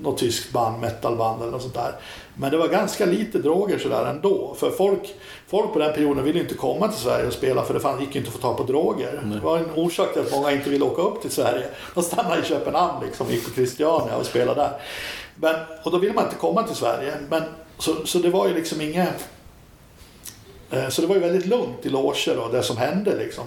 något 0.02 0.18
tyskt 0.18 0.52
band, 0.52 0.80
metalband 0.80 1.42
eller 1.42 1.52
något 1.52 1.62
sånt 1.62 1.74
där. 1.74 1.92
Men 2.34 2.50
det 2.50 2.56
var 2.56 2.68
ganska 2.68 3.06
lite 3.06 3.38
droger 3.38 3.78
sådär 3.78 4.06
ändå. 4.06 4.54
För 4.58 4.70
folk, 4.70 5.14
folk 5.48 5.72
på 5.72 5.78
den 5.78 5.92
perioden 5.94 6.24
ville 6.24 6.40
inte 6.40 6.54
komma 6.54 6.88
till 6.88 7.00
Sverige 7.00 7.26
och 7.26 7.32
spela 7.32 7.62
för 7.62 7.74
det 7.74 7.80
fann, 7.80 8.00
gick 8.00 8.16
inte 8.16 8.28
att 8.28 8.34
få 8.34 8.40
tag 8.40 8.56
på 8.56 8.62
droger. 8.62 9.20
Det 9.24 9.40
var 9.40 9.58
en 9.58 9.70
orsak 9.76 10.12
till 10.12 10.22
att 10.22 10.32
många 10.32 10.52
inte 10.52 10.70
ville 10.70 10.84
åka 10.84 11.02
upp 11.02 11.22
till 11.22 11.30
Sverige. 11.30 11.66
De 11.94 12.02
stannade 12.02 12.42
i 12.42 12.44
Köpenhamn 12.44 13.06
liksom, 13.06 13.26
gick 13.30 13.44
på 13.44 13.50
Christiania 13.54 14.16
och 14.16 14.26
spelade 14.26 14.60
där. 14.60 14.72
Men, 15.34 15.54
och 15.82 15.90
då 15.90 15.98
ville 15.98 16.14
man 16.14 16.24
inte 16.24 16.36
komma 16.36 16.62
till 16.62 16.76
Sverige. 16.76 17.14
Men, 17.28 17.42
så, 17.78 18.06
så 18.06 18.18
det 18.18 18.30
var 18.30 18.48
ju 18.48 18.54
liksom 18.54 18.80
inget... 18.80 19.28
Eh, 20.70 20.88
Så 20.88 21.02
det 21.02 21.08
var 21.08 21.14
ju 21.14 21.20
väldigt 21.20 21.46
lugnt 21.46 21.86
i 21.86 21.88
loger 21.88 22.38
och 22.38 22.52
det 22.52 22.62
som 22.62 22.76
hände 22.76 23.18
liksom. 23.18 23.44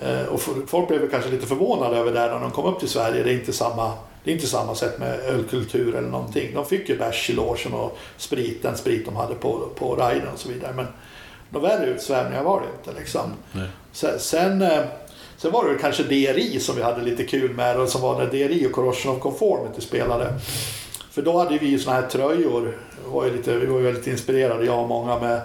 Eh, 0.00 0.24
Och 0.24 0.40
folk 0.66 0.88
blev 0.88 1.10
kanske 1.10 1.30
lite 1.30 1.46
förvånade 1.46 1.96
över 1.96 2.12
det 2.12 2.20
när 2.20 2.40
de 2.40 2.50
kom 2.50 2.64
upp 2.64 2.78
till 2.78 2.88
Sverige. 2.88 3.22
Det 3.22 3.30
är 3.30 3.34
inte 3.34 3.52
samma, 3.52 3.92
det 4.24 4.30
är 4.30 4.34
inte 4.34 4.46
samma 4.46 4.74
sätt 4.74 4.98
med 4.98 5.20
ölkultur 5.20 5.94
eller 5.94 6.08
någonting. 6.08 6.54
De 6.54 6.64
fick 6.66 6.88
ju 6.88 6.98
bärs 6.98 7.30
i 7.30 7.32
logen 7.32 7.74
och 7.74 7.98
sprit, 8.16 8.62
den 8.62 8.76
sprit 8.76 9.04
de 9.04 9.16
hade 9.16 9.34
på, 9.34 9.68
på 9.74 9.96
riden 9.96 10.28
och 10.34 10.38
så 10.38 10.48
vidare. 10.48 10.72
Men 10.72 10.86
några 11.50 11.68
värre 11.68 11.86
utsvävningar 11.86 12.42
var 12.44 12.60
det 12.60 12.66
inte 12.90 13.00
liksom. 13.00 13.32
Sen, 13.92 14.18
sen, 14.20 14.62
eh, 14.62 14.80
sen 15.36 15.52
var 15.52 15.68
det 15.68 15.78
kanske 15.78 16.02
DRI 16.02 16.60
som 16.60 16.76
vi 16.76 16.82
hade 16.82 17.02
lite 17.02 17.24
kul 17.24 17.54
med 17.54 17.80
och 17.80 17.88
som 17.88 18.00
var 18.02 18.18
när 18.18 18.26
DRI 18.26 18.66
och 18.66 18.72
Corrosion 18.72 19.16
of 19.16 19.22
Conformity 19.22 19.80
spelade. 19.80 20.34
För 21.10 21.22
då 21.22 21.38
hade 21.38 21.58
vi 21.58 21.66
ju 21.66 21.78
såna 21.78 21.96
här 21.96 22.08
tröjor. 22.08 22.76
Var 23.06 23.26
lite, 23.30 23.56
vi 23.58 23.66
var 23.66 23.78
ju 23.78 23.84
väldigt 23.84 24.06
inspirerade, 24.06 24.64
jag 24.64 24.78
och 24.82 24.88
många 24.88 25.18
med 25.18 25.40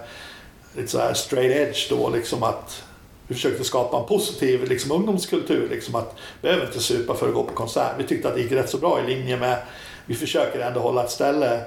lite 0.76 0.88
så 0.88 0.98
här 0.98 1.14
straight 1.14 1.56
edge 1.56 1.86
då 1.90 2.10
liksom 2.10 2.42
att 2.42 2.82
vi 3.28 3.34
försökte 3.34 3.64
skapa 3.64 3.98
en 3.98 4.06
positiv 4.06 4.68
liksom, 4.68 4.92
ungdomskultur. 4.92 5.68
Liksom 5.68 5.94
att 5.94 6.16
behöver 6.42 6.66
inte 6.66 6.80
supa 6.80 7.14
för 7.14 7.28
att 7.28 7.34
gå 7.34 7.44
på 7.44 7.54
konsert. 7.54 7.94
Vi 7.98 8.04
tyckte 8.04 8.28
att 8.28 8.34
det 8.34 8.40
gick 8.40 8.52
rätt 8.52 8.70
så 8.70 8.78
bra 8.78 9.00
i 9.00 9.14
linje 9.14 9.36
med 9.36 9.58
vi 10.06 10.14
försöker 10.14 10.60
ändå 10.60 10.80
hålla 10.80 11.04
ett 11.04 11.10
ställe 11.10 11.60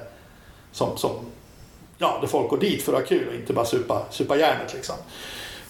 som, 0.72 0.98
som 0.98 1.12
ja, 1.98 2.18
där 2.22 2.28
folk 2.28 2.50
går 2.50 2.58
dit 2.58 2.82
för 2.82 2.94
att 2.94 3.00
ha 3.00 3.08
kul 3.08 3.28
och 3.28 3.36
inte 3.36 3.54
bara 3.54 3.66
supa, 3.66 4.06
supa 4.10 4.38
järnet 4.38 4.74
liksom. 4.74 4.96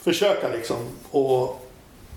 Försöka 0.01 0.47
liksom. 0.47 0.77
Och, 1.11 1.67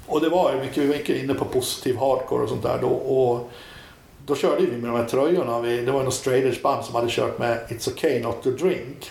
och 0.06 0.20
det 0.20 0.28
var 0.28 0.52
ju 0.52 0.60
mycket, 0.60 0.84
mycket 0.84 1.16
inne 1.16 1.34
på 1.34 1.44
positiv 1.44 1.96
hardcore 1.96 2.42
och 2.42 2.48
sånt 2.48 2.62
där 2.62 2.78
då. 2.80 2.88
Och 2.88 3.50
då 4.26 4.37
körde 4.37 4.66
vi 4.66 4.76
med 4.76 4.90
de 4.90 4.96
här 4.96 5.08
tröjorna. 5.08 5.60
Vi, 5.60 5.80
det 5.80 5.92
var 5.92 6.02
något 6.02 6.14
straight 6.14 6.44
edge 6.44 6.62
band 6.62 6.84
som 6.84 6.94
hade 6.94 7.10
kört 7.10 7.38
med 7.38 7.58
It's 7.68 7.92
okay 7.92 8.20
not 8.20 8.42
to 8.42 8.50
drink. 8.50 9.10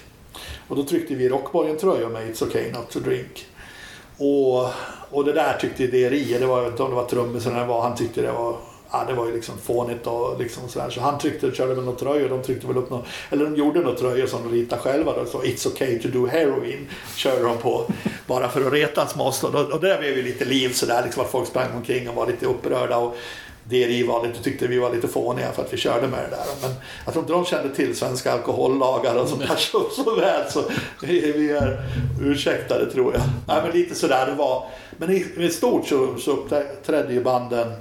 Och 0.67 0.75
då 0.75 0.83
tryckte 0.83 1.15
vi 1.15 1.29
Rockborgen-tröjor 1.29 2.09
med 2.09 2.27
It's 2.27 2.47
okay 2.47 2.71
not 2.71 2.89
to 2.89 2.99
drink. 2.99 3.47
Och, 4.17 4.69
och 5.11 5.25
det 5.25 5.33
där 5.33 5.57
tyckte 5.61 5.87
DRI, 5.87 6.37
det 6.39 6.45
var, 6.45 6.57
jag 6.57 6.63
vet 6.63 6.71
inte 6.71 6.83
om 6.83 6.89
det 6.89 6.95
var 6.95 7.05
trummisen 7.05 7.55
eller 7.55 7.65
vad 7.65 7.83
han 7.83 7.95
tyckte 7.95 8.21
det 8.21 8.31
var 8.31 8.57
Ja, 8.95 9.05
det 9.07 9.13
var 9.13 9.25
ju 9.25 9.33
liksom 9.33 9.57
fånigt 9.57 10.07
och 10.07 10.39
liksom 10.39 10.69
sådär. 10.69 10.89
Så 10.89 11.01
han 11.01 11.19
tryckte, 11.19 11.51
körde 11.51 11.73
väl 11.73 11.83
några 11.83 11.99
tröjor, 11.99 12.29
de 12.29 12.43
tryckte 12.43 12.67
väl 12.67 12.77
upp 12.77 12.89
några, 12.89 13.03
eller 13.29 13.45
de 13.45 13.55
gjorde 13.55 13.79
några 13.79 13.97
tröjor 13.97 14.27
som 14.27 14.43
de 14.43 14.51
ritade 14.55 14.81
själva 14.81 15.13
då. 15.13 15.25
Så 15.25 15.41
It's 15.41 15.67
okay 15.67 15.99
to 15.99 16.07
do 16.07 16.27
heroin 16.27 16.87
körde 17.15 17.43
de 17.43 17.57
på. 17.57 17.85
Bara 18.27 18.49
för 18.49 18.67
att 18.67 18.73
retas 18.73 19.15
med 19.15 19.25
oss 19.25 19.41
då. 19.41 19.47
Och 19.47 19.81
där 19.81 19.99
blev 19.99 20.17
ju 20.17 20.23
lite 20.23 20.45
liv 20.45 20.69
sådär, 20.69 21.01
liksom 21.03 21.23
att 21.23 21.31
folk 21.31 21.47
sprang 21.47 21.75
omkring 21.75 22.09
och 22.09 22.15
var 22.15 22.27
lite 22.27 22.45
upprörda. 22.45 22.97
Och 22.97 23.15
DRI 23.63 24.03
var 24.03 24.27
lite, 24.27 24.43
tyckte 24.43 24.67
vi 24.67 24.79
var 24.79 24.93
lite 24.95 25.07
fåniga 25.07 25.51
för 25.51 25.63
att 25.63 25.73
vi 25.73 25.77
körde 25.77 26.07
med 26.07 26.19
det 26.19 26.35
där. 26.35 26.45
Men 26.61 26.71
jag 27.05 27.13
tror 27.13 27.23
inte 27.23 27.33
de 27.33 27.45
kände 27.45 27.75
till 27.75 27.95
svenska 27.95 28.33
alkohollagar 28.33 29.15
och 29.15 29.29
sånt 29.29 29.47
där 29.47 29.55
så, 29.55 29.89
så 29.89 30.15
väl. 30.15 30.51
Så 30.51 30.63
vi, 31.01 31.51
är 31.51 31.83
ursäktade 32.21 32.91
tror 32.91 33.13
jag. 33.13 33.21
Nej, 33.47 33.61
men 33.63 33.71
lite 33.71 33.95
sådär 33.95 34.25
det 34.25 34.33
var. 34.33 34.65
Men 34.97 35.11
i, 35.11 35.25
i 35.37 35.49
stort 35.49 35.87
så, 35.87 36.17
så 36.17 36.31
uppträdde 36.31 37.13
ju 37.13 37.23
banden 37.23 37.73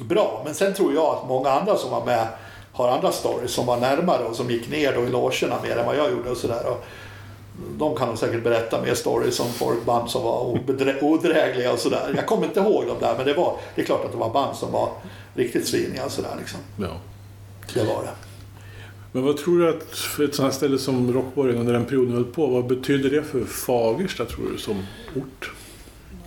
bra. 0.00 0.42
Men 0.44 0.54
sen 0.54 0.74
tror 0.74 0.94
jag 0.94 1.04
att 1.04 1.28
många 1.28 1.50
andra 1.50 1.76
som 1.76 1.90
var 1.90 2.04
med 2.04 2.26
har 2.72 2.88
andra 2.88 3.12
stories 3.12 3.50
som 3.50 3.66
var 3.66 3.76
närmare 3.76 4.24
och 4.24 4.36
som 4.36 4.50
gick 4.50 4.70
ner 4.70 4.92
då 4.92 5.04
i 5.04 5.08
logerna 5.08 5.56
mer 5.62 5.76
än 5.76 5.86
vad 5.86 5.96
jag 5.96 6.10
gjorde 6.10 6.30
och 6.30 6.36
sådär. 6.36 6.66
Och 6.66 6.84
De 7.78 7.96
kan 7.96 8.08
nog 8.08 8.18
säkert 8.18 8.44
berätta 8.44 8.82
mer 8.82 8.94
stories 8.94 9.40
om 9.40 9.46
folkband 9.46 10.10
som 10.10 10.22
var 10.22 10.60
odrägliga 11.00 11.72
och 11.72 11.78
sådär. 11.78 12.12
Jag 12.16 12.26
kommer 12.26 12.46
inte 12.46 12.60
ihåg 12.60 12.86
dem 12.86 12.96
där 13.00 13.14
men 13.16 13.26
det, 13.26 13.34
var, 13.34 13.56
det 13.74 13.82
är 13.82 13.86
klart 13.86 14.04
att 14.04 14.12
det 14.12 14.18
var 14.18 14.30
band 14.30 14.56
som 14.56 14.72
var 14.72 14.90
riktigt 15.34 15.68
sviniga 15.68 16.04
och 16.04 16.12
sådär 16.12 16.34
liksom. 16.38 16.60
Ja. 16.76 17.00
Det 17.74 17.84
var 17.84 18.02
det. 18.02 18.10
Men 19.12 19.24
vad 19.24 19.36
tror 19.36 19.58
du 19.58 19.68
att 19.68 19.98
för 19.98 20.24
ett 20.24 20.34
sånt 20.34 20.52
här 20.52 20.56
ställe 20.56 20.78
som 20.78 21.12
Rockborgen 21.12 21.58
under 21.58 21.72
den 21.72 21.84
perioden 21.84 22.14
höll 22.14 22.24
på, 22.24 22.46
vad 22.46 22.66
betyder 22.66 23.10
det 23.10 23.22
för 23.22 23.44
Fagersta 23.44 24.24
tror 24.24 24.50
du 24.52 24.58
som 24.58 24.86
ort? 25.16 25.52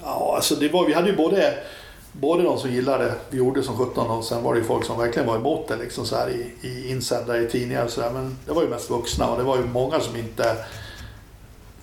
Ja, 0.04 0.34
alltså 0.36 0.56
det 0.56 0.70
var, 0.70 0.86
vi 0.86 0.94
hade 0.94 1.10
ju 1.10 1.16
både, 1.16 1.54
både 2.12 2.44
de 2.44 2.58
som 2.58 2.72
gillade 2.72 3.04
det 3.04 3.14
vi 3.30 3.38
gjorde 3.38 3.64
som 3.64 3.78
17 3.78 4.08
och 4.08 4.24
sen 4.24 4.44
var 4.44 4.54
det 4.54 4.60
ju 4.60 4.66
folk 4.66 4.86
som 4.86 5.00
verkligen 5.00 5.28
var 5.28 5.36
emot 5.36 5.68
det 5.68 5.76
liksom 5.76 6.06
så 6.06 6.16
här 6.16 6.30
i, 6.30 6.68
i 6.68 6.92
insändare 6.92 7.44
i 7.44 7.48
tidningar 7.48 7.86
och 7.86 7.92
sådär. 7.92 8.12
Men 8.14 8.38
det 8.46 8.54
var 8.54 8.64
ju 8.64 8.70
mest 8.70 8.90
vuxna 8.90 9.30
och 9.32 9.38
det 9.38 9.44
var 9.44 9.58
ju 9.58 9.66
många 9.66 10.00
som 10.00 10.16
inte 10.16 10.56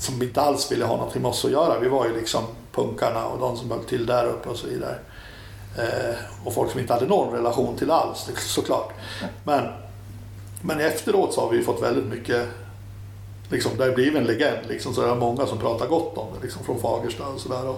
som 0.02 0.22
inte 0.22 0.40
alls 0.40 0.72
ville 0.72 0.84
ha 0.84 0.96
någonting 0.96 1.22
med 1.22 1.30
oss 1.30 1.44
att 1.44 1.50
göra. 1.50 1.78
Vi 1.78 1.88
var 1.88 2.06
ju 2.06 2.16
liksom 2.16 2.44
punkarna 2.72 3.26
och 3.26 3.38
de 3.38 3.56
som 3.56 3.70
höll 3.70 3.84
till 3.84 4.06
där 4.06 4.26
uppe 4.26 4.48
och 4.48 4.56
så 4.56 4.66
vidare. 4.66 4.98
Eh, 5.78 6.14
och 6.44 6.54
folk 6.54 6.70
som 6.70 6.80
inte 6.80 6.92
hade 6.92 7.06
någon 7.06 7.34
relation 7.34 7.76
till 7.76 7.90
alls 7.90 8.26
liksom, 8.28 8.48
såklart. 8.48 8.92
Men, 9.44 9.68
men 10.62 10.80
efteråt 10.80 11.34
så 11.34 11.40
har 11.40 11.50
vi 11.50 11.62
fått 11.62 11.82
väldigt 11.82 12.06
mycket 12.06 12.48
Liksom, 13.52 13.72
det 13.76 13.84
har 13.84 13.90
blivit 13.90 14.18
en 14.18 14.24
legend. 14.24 14.66
Liksom, 14.68 14.94
så 14.94 15.02
det 15.02 15.08
är 15.08 15.14
många 15.14 15.46
som 15.46 15.58
pratar 15.58 15.86
gott 15.86 16.18
om 16.18 16.26
det 16.34 16.42
liksom, 16.42 16.64
från 16.64 16.80
Fagersta 16.80 17.26
och 17.26 17.40
sådär. 17.40 17.74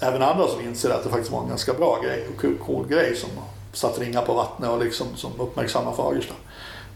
Även 0.00 0.22
andra 0.22 0.48
som 0.48 0.60
inser 0.60 0.90
att 0.90 1.04
det 1.04 1.10
faktiskt 1.10 1.32
var 1.32 1.42
en 1.42 1.48
ganska 1.48 1.74
bra 1.74 2.00
grej 2.04 2.28
och 2.34 2.40
cool, 2.40 2.58
cool 2.66 2.86
grej 2.88 3.16
som 3.16 3.30
satt 3.72 3.98
ringar 3.98 4.22
på 4.22 4.34
vattnet 4.34 4.70
och 4.70 4.84
liksom, 4.84 5.06
som 5.16 5.30
uppmärksammar 5.40 5.92
Fagersta. 5.92 6.34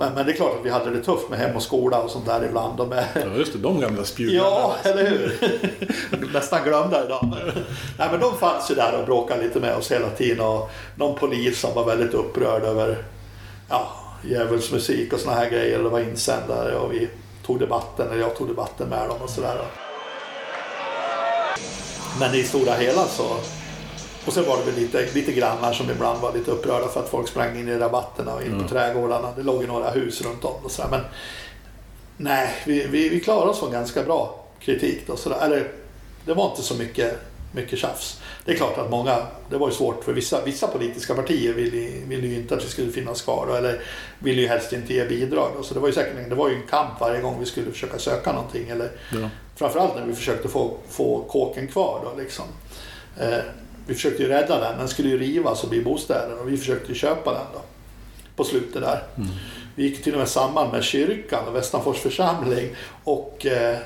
Men, 0.00 0.14
men 0.14 0.26
det 0.26 0.32
är 0.32 0.36
klart 0.36 0.54
att 0.58 0.66
vi 0.66 0.70
hade 0.70 0.90
det 0.90 1.02
tufft 1.02 1.28
med 1.28 1.38
hem 1.38 1.56
och 1.56 1.62
skola 1.62 1.98
och 2.02 2.10
sånt 2.10 2.26
där 2.26 2.44
ibland. 2.44 2.80
Och 2.80 2.88
med, 2.88 3.04
Ja, 3.14 3.38
just 3.38 3.52
det. 3.52 3.58
De 3.58 3.80
gamla 3.80 4.04
spjudarna. 4.04 4.38
Ja, 4.38 4.76
eller 4.82 5.10
hur? 5.10 5.38
Nästan 6.32 6.64
glömda 6.64 7.04
idag. 7.04 7.28
Nej, 7.98 8.08
men 8.10 8.20
de 8.20 8.36
fanns 8.38 8.70
ju 8.70 8.74
där 8.74 8.98
och 9.00 9.06
bråkade 9.06 9.42
lite 9.42 9.60
med 9.60 9.74
oss 9.76 9.92
hela 9.92 10.10
tiden. 10.10 10.40
Och 10.46 10.70
någon 10.94 11.18
polis 11.18 11.60
som 11.60 11.74
var 11.74 11.84
väldigt 11.84 12.14
upprörd 12.14 12.62
över 12.62 13.04
ja, 13.68 13.88
djävulsmusik 14.24 15.12
och 15.12 15.20
såna 15.20 15.36
här 15.36 15.50
grejer. 15.50 15.78
Det 15.78 15.88
var 15.88 16.00
insändare 16.00 16.76
och 16.76 16.92
vi 16.92 17.08
tog 17.46 17.58
debatten, 17.60 18.06
eller 18.10 18.20
jag 18.20 18.36
tog 18.36 18.48
debatten 18.48 18.88
med 18.88 19.08
dem 19.08 19.22
och 19.22 19.30
sådär. 19.30 19.56
Men 22.20 22.34
i 22.34 22.42
stora 22.42 22.72
hela 22.72 23.04
så... 23.04 23.24
Och 24.28 24.34
sen 24.34 24.44
var 24.46 24.56
det 24.56 24.62
väl 24.70 24.80
lite, 24.80 25.06
lite 25.14 25.32
grannar 25.32 25.72
som 25.72 25.90
ibland 25.90 26.20
var 26.20 26.32
lite 26.32 26.50
upprörda 26.50 26.88
för 26.88 27.00
att 27.00 27.08
folk 27.08 27.28
sprang 27.28 27.60
in 27.60 27.68
i 27.68 27.78
rabatterna 27.78 28.34
och 28.34 28.42
in 28.42 28.62
på 28.62 28.68
trädgårdarna. 28.68 29.32
Det 29.36 29.42
låg 29.42 29.62
ju 29.62 29.68
några 29.68 29.90
hus 29.90 30.22
runt 30.22 30.44
om 30.44 30.64
och 30.64 30.70
sådär. 30.70 30.88
Men 30.90 31.00
nej, 32.16 32.54
vi, 32.66 32.86
vi, 32.86 33.08
vi 33.08 33.20
klarade 33.20 33.50
oss 33.50 33.58
från 33.58 33.72
ganska 33.72 34.02
bra 34.02 34.44
kritik. 34.60 35.06
Då, 35.06 35.16
sådär. 35.16 35.38
Eller, 35.40 35.70
det 36.24 36.34
var 36.34 36.50
inte 36.50 36.62
så 36.62 36.74
mycket 36.74 37.18
mycket 37.52 37.78
tjafs. 37.78 38.20
Det 38.44 38.52
är 38.52 38.56
klart 38.56 38.78
att 38.78 38.90
många, 38.90 39.16
det 39.50 39.56
var 39.56 39.68
ju 39.68 39.74
svårt 39.74 40.04
för 40.04 40.12
vissa, 40.12 40.44
vissa 40.44 40.66
politiska 40.66 41.14
partier 41.14 41.52
ville, 41.52 42.06
ville 42.06 42.26
ju 42.26 42.34
inte 42.34 42.54
att 42.54 42.64
vi 42.64 42.68
skulle 42.68 42.92
finnas 42.92 43.22
kvar 43.22 43.46
då, 43.48 43.54
eller 43.54 43.80
ville 44.18 44.42
ju 44.42 44.48
helst 44.48 44.72
inte 44.72 44.94
ge 44.94 45.04
bidrag. 45.04 45.50
Då. 45.56 45.62
Så 45.62 45.74
det 45.74 45.80
var 45.80 45.88
ju 45.88 45.94
säkert 45.94 46.28
det 46.28 46.34
var 46.34 46.48
ju 46.48 46.54
en 46.54 46.66
kamp 46.70 47.00
varje 47.00 47.20
gång 47.20 47.36
vi 47.40 47.46
skulle 47.46 47.70
försöka 47.70 47.98
söka 47.98 48.32
någonting. 48.32 48.68
Eller, 48.68 48.90
Ja. 49.12 49.30
Framförallt 49.56 49.94
när 49.94 50.06
vi 50.06 50.14
försökte 50.14 50.48
få, 50.48 50.76
få 50.90 51.24
kåken 51.28 51.68
kvar. 51.68 52.00
Då, 52.04 52.22
liksom. 52.22 52.44
eh, 53.20 53.38
vi 53.88 53.94
försökte 53.94 54.22
ju 54.22 54.28
rädda 54.28 54.60
den, 54.60 54.78
den 54.78 54.88
skulle 54.88 55.08
ju 55.08 55.18
rivas 55.18 55.64
och 55.64 55.70
bli 55.70 55.82
bostäder 55.82 56.40
och 56.40 56.52
vi 56.52 56.56
försökte 56.56 56.88
ju 56.88 56.94
köpa 56.94 57.32
den 57.32 57.46
då, 57.52 57.60
på 58.36 58.44
slutet 58.44 58.82
där. 58.82 59.02
Vi 59.74 59.82
gick 59.82 60.04
till 60.04 60.12
och 60.12 60.18
med 60.18 60.28
samman 60.28 60.70
med 60.70 60.84
kyrkan 60.84 61.48
och 61.48 61.56
Västanfors 61.56 61.98
församling 61.98 62.76
och 63.04 63.46
eh, 63.46 63.78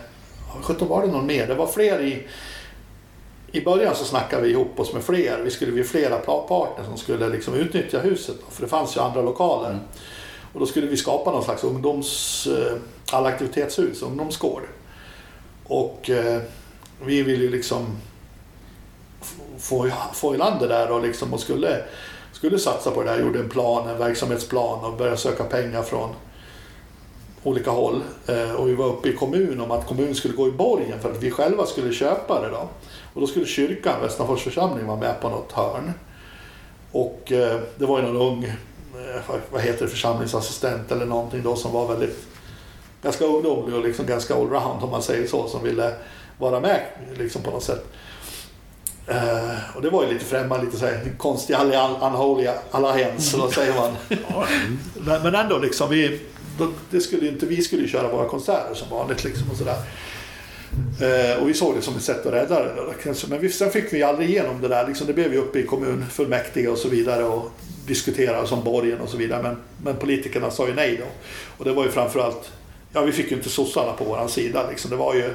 var 0.79 1.07
det 1.07 1.13
någon 1.13 1.27
mer? 1.27 1.47
Det 1.47 1.55
var 1.55 1.67
fler 1.67 2.01
i 2.01 2.27
i 3.53 3.61
början 3.61 3.95
så 3.95 4.05
snackade 4.05 4.43
vi 4.43 4.51
ihop 4.51 4.81
oss 4.81 4.93
med 4.93 5.03
fler. 5.03 5.41
Vi 5.45 5.51
skulle 5.51 5.73
bli 5.73 5.85
flera 5.85 6.19
partner 6.19 6.85
som 6.85 6.97
skulle 6.97 7.29
liksom 7.29 7.55
utnyttja 7.55 7.99
huset. 7.99 8.37
Då, 8.41 8.51
för 8.51 8.63
det 8.63 8.69
fanns 8.69 8.97
ju 8.97 9.01
andra 9.01 9.23
lokaler. 9.23 9.79
Och 10.53 10.61
då 10.61 10.67
skulle 10.67 10.87
vi 10.87 10.97
skapa 10.97 11.31
någon 11.31 11.45
slags 11.45 11.65
ungdoms... 11.65 12.47
Eh, 12.47 12.77
allaktivitetshus, 13.13 14.03
ungdomsgård. 14.03 14.63
Och 15.65 16.11
eh, 16.11 16.43
vi 17.05 17.23
ville 17.23 17.45
ju 17.45 17.51
liksom 17.51 17.87
få, 19.63 19.91
få 20.15 20.35
i 20.35 20.39
land 20.39 20.61
det 20.61 20.69
där 20.69 20.91
och, 20.91 21.03
liksom, 21.03 21.33
och 21.35 21.41
skulle, 21.41 21.83
skulle 22.33 22.59
satsa 22.59 22.91
på 22.91 23.03
det 23.03 23.11
där, 23.11 23.21
Gjorde 23.21 23.39
en 23.39 23.49
plan, 23.49 23.89
en 23.89 23.99
verksamhetsplan 23.99 24.85
och 24.85 24.97
började 24.97 25.17
söka 25.17 25.45
pengar 25.45 25.83
från 25.83 26.09
olika 27.43 27.71
håll. 27.71 28.03
Eh, 28.27 28.53
och 28.53 28.69
vi 28.69 28.75
var 28.75 28.87
uppe 28.87 29.09
i 29.09 29.13
kommun 29.17 29.61
om 29.61 29.71
att 29.71 29.87
kommunen 29.87 30.15
skulle 30.15 30.35
gå 30.35 30.49
i 30.49 30.53
borgen 30.53 31.01
för 31.01 31.11
att 31.11 31.23
vi 31.23 31.31
själva 31.31 31.67
skulle 31.67 31.93
köpa 31.93 32.41
det. 32.41 32.49
Då. 32.49 32.69
Och 33.15 33.21
då 33.21 33.27
skulle 33.27 33.47
kyrkan, 33.47 34.01
Västanfors 34.03 34.43
församling, 34.43 34.87
vara 34.87 34.97
med 34.99 35.21
på 35.21 35.29
något 35.29 35.53
hörn. 35.53 35.93
Och 36.93 37.33
eh, 37.33 37.61
det 37.77 37.87
var 37.87 38.01
ju 38.01 38.07
någon 38.07 38.17
ung, 38.33 38.45
eh, 38.45 39.21
vad- 39.29 39.41
vad 39.53 39.61
heter 39.63 39.85
det, 39.85 39.91
församlingsassistent 39.91 40.93
eller 40.93 41.07
någonting 41.07 41.43
då 41.43 41.57
som 41.57 41.73
var 41.73 41.89
väldigt 41.89 42.27
ganska 43.03 43.25
ungdomlig 43.25 43.75
och 43.79 43.85
liksom 43.85 44.07
ganska 44.07 44.35
allround 44.35 44.83
om 44.83 44.91
man 44.91 45.03
säger 45.03 45.27
så, 45.29 45.49
som 45.49 45.63
ville 45.63 45.95
vara 46.39 46.61
med 46.61 46.81
liksom 47.19 47.43
på 47.43 47.51
något 47.51 47.63
sätt. 47.63 47.85
Uh, 49.11 49.77
och 49.77 49.83
det 49.83 49.91
var 49.91 50.05
ju 50.05 50.13
lite 50.13 50.25
främmande, 50.25 50.65
lite 50.65 50.79
så 50.79 50.87
här, 50.87 50.93
en 50.93 51.17
konstig 51.17 51.57
unholy 52.01 52.49
alliance, 52.71 53.37
vad 53.37 53.53
säger 53.53 53.75
man? 53.75 53.97
men, 54.95 55.23
men 55.23 55.35
ändå 55.35 55.59
liksom, 55.59 55.91
vi, 55.91 56.21
då, 56.59 56.69
det 56.91 57.01
skulle 57.01 57.23
ju 57.23 57.29
inte, 57.29 57.47
vi 57.47 57.63
skulle 57.63 57.83
ju 57.83 57.89
köra 57.89 58.09
våra 58.09 58.29
konserter 58.29 58.75
som 58.75 58.89
vanligt 58.91 59.25
liksom 59.25 59.51
och 59.51 59.57
sådär. 59.57 59.77
uh, 61.35 61.43
och 61.43 61.49
vi 61.49 61.55
såg 61.55 61.75
det 61.75 61.83
som 61.83 61.97
ett 61.97 62.03
sätt 62.03 62.27
att 62.27 62.33
rädda 62.33 62.63
det. 62.65 63.29
Men 63.29 63.41
vi, 63.41 63.49
sen 63.49 63.71
fick 63.71 63.93
vi 63.93 64.03
aldrig 64.03 64.31
igenom 64.31 64.61
det 64.61 64.69
där. 64.69 64.89
Liksom, 64.89 65.07
det 65.07 65.13
blev 65.13 65.33
ju 65.33 65.39
uppe 65.39 65.59
i 65.59 65.67
kommunfullmäktige 65.67 66.69
och 66.69 66.79
så 66.79 66.89
vidare 66.89 67.25
och 67.25 67.51
diskuterade 67.87 68.47
som 68.47 68.65
borgen 68.65 69.01
och 69.01 69.09
så 69.09 69.17
vidare. 69.17 69.43
Men, 69.43 69.57
men 69.85 69.97
politikerna 69.97 70.51
sa 70.51 70.69
ju 70.69 70.75
nej 70.75 70.97
då. 70.97 71.07
Och 71.59 71.65
det 71.65 71.73
var 71.73 71.85
ju 71.85 71.91
framförallt, 71.91 72.53
ja 72.93 73.01
vi 73.01 73.13
fick 73.13 73.31
ju 73.31 73.37
inte 73.37 73.49
sossarna 73.49 73.93
på 73.93 74.05
våran 74.05 74.29
sida. 74.29 74.71
Liksom. 74.71 74.91
Det 74.91 74.97
var 74.97 75.15
ju, 75.15 75.31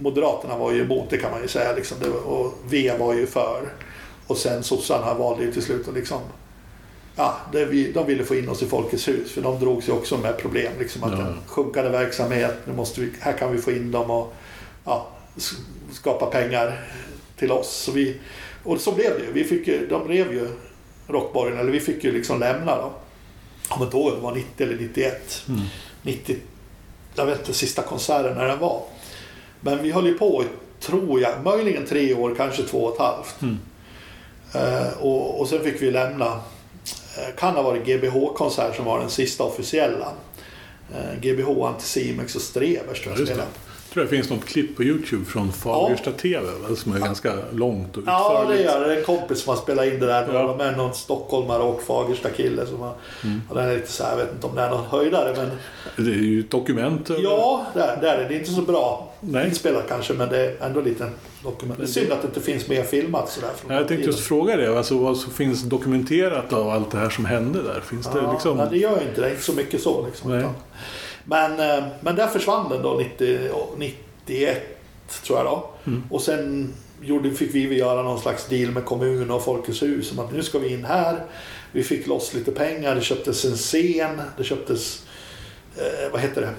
Moderaterna 0.00 0.56
var 0.56 0.72
ju 0.72 0.82
emot 0.82 1.10
det 1.10 1.18
kan 1.18 1.30
man 1.30 1.42
ju 1.42 1.48
säga. 1.48 1.72
Liksom. 1.72 1.96
Var, 2.00 2.20
och 2.32 2.54
V 2.70 2.92
var 2.98 3.14
ju 3.14 3.26
för. 3.26 3.72
Och 4.26 4.36
sen 4.36 4.62
sossarna 4.62 5.14
valde 5.14 5.44
ju 5.44 5.52
till 5.52 5.62
slut 5.62 5.88
att 5.88 5.94
liksom 5.94 6.20
Ja, 7.16 7.36
det 7.52 7.64
vi, 7.64 7.92
de 7.92 8.06
ville 8.06 8.24
få 8.24 8.34
in 8.34 8.48
oss 8.48 8.62
i 8.62 8.66
Folkets 8.66 9.08
hus 9.08 9.32
för 9.32 9.40
de 9.42 9.60
drog 9.60 9.82
sig 9.82 9.94
också 9.94 10.16
med 10.18 10.38
problem. 10.38 10.72
Liksom 10.78 11.04
att 11.04 11.12
Ja. 11.12 11.26
en 11.26 11.38
sjunkande 11.46 11.90
verksamhet, 11.90 12.54
nu 12.64 12.72
måste 12.72 13.00
vi, 13.00 13.12
här 13.20 13.32
kan 13.32 13.52
vi 13.52 13.58
få 13.58 13.70
in 13.70 13.90
dem 13.90 14.10
och 14.10 14.34
ja, 14.84 15.06
skapa 15.92 16.26
pengar 16.26 16.84
till 17.36 17.52
oss. 17.52 17.68
Så 17.68 17.92
vi, 17.92 18.16
och 18.64 18.80
så 18.80 18.92
blev 18.92 19.18
det 19.18 19.24
ju. 19.24 19.32
Vi 19.32 19.44
fick 19.44 19.68
ju. 19.68 19.86
De 19.86 20.08
rev 20.08 20.32
ju 20.32 20.48
Rockborgen, 21.08 21.58
eller 21.58 21.72
vi 21.72 21.80
fick 21.80 22.04
ju 22.04 22.12
liksom 22.12 22.40
lämna 22.40 22.76
då. 22.76 22.92
Om 23.68 23.82
ett 23.86 23.94
år, 23.94 24.10
det 24.10 24.20
var 24.20 24.34
90 24.34 24.66
eller 24.66 24.76
91. 24.76 25.42
90, 26.02 26.36
jag 27.14 27.26
vet 27.26 27.38
inte 27.38 27.54
sista 27.54 27.82
konserten 27.82 28.36
när 28.36 28.44
den 28.44 28.58
var. 28.58 28.82
Men 29.60 29.82
vi 29.82 29.90
höll 29.92 30.06
ju 30.06 30.18
på, 30.18 30.44
tror 30.80 31.20
jag, 31.20 31.32
möjligen 31.44 31.86
tre 31.86 32.14
år, 32.14 32.34
kanske 32.36 32.62
två 32.62 32.78
och 32.84 32.94
ett 32.94 33.00
halvt. 33.00 33.36
Eh, 34.54 34.98
och, 35.00 35.40
och 35.40 35.48
sen 35.48 35.60
fick 35.60 35.82
vi 35.82 35.90
lämna. 35.90 36.26
Eh, 36.26 37.34
kan 37.38 37.54
ha 37.54 37.62
varit 37.62 37.86
GBH-konsert 37.86 38.76
som 38.76 38.84
var 38.84 38.98
den 39.00 39.10
sista 39.10 39.44
officiella. 39.44 40.08
Eh, 40.94 41.20
GBH, 41.20 41.62
Anticimex 41.66 42.34
och 42.34 42.42
Strevers 42.42 43.02
tror 43.02 43.14
Ja, 43.14 43.18
jag 43.18 43.18
det. 43.18 43.26
spelade. 43.26 43.48
Jag 43.88 43.92
tror 43.92 44.02
det 44.02 44.08
finns 44.10 44.30
något 44.30 44.44
klipp 44.44 44.76
på 44.76 44.82
Youtube 44.82 45.24
från 45.24 45.52
Fagersta 45.52 46.12
TV 46.12 46.46
väl, 46.66 46.76
som 46.76 46.92
är 46.92 46.98
ganska 47.00 47.32
långt 47.52 47.96
och 47.96 48.02
Ja, 48.06 48.32
det 48.32 48.40
utförligt. 48.42 48.64
gör 48.64 48.80
det. 48.80 48.86
Det 48.86 48.94
är 48.94 48.98
en 48.98 49.04
kompis 49.04 49.40
som 49.42 49.50
har 49.54 49.62
spelat 49.62 49.86
in 49.86 50.00
det 50.00 50.06
där. 50.06 50.28
Ja. 50.32 50.40
Ja. 50.40 50.56
med 50.56 50.76
någon 50.76 50.94
stockholmare 50.94 51.62
och 51.62 51.82
Fagersta-kille. 51.82 52.66
Som 52.66 52.80
har, 52.80 52.94
och 53.48 53.54
den 53.56 53.68
är 53.68 53.74
lite 53.74 53.92
så 53.92 54.02
här, 54.04 54.10
jag 54.10 54.16
vet 54.16 54.34
inte 54.34 54.46
om 54.46 54.54
det 54.54 54.62
är 54.62 54.70
någon 54.70 54.84
höjdare. 54.84 55.34
Men 55.36 55.50
Det 56.06 56.10
är 56.12 56.14
ju 56.22 56.40
ett 56.40 56.50
dokument. 56.50 57.10
över- 57.10 57.22
ja, 57.22 57.66
där 57.74 57.96
är 57.98 58.18
det. 58.22 58.28
Det 58.28 58.34
är 58.34 58.38
inte 58.38 58.50
så 58.50 58.62
bra 58.62 59.07
Nej. 59.20 59.48
inspelat 59.48 59.88
kanske, 59.88 60.12
men 60.12 60.28
det 60.28 60.38
är 60.38 60.66
ändå 60.66 60.80
lite 60.80 61.10
dokument. 61.42 61.78
Det 61.78 61.84
är 61.84 61.86
synd 61.86 62.12
att 62.12 62.22
det 62.22 62.28
inte 62.28 62.40
finns 62.40 62.68
mer 62.68 62.82
filmat 62.82 63.30
sådär. 63.30 63.50
Från 63.56 63.76
Jag 63.76 63.88
tänkte 63.88 64.06
just 64.06 64.20
fråga 64.20 64.56
det, 64.56 64.78
alltså, 64.78 64.98
vad 64.98 65.16
som 65.16 65.32
finns 65.32 65.62
dokumenterat 65.62 66.52
av 66.52 66.68
allt 66.68 66.90
det 66.90 66.98
här 66.98 67.10
som 67.10 67.24
hände 67.24 67.62
där? 67.62 67.80
Finns 67.80 68.06
det 68.06 68.18
Ja, 68.18 68.32
liksom... 68.32 68.56
nej, 68.56 68.66
det 68.70 68.78
gör 68.78 69.02
inte 69.08 69.20
det. 69.20 69.30
Inte 69.30 69.42
så 69.42 69.52
mycket 69.52 69.82
så. 69.82 70.06
Liksom, 70.06 70.30
Nej. 70.30 70.38
utan. 70.38 70.54
Men, 71.24 71.78
eh, 71.78 71.84
men 72.00 72.16
där 72.16 72.26
försvann 72.26 72.70
den 72.70 72.82
då 72.82 72.94
90, 72.94 73.38
91 73.76 74.62
tror 75.24 75.38
jag 75.38 75.46
då. 75.46 75.70
Mm. 75.86 76.02
Och 76.10 76.22
sen 76.22 76.74
gjorde, 77.02 77.30
fick 77.30 77.54
vi 77.54 77.78
göra 77.78 78.02
någon 78.02 78.20
slags 78.20 78.46
deal 78.46 78.70
med 78.70 78.84
kommun 78.84 79.30
och 79.30 79.44
Folkets 79.44 79.82
hus 79.82 80.12
om 80.12 80.18
att 80.18 80.32
nu 80.32 80.42
ska 80.42 80.58
vi 80.58 80.72
in 80.72 80.84
här. 80.84 81.22
Vi 81.72 81.82
fick 81.82 82.06
loss 82.06 82.34
lite 82.34 82.50
pengar. 82.52 82.94
Det 82.94 83.00
köptes 83.00 83.44
en 83.44 83.56
scen. 83.56 84.22
Det 84.36 84.44
köptes, 84.44 85.06
eh, 85.76 86.12
vad 86.12 86.20
heter 86.20 86.40
det? 86.40 86.50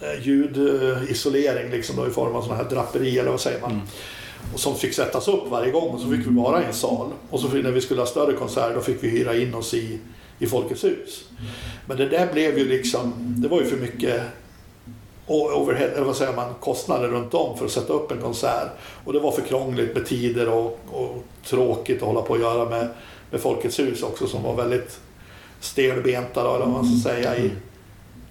Eh, 0.00 0.26
ljudisolering 0.26 1.70
liksom 1.70 1.96
då 1.96 2.06
i 2.06 2.10
form 2.10 2.36
av 2.36 2.42
sådana 2.42 2.62
här 2.62 2.70
draperi 2.70 3.18
eller 3.18 3.30
vad 3.30 3.40
säger 3.40 3.60
man. 3.60 3.82
Och 4.54 4.60
som 4.60 4.74
fick 4.74 4.94
sättas 4.94 5.28
upp 5.28 5.48
varje 5.50 5.72
gång 5.72 5.88
och 5.88 6.00
så 6.00 6.10
fick 6.10 6.26
vi 6.26 6.34
vara 6.34 6.62
i 6.62 6.64
en 6.64 6.74
sal. 6.74 7.12
Och 7.30 7.40
så 7.40 7.48
när 7.48 7.70
vi 7.70 7.80
skulle 7.80 8.00
ha 8.00 8.06
större 8.06 8.32
konserter 8.32 8.74
då 8.74 8.80
fick 8.80 9.04
vi 9.04 9.08
hyra 9.08 9.36
in 9.36 9.54
oss 9.54 9.74
i, 9.74 9.98
i 10.38 10.46
Folkets 10.46 10.84
hus. 10.84 11.24
Men 11.86 11.96
det 11.96 12.08
där 12.08 12.32
blev 12.32 12.58
ju 12.58 12.68
liksom, 12.68 13.14
det 13.18 13.48
var 13.48 13.60
ju 13.60 13.66
för 13.66 13.76
mycket 13.76 14.22
overhead, 15.26 15.88
eller 15.88 16.04
vad 16.04 16.16
säger 16.16 16.32
man, 16.32 16.54
kostnader 16.60 17.08
runt 17.08 17.34
om 17.34 17.58
för 17.58 17.64
att 17.64 17.70
sätta 17.70 17.92
upp 17.92 18.10
en 18.10 18.20
konsert. 18.20 18.68
Och 19.04 19.12
det 19.12 19.18
var 19.18 19.32
för 19.32 19.42
krångligt 19.42 19.94
med 19.94 20.06
tider 20.06 20.48
och, 20.48 20.80
och 20.90 21.24
tråkigt 21.44 21.96
att 21.96 22.08
hålla 22.08 22.22
på 22.22 22.34
att 22.34 22.40
göra 22.40 22.68
med, 22.68 22.88
med 23.30 23.40
Folkets 23.40 23.78
hus 23.78 24.02
också 24.02 24.26
som 24.26 24.42
var 24.42 24.54
väldigt 24.54 25.00
stelbenta 25.60 26.44
då, 26.44 26.54
eller 26.54 26.66
vad 26.66 26.74
man 26.74 26.98
ska 26.98 27.10
säga. 27.10 27.36
I, 27.36 27.46
är 27.46 27.50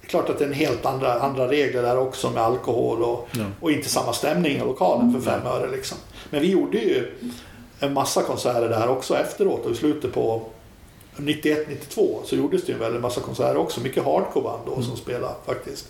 klart 0.06 0.30
att 0.30 0.38
det 0.38 0.44
är 0.44 0.48
en 0.48 0.54
helt 0.54 0.86
andra, 0.86 1.20
andra 1.20 1.48
regler 1.48 1.82
där 1.82 1.98
också 1.98 2.30
med 2.30 2.42
alkohol 2.42 3.02
och, 3.02 3.28
Ja. 3.32 3.44
och 3.60 3.72
inte 3.72 3.88
samma 3.88 4.12
stämning 4.12 4.56
i 4.56 4.58
lokalen 4.60 5.12
för 5.12 5.30
fem 5.30 5.46
öre 5.46 5.70
liksom. 5.70 5.98
Men 6.30 6.40
vi 6.40 6.50
gjorde 6.50 6.78
ju 6.78 7.12
en 7.80 7.92
massa 7.92 8.22
konserter 8.22 8.68
där 8.68 8.88
också 8.88 9.16
efteråt 9.16 9.64
och 9.64 9.70
i 9.72 9.74
slutet 9.74 10.12
på 10.14 10.42
91-92 11.16 12.16
så 12.24 12.36
gjordes 12.36 12.62
det 12.64 12.68
ju 12.68 12.74
en 12.74 12.80
väldigt 12.80 13.02
massa 13.02 13.20
konserter 13.20 13.56
också. 13.56 13.80
Mycket 13.80 14.04
hardcore-band 14.04 14.60
då 14.66 14.82
som 14.82 14.96
spelade 14.96 15.34
faktiskt. 15.46 15.88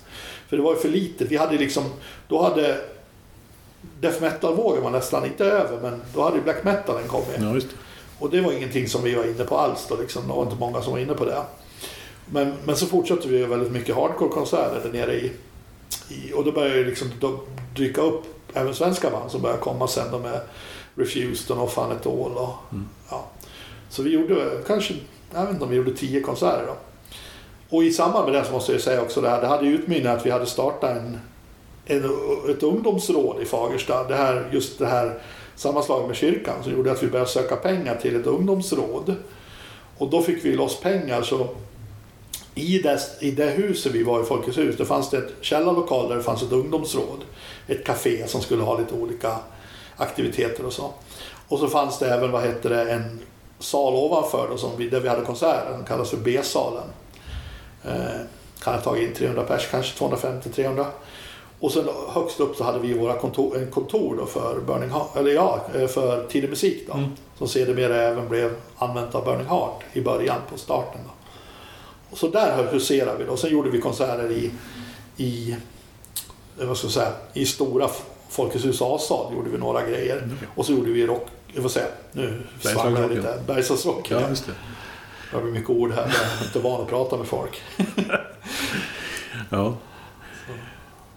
För 0.48 0.56
det 0.56 0.62
var 0.62 0.72
ju 0.74 0.78
för 0.80 0.88
litet. 0.88 1.28
Vi 1.30 1.36
hade 1.36 1.56
liksom, 1.58 1.84
då 2.28 2.42
hade 2.42 2.78
Death 4.00 4.20
metal-vågen 4.22 4.82
var 4.82 4.90
nästan 4.90 5.24
inte 5.24 5.44
över 5.44 5.78
men 5.82 6.02
då 6.14 6.22
hade 6.22 6.36
ju 6.36 6.42
black 6.42 6.64
metalen 6.64 7.08
kommit. 7.08 7.28
Ja. 7.38 7.60
Och 8.18 8.30
det 8.30 8.40
var 8.40 8.52
ingenting 8.52 8.88
som 8.88 9.02
vi 9.02 9.14
var 9.14 9.24
inne 9.24 9.44
på 9.44 9.58
alls 9.58 9.86
då 9.88 9.96
liksom. 9.96 10.22
Det 10.28 10.32
var 10.34 10.42
inte 10.42 10.56
många 10.56 10.82
som 10.82 10.92
var 10.92 10.98
inne 11.00 11.14
på 11.14 11.24
det. 11.24 11.42
Men, 12.30 12.52
men 12.64 12.76
så 12.76 12.86
fortsatte 12.86 13.28
vi 13.28 13.44
väldigt 13.44 13.72
mycket 13.72 13.94
hardcore-konserter 13.94 14.80
där 14.84 14.92
nere 14.92 15.14
i, 15.14 15.32
i 16.08 16.32
och 16.34 16.44
då 16.44 16.52
började 16.52 16.82
det 16.82 16.88
liksom 16.88 17.10
då 17.20 17.40
dyka 17.76 18.00
upp 18.00 18.24
även 18.54 18.74
svenska 18.74 19.10
band 19.10 19.30
som 19.30 19.42
började 19.42 19.62
komma 19.62 19.88
sen 19.88 20.10
då 20.12 20.18
med 20.18 20.40
Refused 20.94 21.50
och 21.50 21.56
No 21.56 21.66
Fun 21.66 21.92
At 21.92 22.06
All 22.06 22.36
och 22.36 22.54
ja. 23.10 23.24
Så 23.88 24.02
vi 24.02 24.10
gjorde 24.10 24.62
kanske, 24.66 24.94
jag 25.34 25.42
vet 25.42 25.50
inte 25.50 25.64
om 25.64 25.70
vi 25.70 25.76
gjorde 25.76 25.94
tio 25.94 26.20
konserter 26.20 26.66
då. 26.66 26.76
Och 27.76 27.84
i 27.84 27.92
samband 27.92 28.24
med 28.24 28.34
det 28.34 28.46
så 28.46 28.52
måste 28.52 28.72
jag 28.72 28.80
säga 28.80 29.02
också 29.02 29.20
det 29.20 29.28
här, 29.28 29.40
det 29.40 29.46
hade 29.46 29.66
utmynnat 29.66 30.18
att 30.18 30.26
vi 30.26 30.30
hade 30.30 30.46
startat 30.46 30.96
en, 30.96 31.18
en, 31.86 32.04
ett 32.50 32.62
ungdomsråd 32.62 33.42
i 33.42 33.44
Fagersta. 33.44 34.04
Det 34.04 34.14
här, 34.14 34.48
just 34.52 34.78
det 34.78 34.86
här 34.86 35.18
sammanslaget 35.56 36.06
med 36.06 36.16
kyrkan 36.16 36.62
som 36.62 36.72
gjorde 36.72 36.92
att 36.92 37.02
vi 37.02 37.06
började 37.06 37.30
söka 37.30 37.56
pengar 37.56 37.96
till 37.96 38.16
ett 38.16 38.26
ungdomsråd. 38.26 39.14
Och 39.98 40.10
då 40.10 40.22
fick 40.22 40.44
vi 40.44 40.56
loss 40.56 40.80
pengar 40.80 41.22
så 41.22 41.48
i 42.58 42.78
det, 42.78 43.00
i 43.20 43.30
det 43.30 43.50
huset 43.50 43.92
vi 43.92 44.02
var 44.02 44.22
i 44.22 44.24
Folkets 44.24 44.58
hus, 44.58 44.76
det 44.76 44.84
fanns 44.84 45.10
det 45.10 45.18
ett 45.18 45.32
källarlokal 45.40 46.08
där 46.08 46.16
det 46.16 46.22
fanns 46.22 46.42
ett 46.42 46.52
ungdomsråd. 46.52 47.24
Ett 47.66 47.84
café 47.84 48.28
som 48.28 48.40
skulle 48.40 48.62
ha 48.62 48.78
lite 48.78 48.94
olika 48.94 49.36
aktiviteter 49.96 50.66
och 50.66 50.72
så. 50.72 50.90
Och 51.48 51.58
så 51.58 51.68
fanns 51.68 51.98
det 51.98 52.14
även, 52.14 52.30
vad 52.30 52.42
heter 52.42 52.70
det, 52.70 52.92
en 52.92 53.20
sal 53.58 53.94
ovanför 53.94 54.48
då, 54.50 54.56
som 54.56 54.70
vi, 54.76 54.88
där 54.88 55.00
vi 55.00 55.08
hade 55.08 55.24
konserter, 55.24 55.72
som 55.72 55.84
kallas 55.84 56.10
för 56.10 56.16
B-salen. 56.16 56.88
Eh, 57.84 58.20
kan 58.62 58.74
ha 58.74 58.80
tagit 58.80 59.08
in 59.08 59.14
300 59.14 59.42
pers, 59.42 59.68
kanske 59.70 60.04
250-300. 60.04 60.84
Och 61.60 61.72
sen 61.72 61.88
högst 62.08 62.40
upp 62.40 62.56
så 62.56 62.64
hade 62.64 62.78
vi 62.78 62.94
våra 62.94 63.18
kontor, 63.18 63.56
en 63.56 63.70
kontor 63.70 64.16
då 64.16 64.26
för 64.26 64.60
Burning 64.60 64.90
Heart, 64.90 65.16
eller 65.16 65.30
ja, 65.30 65.60
eh, 65.74 65.86
för 65.86 66.26
tidig 66.26 66.50
musik 66.50 66.84
då. 66.86 66.92
Mm. 66.92 67.10
Som 67.38 67.48
sedermera 67.48 67.96
även 67.96 68.28
blev 68.28 68.54
använt 68.76 69.14
av 69.14 69.24
Burning 69.24 69.46
Heart 69.46 69.82
i 69.92 70.00
början 70.00 70.38
på 70.50 70.58
starten. 70.58 71.00
Då. 71.04 71.15
Och 72.10 72.18
så 72.18 72.28
där 72.28 72.72
huserade 72.72 73.18
vi 73.18 73.24
då. 73.24 73.36
Sen 73.36 73.50
gjorde 73.50 73.70
vi 73.70 73.80
konserter 73.80 74.30
i, 74.30 74.50
i 75.16 75.56
eh, 76.60 76.66
vad 76.66 76.76
ska 76.76 76.86
jag 76.86 76.92
säga, 76.92 77.12
i 77.32 77.46
stora 77.46 77.88
Folkets 78.28 78.64
hus 78.64 78.82
A-sal 78.82 79.34
gjorde 79.34 79.50
vi 79.50 79.58
några 79.58 79.88
grejer. 79.88 80.16
Mm. 80.16 80.36
Och 80.54 80.66
så 80.66 80.72
gjorde 80.72 80.90
vi 80.90 81.06
rock, 81.06 81.28
jag 81.52 81.62
får 81.62 81.70
säga, 81.70 81.86
nu 82.12 82.42
svamlar 82.60 83.00
jag 83.00 83.10
lite. 83.10 83.42
Bergslagsrocken. 83.46 84.20
Ja, 84.20 84.28
just 84.28 84.46
det. 84.46 84.52
Det 85.32 85.42
blir 85.42 85.52
mycket 85.52 85.70
ord 85.70 85.92
här, 85.92 86.02
jag 86.02 86.40
är 86.40 86.46
inte 86.46 86.58
van 86.58 86.80
att 86.80 86.88
prata 86.88 87.16
med 87.16 87.26
folk. 87.26 87.62
Ja. 89.50 89.76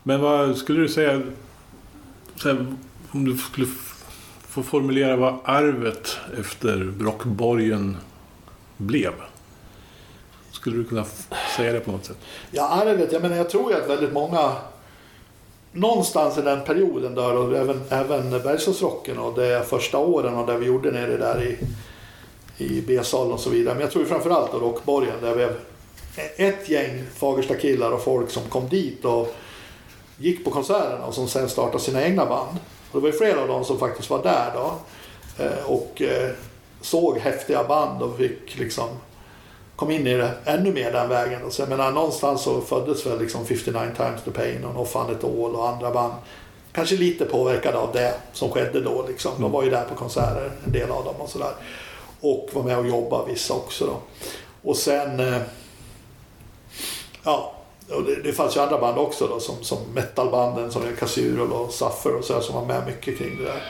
Men 0.03 0.21
vad 0.21 0.57
skulle 0.57 0.81
du 0.81 0.89
säga, 0.89 1.21
här, 2.43 2.65
om 3.11 3.25
du 3.25 3.37
skulle 3.37 3.67
få 4.47 4.63
formulera 4.63 5.15
vad 5.15 5.39
arvet 5.43 6.17
efter 6.39 6.93
Rockborgen 6.99 7.97
blev? 8.77 9.13
Skulle 10.59 10.77
du 10.77 10.83
kunna 10.83 11.05
säga 11.55 11.73
det 11.73 11.79
på 11.79 11.91
något 11.91 12.05
sätt? 12.05 12.17
Ja, 12.51 12.69
arvet, 12.69 13.11
jag 13.11 13.21
menar 13.21 13.37
jag 13.37 13.49
tror 13.49 13.71
ju 13.71 13.77
att 13.77 13.89
väldigt 13.89 14.13
många 14.13 14.55
någonstans 15.71 16.37
i 16.37 16.41
den 16.41 16.63
perioden 16.63 17.15
där 17.15 17.37
och 17.37 17.57
även, 17.57 17.81
även 17.89 18.29
Bergslagsrocken 18.29 19.19
och 19.19 19.39
de 19.39 19.63
första 19.65 19.97
åren 19.97 20.35
och 20.35 20.47
det 20.47 20.57
vi 20.57 20.65
gjorde 20.65 20.91
nere 20.91 21.17
där 21.17 21.43
i, 21.43 21.57
i 22.63 22.81
B-salen 22.87 23.33
och 23.33 23.39
så 23.39 23.49
vidare. 23.49 23.73
Men 23.73 23.81
jag 23.81 23.91
tror 23.91 24.03
ju 24.03 24.09
framförallt 24.09 24.51
då 24.51 24.59
Rockborgen 24.59 25.15
där 25.21 25.35
vi 25.35 25.47
ett 26.45 26.69
gäng 26.69 27.03
Fagersta-killar 27.15 27.91
och 27.91 28.03
folk 28.03 28.29
som 28.29 28.43
kom 28.43 28.69
dit 28.69 29.05
och 29.05 29.35
gick 30.17 30.45
på 30.45 30.51
konserterna 30.51 31.05
och 31.05 31.13
som 31.13 31.27
sen 31.27 31.49
startade 31.49 31.83
sina 31.83 32.03
egna 32.03 32.25
band. 32.25 32.57
Och 32.91 32.99
det 32.99 32.99
var 32.99 33.07
ju 33.07 33.17
flera 33.17 33.41
av 33.41 33.47
dem 33.47 33.65
som 33.65 33.79
faktiskt 33.79 34.09
var 34.09 34.23
där 34.23 34.51
då 34.53 34.73
eh, 35.43 35.65
och 35.65 36.01
eh, 36.01 36.29
såg 36.81 37.17
häftiga 37.17 37.63
band 37.63 38.01
och 38.01 38.17
fick 38.17 38.57
liksom 38.57 38.89
kom 39.79 39.91
in 39.91 40.07
i 40.07 40.13
det 40.13 40.31
ännu 40.45 40.73
mer 40.73 40.91
den 40.91 41.09
vägen. 41.09 41.43
Och 41.43 41.53
så 41.53 41.61
jag 41.61 41.69
menar, 41.69 41.91
någonstans 41.91 42.41
så 42.41 42.61
föddes 42.61 43.05
väl 43.05 43.19
liksom 43.19 43.45
59 43.45 43.91
times 43.97 44.23
the 44.25 44.31
pain 44.31 44.65
och 44.65 44.75
No 44.75 44.85
Fun 44.85 45.15
at 45.15 45.23
All 45.23 45.55
och 45.55 45.69
andra 45.69 45.91
band. 45.91 46.13
Kanske 46.71 46.95
lite 46.95 47.25
påverkade 47.25 47.77
av 47.77 47.91
det 47.93 48.13
som 48.33 48.49
skedde 48.49 48.81
då. 48.81 49.05
Liksom. 49.07 49.31
De 49.41 49.51
var 49.51 49.63
ju 49.63 49.69
där 49.69 49.83
på 49.83 49.95
konserter, 49.95 50.51
en 50.65 50.71
del 50.71 50.91
av 50.91 51.05
dem 51.05 51.15
och 51.17 51.29
sådär. 51.29 51.51
Och 52.21 52.49
var 52.53 52.63
med 52.63 52.77
och 52.77 52.87
jobbade 52.87 53.31
vissa 53.31 53.53
också 53.53 53.85
då. 53.85 53.97
Och 54.69 54.77
sen... 54.77 55.19
Eh, 55.19 55.41
ja, 57.23 57.53
och 57.89 58.03
det, 58.03 58.21
det 58.23 58.33
fanns 58.33 58.57
ju 58.57 58.59
andra 58.59 58.77
band 58.77 58.97
också 58.97 59.27
då 59.27 59.39
som, 59.39 59.55
som 59.63 59.77
metalbanden 59.93 60.71
som 60.71 60.81
Casurol 60.99 61.51
och 61.51 61.71
Suffer 61.71 62.15
och 62.15 62.23
sådär 62.23 62.41
som 62.41 62.55
var 62.55 62.65
med 62.65 62.87
mycket 62.87 63.17
kring 63.17 63.37
det 63.37 63.43
där. 63.43 63.61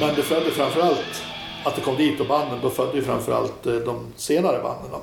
Men 0.00 0.14
det 0.14 0.22
födde 0.22 0.50
framförallt 0.50 1.27
att 1.64 1.76
det 1.76 1.80
kom 1.80 1.96
dit 1.96 2.20
och 2.20 2.26
banden, 2.26 2.58
då 2.62 2.70
födde 2.70 2.96
ju 2.96 3.02
framförallt 3.02 3.66
eh, 3.66 3.74
de 3.74 4.06
senare 4.16 4.62
banden. 4.62 4.90
Då. 4.90 5.00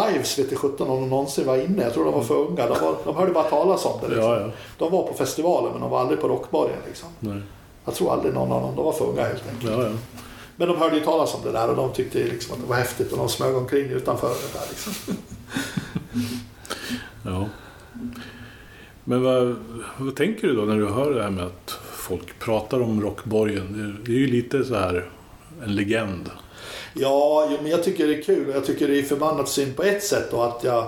Hives 0.00 0.38
vet 0.38 0.58
sjutton 0.58 0.90
om 0.90 1.00
de 1.00 1.10
någonsin 1.10 1.46
var 1.46 1.56
inne. 1.56 1.82
Jag 1.82 1.94
tror 1.94 2.04
de 2.04 2.14
var 2.14 2.22
för 2.22 2.34
unga. 2.34 2.66
De, 2.66 2.80
var, 2.80 2.96
de 3.04 3.16
hörde 3.16 3.32
bara 3.32 3.44
talas 3.44 3.84
om 3.84 4.00
det. 4.00 4.08
Liksom. 4.08 4.30
Ja, 4.30 4.40
ja. 4.40 4.50
De 4.78 4.92
var 4.92 5.02
på 5.02 5.14
festivalen 5.14 5.72
men 5.72 5.80
de 5.80 5.90
var 5.90 6.00
aldrig 6.00 6.20
på 6.20 6.28
rockbaren. 6.28 6.76
Liksom. 6.86 7.08
Nej. 7.20 7.40
Jag 7.84 7.94
tror 7.94 8.12
aldrig 8.12 8.34
någon 8.34 8.52
av 8.52 8.62
dem. 8.62 8.76
De 8.76 8.84
var 8.84 8.92
för 8.92 9.04
unga 9.04 9.22
helt 9.22 9.48
enkelt. 9.48 9.72
Ja. 9.72 9.90
Men 10.56 10.68
de 10.68 10.76
hörde 10.76 10.96
ju 10.96 11.04
talas 11.04 11.34
om 11.34 11.40
det 11.44 11.52
där 11.52 11.70
och 11.70 11.76
de 11.76 11.92
tyckte 11.92 12.18
liksom 12.18 12.54
att 12.54 12.62
det 12.62 12.68
var 12.68 12.76
häftigt 12.76 13.12
och 13.12 13.18
de 13.18 13.28
smög 13.28 13.56
omkring 13.56 13.84
utanför 13.84 14.28
det 14.28 14.58
där. 14.58 14.66
Liksom. 14.68 15.16
ja. 17.32 17.46
Men 19.04 19.22
vad, 19.22 19.56
vad 19.98 20.16
tänker 20.16 20.48
du 20.48 20.54
då 20.54 20.62
när 20.62 20.76
du 20.76 20.86
hör 20.86 21.14
det 21.14 21.22
här 21.22 21.30
med 21.30 21.44
att 21.44 21.78
folk 21.92 22.38
pratar 22.38 22.82
om 22.82 23.02
Rockborgen? 23.02 23.96
Det 24.04 24.12
är 24.12 24.16
ju 24.16 24.26
lite 24.26 24.64
så 24.64 24.74
här 24.74 25.10
en 25.64 25.74
legend. 25.74 26.30
Ja, 26.94 27.48
men 27.62 27.70
jag 27.70 27.84
tycker 27.84 28.06
det 28.06 28.14
är 28.14 28.22
kul 28.22 28.48
och 28.48 28.56
jag 28.56 28.64
tycker 28.64 28.88
det 28.88 28.98
är 28.98 29.02
förbannat 29.02 29.48
synd 29.48 29.76
på 29.76 29.82
ett 29.82 30.04
sätt 30.04 30.30
då 30.30 30.42
att 30.42 30.64
jag 30.64 30.86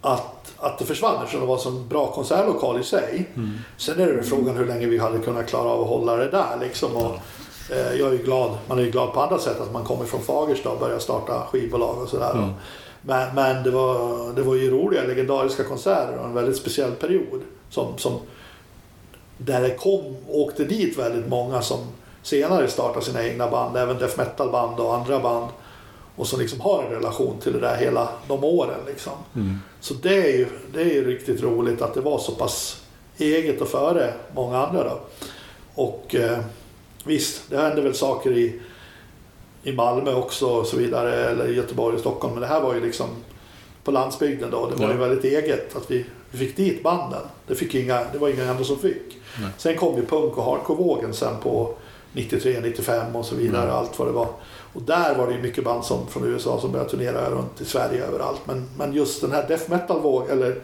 att, 0.00 0.54
att 0.56 0.78
det 0.78 0.84
försvann 0.84 1.22
eftersom 1.22 1.40
det 1.40 1.46
var 1.46 1.54
en 1.54 1.60
så 1.60 1.70
bra 1.70 2.12
konsertlokal 2.12 2.80
i 2.80 2.84
sig. 2.84 3.28
Sen 3.76 4.00
är 4.00 4.06
det 4.06 4.22
frågan 4.22 4.56
hur 4.56 4.66
länge 4.66 4.86
vi 4.86 4.98
hade 4.98 5.18
kunnat 5.18 5.48
klara 5.48 5.68
av 5.68 5.80
att 5.80 5.88
hålla 5.88 6.16
det 6.16 6.30
där 6.30 6.58
liksom. 6.60 6.96
Och, 6.96 7.14
eh, 7.70 7.94
jag 7.98 8.14
är 8.14 8.18
glad, 8.18 8.58
man 8.68 8.78
är 8.78 8.82
ju 8.82 8.90
glad 8.90 9.12
på 9.12 9.20
andra 9.20 9.38
sätt 9.38 9.60
att 9.60 9.72
man 9.72 9.84
kommer 9.84 10.04
från 10.04 10.22
Fagersta 10.22 10.70
och 10.70 10.80
börjar 10.80 10.98
starta 10.98 11.46
skivbolag 11.46 12.02
och 12.02 12.08
sådär. 12.08 12.32
Mm. 12.32 12.50
Men, 13.02 13.34
men 13.34 13.62
det, 13.62 13.70
var, 13.70 14.32
det 14.32 14.42
var 14.42 14.54
ju 14.54 14.70
roliga, 14.70 15.04
legendariska 15.04 15.64
konserter 15.64 16.18
och 16.18 16.24
en 16.24 16.34
väldigt 16.34 16.56
speciell 16.56 16.92
period. 16.92 17.40
Som, 17.70 17.98
som, 17.98 18.20
där 19.38 19.62
det 19.62 19.70
kom, 19.70 20.16
åkte 20.28 20.64
dit 20.64 20.98
väldigt 20.98 21.28
många 21.28 21.62
som 21.62 21.78
senare 22.26 22.68
startade 22.68 23.04
sina 23.04 23.24
egna 23.24 23.50
band, 23.50 23.76
även 23.76 23.98
death 23.98 24.18
metal-band 24.18 24.80
och 24.80 24.94
andra 24.94 25.20
band. 25.20 25.50
Och 26.16 26.26
som 26.26 26.40
liksom 26.40 26.60
har 26.60 26.82
en 26.82 26.90
relation 26.90 27.38
till 27.40 27.52
det 27.52 27.60
där 27.60 27.76
hela 27.76 28.08
de 28.28 28.44
åren. 28.44 28.80
Liksom. 28.86 29.12
Mm. 29.34 29.58
Så 29.80 29.94
det 29.94 30.16
är, 30.32 30.38
ju, 30.38 30.46
det 30.74 30.80
är 30.80 30.84
ju 30.94 31.06
riktigt 31.06 31.42
roligt 31.42 31.82
att 31.82 31.94
det 31.94 32.00
var 32.00 32.18
så 32.18 32.32
pass 32.32 32.82
eget 33.18 33.60
och 33.60 33.68
före 33.68 34.12
många 34.34 34.66
andra. 34.66 34.84
Då. 34.84 34.98
Och 35.74 36.14
eh, 36.14 36.38
visst, 37.04 37.50
det 37.50 37.56
hände 37.56 37.82
väl 37.82 37.94
saker 37.94 38.32
i, 38.32 38.60
i 39.62 39.72
Malmö 39.72 40.14
också 40.14 40.46
och 40.46 40.66
så 40.66 40.76
vidare, 40.76 41.14
eller 41.14 41.48
i 41.48 41.54
Göteborg 41.54 41.94
och 41.94 42.00
Stockholm. 42.00 42.34
Men 42.34 42.40
det 42.40 42.48
här 42.48 42.60
var 42.60 42.74
ju 42.74 42.80
liksom 42.80 43.06
på 43.84 43.90
landsbygden 43.90 44.50
då. 44.50 44.70
Det 44.70 44.76
var 44.76 44.92
ju 44.94 45.00
Ja. 45.00 45.08
väldigt 45.08 45.24
eget 45.24 45.76
att 45.76 45.90
vi, 45.90 46.04
vi 46.30 46.38
fick 46.38 46.56
dit 46.56 46.82
banden. 46.82 47.22
Det, 47.46 47.54
fick 47.54 47.74
inga, 47.74 48.04
det 48.12 48.18
var 48.18 48.28
inga 48.28 48.50
andra 48.50 48.64
som 48.64 48.78
fick. 48.78 49.16
Nej. 49.40 49.50
Sen 49.58 49.76
kom 49.76 49.96
ju 49.96 50.06
punk 50.06 50.38
och 50.38 50.44
hardcore-vågen 50.44 51.14
sen 51.14 51.34
på 51.42 51.74
93, 52.16 52.60
95 52.62 53.16
och 53.16 53.24
så 53.24 53.34
vidare. 53.34 53.62
Mm. 53.62 53.74
Allt 53.74 53.98
vad 53.98 54.08
det 54.08 54.12
var. 54.12 54.28
Och 54.72 54.82
där 54.82 55.14
var 55.14 55.26
det 55.26 55.34
ju 55.34 55.42
mycket 55.42 55.64
band 55.64 55.84
som, 55.84 56.08
från 56.08 56.24
USA 56.24 56.60
som 56.60 56.72
började 56.72 56.90
turnera 56.90 57.30
runt 57.30 57.60
i 57.60 57.64
Sverige 57.64 58.04
överallt. 58.04 58.40
Men, 58.44 58.68
men 58.78 58.92
just 58.92 59.20
den 59.20 59.32
här 59.32 59.48
death 59.48 59.70
metal-våg 59.70 60.30
eller 60.30 60.58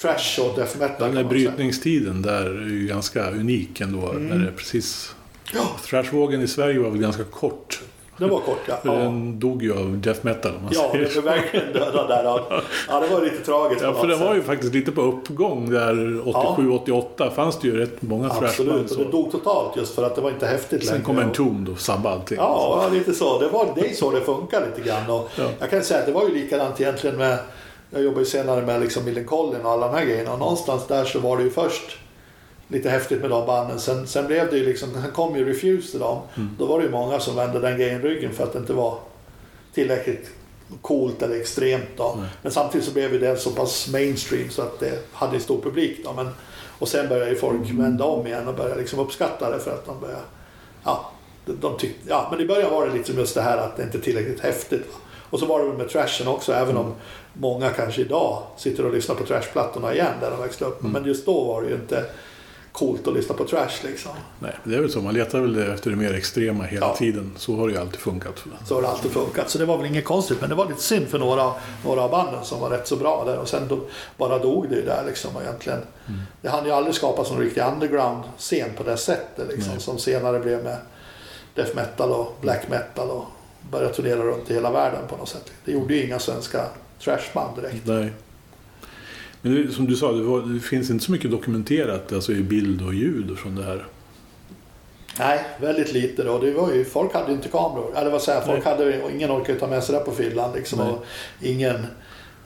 trash 0.00 0.40
och 0.40 0.56
death 0.56 0.78
metal. 0.78 0.96
Den 0.98 1.14
där 1.14 1.22
säga. 1.22 1.28
brytningstiden 1.28 2.22
där 2.22 2.46
är 2.46 2.66
ju 2.66 2.86
ganska 2.86 3.30
unik 3.30 3.80
ändå. 3.80 4.10
Mm. 4.10 4.26
När 4.26 4.38
det 4.38 4.48
är 4.48 4.52
precis... 4.52 5.14
Ja, 5.52 5.76
Thrashvågen 5.84 6.42
i 6.42 6.48
Sverige 6.48 6.78
var 6.78 6.90
väl 6.90 7.00
ganska 7.00 7.24
kort. 7.24 7.82
Det 8.18 8.26
var 8.26 8.40
kort 8.40 8.60
ja. 8.68 8.74
Ja, 8.82 8.92
Den 8.92 9.40
dog 9.40 9.62
ju 9.62 9.72
av 9.78 9.98
death 9.98 10.20
metal 10.22 10.52
om 10.56 10.62
man 10.62 10.72
ja 10.74 10.88
säger 10.92 11.04
det 11.04 11.16
är 11.16 11.22
verkligen 11.22 11.72
döda 11.72 12.06
där. 12.08 12.24
Ja, 12.24 12.40
Ja, 12.88 13.00
det 13.00 13.08
var 13.14 13.20
lite 13.22 13.44
tragiskt 13.44 13.82
Ja, 13.82 13.92
för 13.94 14.06
den 14.06 14.20
var 14.20 14.34
ju 14.34 14.42
faktiskt 14.42 14.74
lite 14.74 14.92
på 14.92 15.00
uppgång 15.00 15.70
där 15.70 15.94
87-88. 16.24 17.30
fanns 17.34 17.58
det 17.60 17.68
ju 17.68 17.76
rätt 17.76 18.02
många 18.02 18.28
thrashband. 18.28 18.46
Absolut, 18.70 18.90
och 18.90 18.98
det 18.98 19.04
Så. 19.04 19.10
dog 19.10 19.32
totalt 19.32 19.76
just 19.76 19.94
för 19.94 20.02
att 20.06 20.14
det 20.14 20.20
var 20.20 20.30
inte 20.30 20.46
häftigt 20.46 20.84
Sen 20.84 20.92
längre. 20.94 21.04
kom 21.04 21.18
en 21.18 21.28
Och- 21.28 21.34
tom 21.34 21.66
då, 21.70 21.76
sabba 21.76 22.10
allting. 22.12 22.38
Ja, 22.38 22.88
lite 22.92 23.12
så. 23.14 23.38
Det, 23.38 23.48
var, 23.48 23.66
det 23.74 23.90
är 23.90 23.94
så 23.94 24.10
det 24.10 24.20
funkar 24.20 24.66
lite 24.76 24.88
grann. 24.88 25.10
Och 25.10 25.28
Ja. 25.38 25.44
Jag 25.60 25.70
kan 25.70 25.82
säga 25.82 26.00
att 26.00 26.06
det 26.06 26.12
var 26.12 26.22
ju 26.28 26.34
likadant 26.34 26.80
egentligen 26.80 27.16
med... 27.16 27.38
Jag 27.90 28.02
jobbade 28.02 28.20
ju 28.20 28.26
senare 28.26 28.62
med 28.66 28.80
liksom 28.80 29.04
Millencolin 29.04 29.60
och 29.64 29.70
alla 29.70 29.86
de 29.88 29.94
här 29.98 30.04
grejerna. 30.04 30.32
Och 30.32 30.38
någonstans 30.38 30.86
där 30.86 31.04
så 31.04 31.18
var 31.18 31.36
det 31.36 31.42
ju 31.42 31.50
först 31.50 31.98
lite 32.68 32.90
häftigt 32.90 33.20
med 33.20 33.30
de 33.30 33.46
banden. 33.46 33.80
Sen, 33.80 34.06
sen 34.06 34.26
blev 34.26 34.50
det 34.50 34.56
ju 34.56 34.64
liksom... 34.64 34.92
Sen 34.92 35.12
kom 35.12 35.36
ju 35.36 35.44
Refuse 35.44 35.90
till 35.90 36.00
dem. 36.00 36.22
Mm. 36.36 36.56
Då 36.58 36.66
var 36.66 36.78
det 36.78 36.84
ju 36.84 36.90
många 36.90 37.20
som 37.20 37.36
vände 37.36 37.60
den 37.60 37.78
grejen 37.78 38.02
ryggen 38.02 38.32
för 38.32 38.44
att 38.44 38.52
det 38.52 38.58
inte 38.58 38.72
var 38.72 38.98
tillräckligt 39.74 40.30
coolt 40.82 41.22
eller 41.22 41.36
extremt. 41.36 41.88
Då. 41.96 42.14
Nej. 42.18 42.28
Men 42.42 42.52
samtidigt 42.52 42.86
så 42.86 42.92
blev 42.92 43.12
ju 43.12 43.18
det 43.18 43.36
så 43.36 43.50
pass 43.50 43.88
mainstream 43.88 44.50
så 44.50 44.62
att 44.62 44.80
det 44.80 44.98
hade 45.12 45.34
en 45.34 45.40
stor 45.40 45.60
publik. 45.60 46.04
Då. 46.04 46.12
Men, 46.12 46.28
och 46.78 46.88
sen 46.88 47.08
började 47.08 47.30
ju 47.30 47.36
folk 47.36 47.70
vända 47.70 48.04
om 48.04 48.26
igen 48.26 48.48
och 48.48 48.54
börja 48.54 48.74
liksom 48.74 48.98
uppskatta 48.98 49.50
det 49.50 49.58
för 49.58 49.70
att 49.70 49.86
de 49.86 50.00
började... 50.00 50.22
Ja, 50.84 51.10
de, 51.46 51.52
de 51.60 51.78
tyckte, 51.78 52.08
ja, 52.08 52.28
men 52.30 52.40
i 52.40 52.46
början 52.46 52.70
var 52.70 52.86
det 52.86 52.94
liksom 52.94 53.18
just 53.18 53.34
det 53.34 53.42
här 53.42 53.58
att 53.58 53.76
det 53.76 53.82
inte 53.82 53.98
är 53.98 54.02
tillräckligt 54.02 54.40
häftigt. 54.40 54.86
Va? 54.92 54.98
Och 55.30 55.40
så 55.40 55.46
var 55.46 55.60
det 55.60 55.66
väl 55.66 55.76
med 55.76 55.88
trashen 55.88 56.28
också, 56.28 56.52
även 56.52 56.76
om 56.76 56.94
många 57.32 57.70
kanske 57.70 58.00
idag 58.00 58.42
sitter 58.56 58.86
och 58.86 58.92
lyssnar 58.92 59.14
på 59.14 59.24
trashplattorna 59.24 59.94
igen 59.94 60.12
där 60.20 60.30
de 60.30 60.42
växte 60.42 60.64
upp. 60.64 60.82
Men 60.82 61.04
just 61.04 61.26
då 61.26 61.44
var 61.44 61.62
det 61.62 61.68
ju 61.68 61.74
inte 61.74 62.04
coolt 62.74 63.06
att 63.08 63.14
lyssna 63.14 63.34
på 63.34 63.44
trash 63.44 63.70
liksom. 63.82 64.10
Nej, 64.38 64.52
det 64.64 64.74
är 64.76 64.80
väl 64.80 64.90
så. 64.90 65.00
Man 65.00 65.14
letar 65.14 65.40
väl 65.40 65.58
efter 65.72 65.90
det 65.90 65.96
mer 65.96 66.14
extrema 66.14 66.64
hela 66.64 66.86
Ja. 66.86 66.96
tiden. 66.96 67.32
Så 67.36 67.56
har 67.56 67.66
det 67.68 67.72
ju 67.74 67.80
alltid 67.80 68.00
funkat. 68.00 68.44
Så 68.66 68.74
har 68.74 68.82
det 68.82 68.88
alltid 68.88 69.10
funkat. 69.10 69.50
Så 69.50 69.58
det 69.58 69.64
var 69.64 69.76
väl 69.76 69.86
inget 69.86 70.04
konstigt. 70.04 70.40
Men 70.40 70.48
det 70.50 70.54
var 70.54 70.66
lite 70.66 70.82
synd 70.82 71.08
för 71.08 71.18
några, 71.18 71.52
några 71.84 72.02
av 72.02 72.10
banden 72.10 72.44
som 72.44 72.60
var 72.60 72.70
rätt 72.70 72.86
så 72.88 72.96
bra 72.96 73.24
där. 73.26 73.38
Och 73.38 73.48
sen 73.48 73.68
då, 73.68 73.80
bara 74.16 74.38
dog 74.38 74.68
det 74.68 74.74
ju 74.76 74.82
där 74.82 75.04
liksom 75.06 75.30
egentligen. 75.42 75.78
Det 76.42 76.48
hann 76.48 76.64
ju 76.64 76.70
aldrig 76.70 76.94
skapas 76.94 77.30
någon 77.30 77.40
riktig 77.40 77.60
underground-scen 77.60 78.70
på 78.76 78.82
det 78.82 78.96
sättet 78.96 79.48
liksom. 79.48 79.72
Nej. 79.72 79.80
Som 79.82 79.98
senare 79.98 80.40
blev 80.40 80.64
med 80.64 80.76
death 81.54 81.74
metal 81.76 82.10
och 82.10 82.36
black 82.40 82.68
metal 82.70 83.10
och 83.10 83.24
började 83.70 83.94
turnera 83.94 84.20
runt 84.22 84.50
i 84.50 84.54
hela 84.54 84.70
världen 84.70 85.00
på 85.08 85.16
något 85.16 85.28
sätt. 85.28 85.52
Det 85.64 85.72
gjorde 85.72 85.94
ju 85.94 86.06
inga 86.06 86.18
svenska 86.18 86.64
trashband 87.00 87.56
direkt. 87.56 87.86
Nej. 87.86 88.12
Men 89.44 89.72
som 89.72 89.86
du 89.86 89.96
sa, 89.96 90.12
det, 90.12 90.22
var, 90.22 90.40
det 90.40 90.60
finns 90.60 90.90
inte 90.90 91.04
så 91.04 91.12
mycket 91.12 91.30
dokumenterat 91.30 92.12
alltså 92.12 92.32
i 92.32 92.42
bild 92.42 92.82
och 92.82 92.94
ljud 92.94 93.38
från 93.38 93.56
det 93.56 93.62
här. 93.62 93.84
Nej, 95.18 95.40
väldigt 95.60 95.92
lite 95.92 96.22
då. 96.22 96.38
Det 96.38 96.52
var 96.52 96.72
ju, 96.72 96.84
folk 96.84 97.14
hade 97.14 97.32
inte 97.32 97.48
kameror. 97.48 97.92
Eller 97.96 98.10
vad 98.10 98.22
säger 98.22 98.40
folk 98.40 98.64
Nej. 98.64 98.74
hade, 98.74 99.12
ingen 99.14 99.30
orkade 99.30 99.58
ta 99.58 99.66
med 99.66 99.84
sig 99.84 99.94
det 99.94 100.00
på 100.00 100.12
fyllan 100.12 100.52
liksom. 100.54 100.78
Nej. 100.78 100.88
Och 100.88 101.04
ingen 101.42 101.86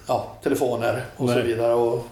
ja, 0.06 0.36
telefoner 0.42 1.04
och 1.16 1.28
så 1.28 1.34
Nej. 1.34 1.46
vidare. 1.46 1.74
Och 1.74 2.06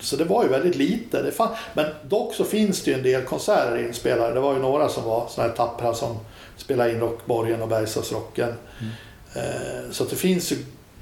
så 0.00 0.16
det 0.16 0.24
var 0.24 0.42
ju 0.42 0.48
väldigt 0.48 0.76
lite. 0.76 1.22
Det 1.22 1.32
fann, 1.32 1.48
men 1.74 1.86
dock 2.08 2.34
så 2.34 2.44
finns 2.44 2.82
det 2.82 2.90
ju 2.90 2.96
en 2.96 3.02
del 3.02 3.22
konserter 3.22 3.86
inspelade. 3.86 4.34
Det 4.34 4.40
var 4.40 4.54
ju 4.54 4.60
några 4.60 4.88
som 4.88 5.04
var 5.04 5.28
sådana 5.28 5.48
här 5.48 5.56
tappra 5.56 5.94
som 5.94 6.16
spelade 6.56 6.92
in 6.92 7.00
Rockborgen 7.00 7.62
och 7.62 7.68
Bergslagsrocken. 7.68 8.52
Mm. 8.80 8.92
Eh, 9.34 9.90
så 9.90 10.04
det 10.04 10.16
finns 10.16 10.52
ju 10.52 10.56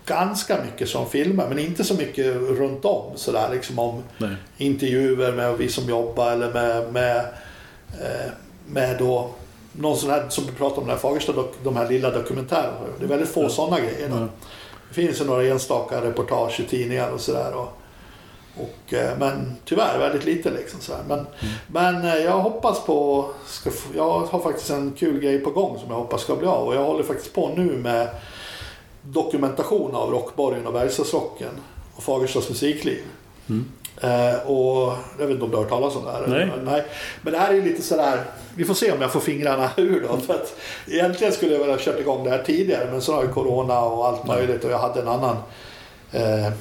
ganska 0.06 0.58
mycket 0.64 0.88
som 0.88 1.10
filmer, 1.10 1.48
men 1.48 1.58
inte 1.58 1.84
så 1.84 1.94
mycket 1.94 2.36
runt 2.36 2.84
om. 2.84 3.12
Sådär, 3.14 3.48
liksom 3.52 3.78
om 3.78 4.02
Nej. 4.18 4.36
intervjuer 4.56 5.32
med 5.32 5.58
vi 5.58 5.68
som 5.68 5.88
jobbar 5.88 6.32
eller 6.32 6.52
med, 6.52 6.92
med, 6.92 7.18
eh, 8.00 8.30
med 8.66 8.98
då 8.98 9.30
någon 9.72 9.96
sån 9.96 10.10
här 10.10 10.28
som 10.28 10.46
vi 10.46 10.52
pratade 10.52 10.80
om, 10.80 10.86
den 10.86 10.96
här 10.96 11.00
Fagersta, 11.00 11.32
de 11.64 11.76
här 11.76 11.88
lilla 11.88 12.10
dokumentärerna. 12.10 12.78
Det 12.98 13.04
är 13.04 13.08
väldigt 13.08 13.28
få 13.28 13.40
mm. 13.40 13.52
sådana 13.52 13.80
grejer. 13.80 14.06
Mm. 14.06 14.28
Det 14.88 14.94
finns 14.94 15.20
ju 15.20 15.24
några 15.24 15.44
enstaka 15.44 16.00
reportage 16.00 16.60
i 16.60 16.64
tidningar 16.64 17.10
och 17.10 17.20
sådär. 17.20 17.54
Och, 17.54 17.78
och, 18.56 18.94
eh, 18.94 19.18
men 19.18 19.56
tyvärr 19.64 19.98
väldigt 19.98 20.24
lite 20.24 20.50
liksom. 20.50 20.80
Så 20.80 20.92
men, 21.08 21.18
mm. 21.18 21.28
men 21.66 22.04
eh, 22.04 22.16
jag 22.16 22.38
hoppas 22.38 22.84
på... 22.84 23.30
Ska, 23.46 23.70
jag 23.96 24.20
har 24.20 24.40
faktiskt 24.40 24.70
en 24.70 24.92
kul 24.92 25.20
grej 25.20 25.38
på 25.38 25.50
gång 25.50 25.78
som 25.78 25.90
jag 25.90 25.96
hoppas 25.96 26.20
ska 26.20 26.36
bli 26.36 26.46
av. 26.46 26.68
Och 26.68 26.74
jag 26.74 26.84
håller 26.84 27.02
faktiskt 27.02 27.34
på 27.34 27.48
nu 27.56 27.76
med 27.76 28.08
dokumentation 29.02 29.94
av 29.94 30.10
Rockborgen 30.10 30.66
och 30.66 30.72
Bergslagsrocken 30.72 31.52
och 31.94 32.02
Fagerstas 32.02 32.48
musikliv. 32.48 33.02
Mm. 33.48 33.64
Eh, 34.00 34.50
och 34.50 34.92
jag 35.18 35.26
vet 35.26 35.30
inte 35.30 35.44
om 35.44 35.50
du 35.50 35.56
har 35.56 35.62
hört 35.62 35.70
talas 35.70 35.96
om 35.96 36.04
det 36.04 36.10
här? 36.10 36.26
Nej. 36.26 36.50
Nej. 36.64 36.84
Men 37.22 37.32
det 37.32 37.38
här 37.38 37.54
är 37.54 37.62
lite 37.62 37.82
sådär, 37.82 38.24
vi 38.54 38.64
får 38.64 38.74
se 38.74 38.92
om 38.92 39.00
jag 39.00 39.12
får 39.12 39.20
fingrarna 39.20 39.70
ur 39.76 40.06
då. 40.08 40.16
För 40.16 40.34
att 40.34 40.56
egentligen 40.88 41.32
skulle 41.32 41.52
jag 41.52 41.60
väl 41.60 41.70
ha 41.70 41.78
kört 41.78 42.00
igång 42.00 42.24
det 42.24 42.30
här 42.30 42.42
tidigare 42.42 42.88
men 42.90 43.02
så 43.02 43.14
har 43.14 43.22
ju 43.22 43.28
Corona 43.28 43.80
och 43.80 44.06
allt 44.06 44.26
möjligt 44.26 44.64
och 44.64 44.70
jag 44.70 44.78
hade 44.78 45.00
en 45.00 45.08
annan 45.08 45.36
eh, 46.12 46.52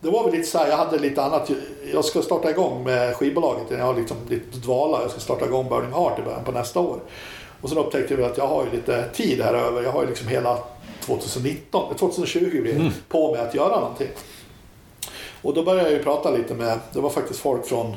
det 0.00 0.10
var 0.10 0.24
väl 0.24 0.32
lite 0.32 0.48
så 0.48 0.58
här, 0.58 0.68
jag 0.68 0.76
hade 0.76 0.98
lite 0.98 1.22
annat. 1.22 1.50
Jag 1.92 2.04
ska 2.04 2.22
starta 2.22 2.50
igång 2.50 2.84
med 2.84 3.16
skivbolaget. 3.16 3.66
Jag 3.70 3.84
har 3.84 3.94
liksom 3.94 4.16
lite 4.28 4.58
dvala. 4.58 5.02
Jag 5.02 5.10
ska 5.10 5.20
starta 5.20 5.44
igång 5.44 5.68
Burning 5.68 5.92
Heart 5.92 6.18
i 6.18 6.22
början 6.22 6.44
på 6.44 6.52
nästa 6.52 6.80
år. 6.80 7.00
Och 7.60 7.68
sen 7.68 7.78
upptäckte 7.78 8.14
jag 8.14 8.22
att 8.22 8.38
jag 8.38 8.46
har 8.46 8.64
ju 8.64 8.70
lite 8.70 9.08
tid 9.08 9.40
här 9.40 9.54
över. 9.54 9.82
Jag 9.82 9.92
har 9.92 10.02
ju 10.02 10.08
liksom 10.08 10.28
hela 10.28 10.58
2019, 11.00 11.96
2020 11.96 12.62
blir 12.62 12.76
mm. 12.76 12.92
på 13.08 13.32
mig 13.32 13.40
att 13.40 13.54
göra 13.54 13.80
någonting. 13.80 14.08
Och 15.42 15.54
då 15.54 15.62
började 15.62 15.90
jag 15.90 15.98
ju 15.98 16.04
prata 16.04 16.30
lite 16.30 16.54
med, 16.54 16.78
det 16.92 17.00
var 17.00 17.10
faktiskt 17.10 17.40
folk 17.40 17.66
från, 17.66 17.96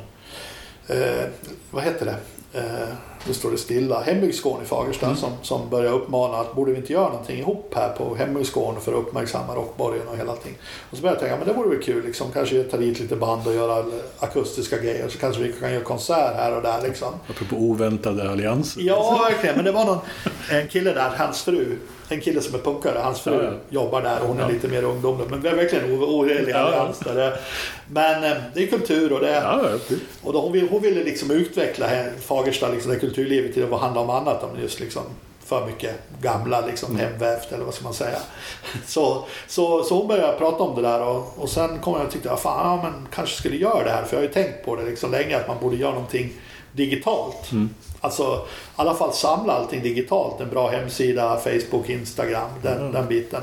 eh, 0.87 1.25
vad 1.71 1.83
heter 1.83 2.05
det, 2.05 2.15
eh, 2.59 2.87
nu 3.27 3.33
står 3.33 3.51
det 3.51 3.57
stilla, 3.57 4.01
Hembygdsgården 4.01 4.63
i 4.65 4.67
Fagersta 4.67 5.05
mm. 5.05 5.17
som, 5.17 5.31
som 5.41 5.69
började 5.69 5.95
uppmana 5.95 6.37
att 6.37 6.55
borde 6.55 6.71
vi 6.71 6.77
inte 6.77 6.93
göra 6.93 7.09
någonting 7.09 7.39
ihop 7.39 7.73
här 7.75 7.89
på 7.89 8.15
Hembygdsgården 8.15 8.81
för 8.81 8.91
att 8.91 8.97
uppmärksamma 8.97 9.55
rockborgen 9.55 10.07
och 10.07 10.17
hela 10.17 10.31
allting. 10.31 10.53
Och 10.89 10.97
så 10.97 11.01
började 11.01 11.21
jag 11.21 11.29
tänka, 11.29 11.45
men 11.45 11.47
det 11.47 11.61
vore 11.61 11.75
väl 11.75 11.83
kul 11.83 12.05
liksom, 12.05 12.27
kanske 12.33 12.63
ta 12.63 12.77
dit 12.77 12.99
lite 12.99 13.15
band 13.15 13.47
och 13.47 13.53
göra 13.53 13.85
akustiska 14.19 14.77
grejer 14.77 15.09
så 15.09 15.17
kanske 15.17 15.41
vi 15.41 15.51
kan 15.51 15.73
göra 15.73 15.83
konsert 15.83 16.35
här 16.35 16.55
och 16.55 16.61
där 16.61 16.81
liksom. 16.81 17.13
Apropå 17.29 17.55
oväntade 17.55 18.31
allianser. 18.31 18.81
Ja, 18.81 19.27
verkligen, 19.29 19.55
men 19.55 19.65
det 19.65 19.71
var 19.71 19.85
någon, 19.85 19.99
en 20.51 20.67
kille 20.67 20.93
där, 20.93 21.09
hans 21.17 21.41
fru, 21.41 21.77
en 22.11 22.21
kille 22.21 22.41
som 22.41 22.55
är 22.55 22.59
punkare, 22.59 22.99
hans 22.99 23.21
fru 23.21 23.33
ja, 23.33 23.43
ja. 23.43 23.51
jobbar 23.69 24.01
där 24.01 24.21
och 24.21 24.27
hon 24.27 24.39
är 24.39 24.51
lite 24.51 24.67
mer 24.67 24.83
ungdomlig. 24.83 25.27
Men 25.29 25.41
vi 25.41 25.49
är 25.49 25.55
verkligen 25.55 26.03
ohelig 26.03 26.53
allians 26.53 26.99
där. 26.99 27.39
Men 27.87 28.23
eh, 28.23 28.37
det 28.53 28.63
är 28.63 28.67
kultur 28.67 29.13
och 29.13 29.19
det 29.19 29.43
och 30.21 30.33
då 30.33 30.41
hon, 30.41 30.51
vill, 30.51 30.69
hon 30.69 30.81
ville 30.81 31.03
liksom 31.03 31.31
utveckla 31.31 31.87
Fagersta, 32.21 32.69
liksom, 32.69 32.91
det 32.91 32.99
kulturlivet 32.99 33.53
till 33.53 33.73
att 33.73 33.81
handla 33.81 34.01
om 34.01 34.09
annat 34.09 34.43
än 34.43 34.61
just 34.61 34.79
liksom 34.79 35.03
för 35.51 35.65
mycket 35.65 35.95
gamla 36.21 36.65
liksom, 36.65 36.95
mm. 36.95 37.07
hemvävt 37.07 37.51
eller 37.51 37.65
vad 37.65 37.73
ska 37.73 37.83
man 37.83 37.93
säga. 37.93 38.17
Så, 38.85 39.25
så, 39.47 39.83
så 39.83 39.95
hon 39.95 40.07
började 40.07 40.37
prata 40.37 40.63
om 40.63 40.75
det 40.75 40.81
där 40.81 41.01
och, 41.01 41.33
och 41.37 41.49
sen 41.49 41.79
kom 41.79 41.93
jag 41.93 42.05
och 42.05 42.11
tyckte 42.11 42.31
att 42.31 42.41
fan, 42.41 42.67
ja, 42.67 42.89
men 42.89 43.07
kanske 43.13 43.35
skulle 43.35 43.55
göra 43.55 43.83
det 43.83 43.89
här. 43.89 44.03
För 44.03 44.15
jag 44.15 44.21
har 44.21 44.27
ju 44.27 44.33
tänkt 44.33 44.65
på 44.65 44.75
det 44.75 44.85
liksom 44.85 45.11
länge 45.11 45.37
att 45.37 45.47
man 45.47 45.57
borde 45.61 45.75
göra 45.75 45.93
någonting 45.93 46.33
digitalt. 46.71 47.51
Mm. 47.51 47.69
Alltså 48.01 48.23
i 48.23 48.47
alla 48.75 48.93
fall 48.93 49.13
samla 49.13 49.53
allting 49.53 49.81
digitalt. 49.81 50.41
En 50.41 50.49
bra 50.49 50.69
hemsida, 50.69 51.37
Facebook, 51.37 51.89
Instagram, 51.89 52.49
den, 52.61 52.77
mm. 52.77 52.91
den 52.91 53.07
biten. 53.07 53.41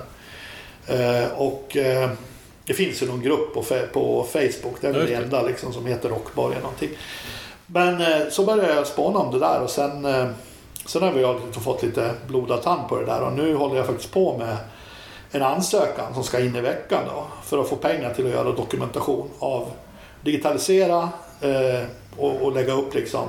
Eh, 0.86 1.32
och 1.36 1.76
eh, 1.76 2.10
det 2.64 2.74
finns 2.74 3.02
ju 3.02 3.06
någon 3.06 3.22
grupp 3.22 3.54
på, 3.54 3.62
på 3.92 4.26
Facebook. 4.32 4.80
Det 4.80 4.88
är 4.88 4.92
väl 4.92 5.06
det 5.06 5.14
enda 5.14 5.42
liksom, 5.42 5.72
som 5.72 5.86
heter 5.86 6.08
Rockborg 6.08 6.52
eller 6.52 6.62
någonting. 6.62 6.90
Men 7.66 8.00
eh, 8.00 8.28
så 8.30 8.44
började 8.44 8.74
jag 8.74 8.86
spåna 8.86 9.18
om 9.18 9.32
det 9.32 9.38
där 9.38 9.62
och 9.62 9.70
sen, 9.70 10.04
eh, 10.04 10.26
sen 10.86 11.02
har 11.02 11.12
vi 11.12 11.52
fått 11.60 11.82
lite 11.82 12.10
blodad 12.26 12.62
tand 12.62 12.88
på 12.88 12.96
det 13.00 13.06
där 13.06 13.22
och 13.22 13.32
nu 13.32 13.54
håller 13.54 13.76
jag 13.76 13.86
faktiskt 13.86 14.12
på 14.12 14.38
med 14.38 14.56
en 15.30 15.42
ansökan 15.42 16.14
som 16.14 16.24
ska 16.24 16.40
in 16.40 16.56
i 16.56 16.60
veckan 16.60 17.02
då, 17.06 17.26
för 17.44 17.58
att 17.58 17.68
få 17.68 17.76
pengar 17.76 18.14
till 18.14 18.26
att 18.26 18.32
göra 18.32 18.52
dokumentation 18.52 19.30
av 19.38 19.70
digitalisera 20.20 21.08
eh, 21.40 21.82
och, 22.18 22.42
och, 22.42 22.52
lägga 22.52 22.72
upp 22.72 22.94
liksom 22.94 23.28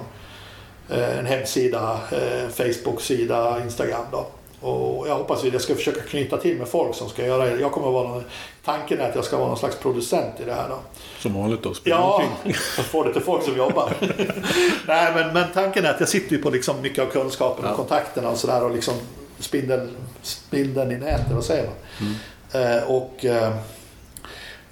Eh, 0.92 1.20
en 1.20 1.26
hemsida, 1.26 2.00
eh, 2.12 2.50
Facebook-sida, 2.50 3.62
Instagram. 3.64 4.06
Då. 4.12 4.28
Och 4.68 5.08
jag 5.08 5.16
hoppas 5.16 5.44
att 5.44 5.54
jag 5.54 5.62
ska 5.62 5.76
försöka 5.76 6.02
knyta 6.02 6.38
till 6.38 6.58
med 6.58 6.68
folk 6.68 6.96
som 6.96 7.10
ska 7.10 7.26
göra 7.26 7.46
det. 7.46 7.62
Jag 7.62 7.72
kommer 7.72 7.92
vara 7.92 8.08
någon, 8.08 8.24
tanken 8.66 9.00
är 9.00 9.10
att 9.10 9.16
jag 9.16 9.26
ska 9.26 9.38
vara 9.38 9.48
någon 9.48 9.58
slags 9.58 9.76
producent 9.76 10.40
i 10.40 10.46
det 10.46 10.54
här. 10.54 10.70
Då. 10.70 10.80
Som 11.20 11.34
vanligt 11.34 11.64
då? 11.64 11.74
Ja, 11.84 12.24
jag 12.44 12.86
får 12.86 13.06
det 13.06 13.14
till 13.14 13.22
folk 13.22 13.44
som 13.44 13.58
jobbar. 13.58 13.94
Nej, 14.88 15.12
men, 15.16 15.34
men 15.34 15.46
tanken 15.54 15.86
är 15.86 15.90
att 15.90 16.00
jag 16.00 16.10
sitter 16.10 16.36
ju 16.36 16.42
på 16.42 16.50
liksom 16.50 16.82
mycket 16.82 17.04
av 17.04 17.08
kunskapen 17.08 17.66
och 17.66 17.72
ja. 17.72 17.76
kontakterna 17.76 18.30
och 18.30 18.38
sådär 18.38 18.64
och 18.64 18.72
liksom 18.72 18.94
spindeln, 19.40 19.96
spindeln 20.22 20.92
i 20.92 20.98
nätet, 20.98 21.32
vad 21.32 21.46
säger 21.46 21.64
man? 21.68 21.76
Mm. 22.52 22.78
Eh, 22.78 22.84
och... 22.84 23.26
Eh, 23.26 23.54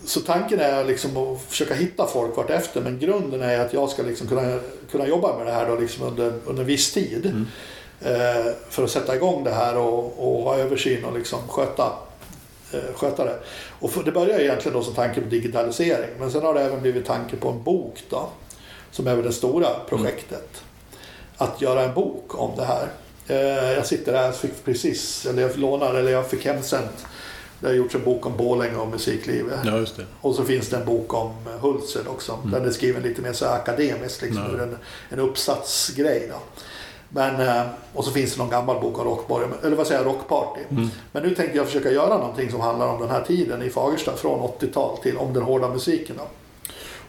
så 0.07 0.21
tanken 0.21 0.59
är 0.59 0.83
liksom 0.83 1.17
att 1.17 1.41
försöka 1.41 1.73
hitta 1.73 2.07
folk 2.07 2.37
vart 2.37 2.49
efter 2.49 2.81
men 2.81 2.99
grunden 2.99 3.41
är 3.41 3.59
att 3.59 3.73
jag 3.73 3.89
ska 3.89 4.03
liksom 4.03 4.27
kunna, 4.27 4.59
kunna 4.91 5.07
jobba 5.07 5.37
med 5.37 5.45
det 5.45 5.51
här 5.51 5.67
då 5.67 5.75
liksom 5.75 6.07
under, 6.07 6.33
under 6.45 6.61
en 6.61 6.67
viss 6.67 6.93
tid. 6.93 7.25
Mm. 7.25 7.47
Eh, 8.01 8.53
för 8.69 8.83
att 8.83 8.91
sätta 8.91 9.15
igång 9.15 9.43
det 9.43 9.51
här 9.51 9.77
och, 9.77 10.13
och 10.17 10.43
ha 10.43 10.57
översyn 10.57 11.05
och 11.05 11.17
liksom 11.17 11.39
sköta, 11.47 11.93
eh, 12.73 12.95
sköta 12.95 13.25
det. 13.25 13.39
Och 13.79 13.91
för, 13.91 14.03
det 14.03 14.11
börjar 14.11 14.39
egentligen 14.39 14.77
då 14.77 14.83
som 14.83 14.93
tanke 14.93 15.21
på 15.21 15.29
digitalisering 15.29 16.09
men 16.19 16.31
sen 16.31 16.41
har 16.41 16.53
det 16.53 16.61
även 16.61 16.81
blivit 16.81 17.05
tanke 17.05 17.35
på 17.35 17.49
en 17.49 17.63
bok 17.63 18.03
då. 18.09 18.29
Som 18.91 19.07
är 19.07 19.15
väl 19.15 19.25
det 19.25 19.33
stora 19.33 19.69
projektet. 19.89 20.31
Mm. 20.31 21.51
Att 21.51 21.61
göra 21.61 21.83
en 21.83 21.93
bok 21.93 22.39
om 22.39 22.51
det 22.57 22.65
här. 22.65 22.87
Eh, 23.27 23.73
jag 23.73 23.85
sitter 23.85 24.13
här, 24.13 24.31
fick 24.31 24.65
precis, 24.65 25.25
eller 25.25 25.41
jag 25.41 25.57
lånar, 25.57 25.93
eller 25.93 26.11
jag 26.11 26.29
fick 26.29 26.45
hemsänt 26.45 27.05
det 27.59 27.67
har 27.67 27.73
gjorts 27.73 27.95
en 27.95 28.03
bok 28.03 28.25
om 28.25 28.37
Borlänge 28.37 28.75
och 28.75 28.87
musiklivet. 28.87 29.59
Ja. 29.65 29.85
Och 30.21 30.35
så 30.35 30.43
finns 30.43 30.69
det 30.69 30.77
en 30.77 30.85
bok 30.85 31.13
om 31.13 31.33
Hultsfred 31.59 32.07
också. 32.07 32.33
Mm. 32.33 32.51
Den 32.51 32.65
är 32.65 32.71
skriven 32.71 33.03
lite 33.03 33.21
mer 33.21 33.33
så 33.33 33.45
akademiskt, 33.45 34.21
liksom, 34.21 34.43
ja. 34.57 34.63
en, 34.63 34.77
en 35.09 35.19
uppsatsgrej. 35.19 36.29
Då. 36.31 36.39
Men, 37.09 37.47
eh, 37.47 37.65
och 37.93 38.05
så 38.05 38.11
finns 38.11 38.33
det 38.33 38.39
någon 38.39 38.49
gammal 38.49 38.81
bok 38.81 38.99
om 38.99 39.05
rockborg, 39.05 39.47
eller 39.63 39.75
vad 39.75 39.87
säger 39.87 40.01
jag, 40.01 40.07
rockparty. 40.07 40.61
Mm. 40.69 40.89
Men 41.11 41.23
nu 41.23 41.35
tänkte 41.35 41.57
jag 41.57 41.65
försöka 41.65 41.91
göra 41.91 42.17
någonting 42.17 42.51
som 42.51 42.59
handlar 42.59 42.87
om 42.87 43.01
den 43.01 43.09
här 43.09 43.21
tiden 43.21 43.61
i 43.61 43.69
Fagersta 43.69 44.15
från 44.15 44.39
80-tal 44.39 44.97
till 44.97 45.17
om 45.17 45.33
den 45.33 45.43
hårda 45.43 45.69
musiken. 45.69 46.15
Då. 46.17 46.23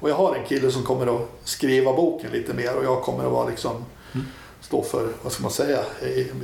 Och 0.00 0.10
jag 0.10 0.14
har 0.14 0.34
en 0.34 0.44
kille 0.44 0.70
som 0.70 0.82
kommer 0.82 1.16
att 1.16 1.28
skriva 1.44 1.92
boken 1.92 2.30
lite 2.32 2.54
mer 2.54 2.76
och 2.76 2.84
jag 2.84 3.02
kommer 3.02 3.24
att 3.24 3.32
vara 3.32 3.48
liksom 3.48 3.84
mm 4.14 4.26
stå 4.60 4.82
för, 4.82 5.08
vad 5.22 5.32
ska 5.32 5.42
man 5.42 5.50
säga, 5.50 5.78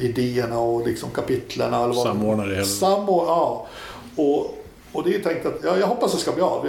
idéerna 0.01 0.59
och 0.59 0.87
liksom 0.87 1.11
kapitlen. 1.11 1.95
Samordna 1.95 2.47
det 2.47 2.55
hela. 2.55 2.67
Samord, 2.67 3.25
ja. 3.27 3.67
Och, 4.17 4.65
och 4.93 5.05
det 5.05 5.15
är 5.15 5.21
tänkt 5.23 5.47
att, 5.47 5.55
ja, 5.63 5.79
jag 5.79 5.87
hoppas 5.87 6.13
det 6.13 6.19
ska 6.19 6.33
bli 6.33 6.43
av. 6.43 6.69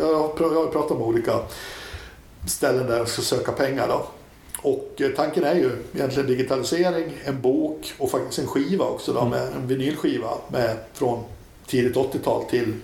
Jag 0.00 0.14
har 0.14 0.70
pratat 0.70 0.98
med 0.98 1.06
olika 1.06 1.40
ställen 2.48 2.86
där 2.86 2.98
jag 2.98 3.08
ska 3.08 3.22
söka 3.22 3.52
pengar. 3.52 3.88
Då. 3.88 4.06
Och 4.62 5.00
eh, 5.00 5.10
tanken 5.10 5.44
är 5.44 5.54
ju 5.54 5.70
egentligen 5.94 6.28
digitalisering, 6.28 7.12
en 7.24 7.40
bok 7.40 7.94
och 7.98 8.10
faktiskt 8.10 8.38
en 8.38 8.46
skiva 8.46 8.84
också. 8.84 9.12
Då, 9.12 9.20
mm. 9.20 9.30
med 9.30 9.52
en 9.52 9.66
vinylskiva 9.66 10.30
med, 10.48 10.76
från 10.92 11.24
tidigt 11.66 11.96
80-tal 11.96 12.44
till 12.44 12.74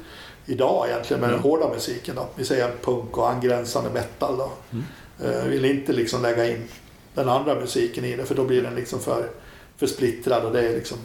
idag 0.46 0.86
egentligen 0.88 1.20
med 1.20 1.30
mm. 1.30 1.42
den 1.42 1.50
hårda 1.50 1.68
musiken. 1.68 2.14
Då. 2.16 2.26
Vi 2.34 2.44
säger 2.44 2.72
punk 2.82 3.18
och 3.18 3.30
angränsande 3.30 3.90
metal. 3.90 4.36
Då. 4.36 4.50
Mm. 4.72 4.84
Jag 5.22 5.34
eh, 5.34 5.44
vill 5.44 5.64
inte 5.64 5.92
liksom 5.92 6.22
lägga 6.22 6.50
in 6.50 6.64
den 7.14 7.28
andra 7.28 7.54
musiken 7.54 8.04
i 8.04 8.16
det 8.16 8.24
för 8.24 8.34
då 8.34 8.44
blir 8.44 8.62
den 8.62 8.74
liksom 8.74 9.00
för, 9.00 9.30
för 9.76 9.86
splittrad 9.86 10.44
och 10.44 10.52
det 10.52 10.68
är 10.68 10.74
liksom 10.74 10.98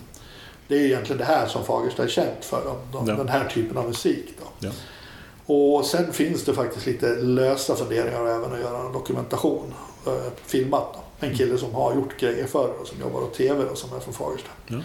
det 0.74 0.80
är 0.80 0.86
egentligen 0.86 1.18
det 1.18 1.26
här 1.26 1.48
som 1.48 1.66
Fagersta 1.66 2.04
är 2.04 2.08
känt 2.08 2.46
för, 2.46 2.62
de, 2.92 3.08
ja. 3.08 3.16
den 3.16 3.30
här 3.30 3.50
typen 3.50 3.78
av 3.78 3.88
musik. 3.88 4.26
Då. 4.40 4.68
Ja. 4.68 4.72
Och 5.46 5.86
sen 5.86 6.14
finns 6.14 6.46
det 6.46 6.54
faktiskt 6.54 6.86
lite 6.86 7.16
lösa 7.16 7.76
funderingar 7.76 8.28
även 8.28 8.54
att 8.54 8.60
göra 8.60 8.86
en 8.86 8.94
dokumentation, 8.94 9.74
eh, 10.08 10.14
filmat. 10.46 10.88
Då. 10.94 11.28
En 11.28 11.38
kille 11.38 11.58
som 11.58 11.74
har 11.74 11.96
gjort 11.96 12.20
grejer 12.20 12.48
förr 12.48 12.74
och 12.82 12.88
som 12.88 13.00
jobbar 13.00 13.22
åt 13.22 13.34
TV 13.34 13.64
och 13.64 13.78
som 13.78 13.94
är 13.94 14.00
från 14.00 14.14
Fagersta. 14.14 14.50
Ja. 14.68 14.78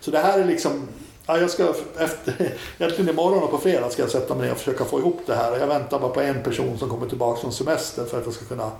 Så 0.00 0.10
det 0.10 0.18
här 0.18 0.38
är 0.38 0.44
liksom 0.44 0.88
Ja, 1.26 1.38
jag 1.38 1.50
ska 1.50 1.74
efter, 1.98 2.52
egentligen 2.78 3.10
imorgon 3.10 3.42
och 3.42 3.50
på 3.50 3.58
fredag 3.58 3.90
ska 3.90 4.02
jag 4.02 4.10
sätta 4.10 4.34
mig 4.34 4.46
ner 4.46 4.52
och 4.52 4.58
försöka 4.58 4.84
få 4.84 4.98
ihop 4.98 5.20
det 5.26 5.34
här. 5.34 5.58
Jag 5.58 5.66
väntar 5.66 5.98
bara 5.98 6.10
på 6.10 6.20
en 6.20 6.42
person 6.42 6.78
som 6.78 6.88
kommer 6.88 7.08
tillbaka 7.08 7.40
från 7.40 7.52
semester 7.52 8.04
för 8.04 8.18
att 8.18 8.24
jag 8.24 8.34
ska 8.34 8.44
kunna 8.44 8.70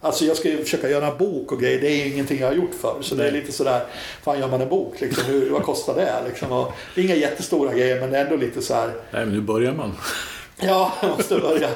Alltså 0.00 0.24
jag 0.24 0.36
ska 0.36 0.48
ju 0.48 0.62
försöka 0.64 0.88
göra 0.90 1.06
en 1.06 1.18
bok 1.18 1.52
och 1.52 1.60
grejer. 1.60 1.80
Det 1.80 1.88
är 1.88 2.06
ingenting 2.06 2.40
jag 2.40 2.46
har 2.46 2.54
gjort 2.54 2.74
förr. 2.80 2.96
Så 3.00 3.14
det 3.14 3.28
är 3.28 3.32
lite 3.32 3.52
sådär, 3.52 3.80
fan 4.22 4.38
gör 4.40 4.48
man 4.48 4.60
en 4.60 4.68
bok? 4.68 5.00
Liksom, 5.00 5.24
hur, 5.24 5.50
vad 5.50 5.62
kostar 5.62 5.94
det? 5.94 6.14
Liksom, 6.28 6.52
och, 6.52 6.72
inga 6.96 7.14
jättestora 7.14 7.74
grejer 7.74 8.00
men 8.00 8.14
ändå 8.14 8.36
lite 8.36 8.62
så 8.62 8.74
här. 8.74 8.86
Nej 9.10 9.26
men 9.26 9.34
nu 9.34 9.40
börjar 9.40 9.72
man. 9.72 9.92
Ja, 10.62 10.92
jag 11.02 11.10
måste 11.10 11.38
börja. 11.38 11.68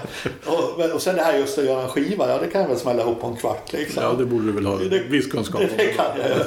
Och, 0.47 0.81
och 0.95 1.03
sen 1.03 1.17
det 1.17 1.23
här 1.23 1.39
just 1.39 1.59
att 1.59 1.65
göra 1.65 1.83
en 1.83 1.89
skiva, 1.89 2.29
ja 2.29 2.39
det 2.39 2.47
kan 2.47 2.61
jag 2.61 2.69
väl 2.69 2.79
smälla 2.79 3.03
ihop 3.03 3.21
på 3.21 3.27
en 3.27 3.37
kvart 3.37 3.73
liksom. 3.73 4.03
Ja, 4.03 4.13
det 4.19 4.25
borde 4.25 4.47
du 4.47 4.53
väl 4.53 4.67
ha 4.67 4.77
Det- 4.77 4.99
viss 4.99 5.27
kunskap 5.33 5.61
Det, 5.61 5.67
om. 5.71 5.73
det 5.77 5.87
kan 5.87 6.05
jag 6.19 6.29
ju. 6.29 6.45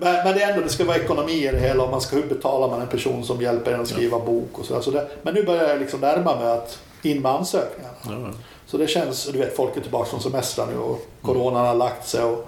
Men, 0.00 0.14
men 0.24 0.34
det 0.34 0.42
är 0.42 0.50
ändå, 0.52 0.62
det 0.62 0.68
ska 0.72 0.84
vara 0.84 0.96
ekonomi 0.96 1.48
i 1.48 1.50
det 1.52 1.58
hela 1.58 1.82
och 1.84 1.90
man 1.90 2.00
ska, 2.00 2.16
hur 2.16 2.22
betalar 2.26 2.68
man 2.68 2.80
en 2.80 2.86
person 2.88 3.24
som 3.24 3.40
hjälper 3.42 3.72
en 3.72 3.80
att 3.80 3.88
skriva 3.88 4.18
bok 4.18 4.58
och 4.58 4.64
sådär. 4.64 4.80
Så 4.80 4.90
det, 4.90 5.08
men 5.22 5.34
nu 5.34 5.42
börjar 5.42 5.68
jag 5.68 5.80
liksom 5.80 6.00
närma 6.00 6.36
mig 6.36 6.48
att 6.52 6.78
in 7.02 7.22
med 7.22 7.32
ansökningarna. 7.32 7.94
Ja, 8.04 8.12
ja. 8.12 8.32
Så 8.72 8.78
det 8.78 8.86
känns, 8.86 9.26
du 9.26 9.38
vet 9.38 9.56
folk 9.56 9.76
är 9.76 9.80
tillbaka 9.80 10.10
från 10.10 10.20
semestrar 10.20 10.66
nu 10.66 10.78
och 10.78 11.06
coronan 11.22 11.66
har 11.66 11.74
lagt 11.74 12.08
sig. 12.08 12.24
Och, 12.24 12.44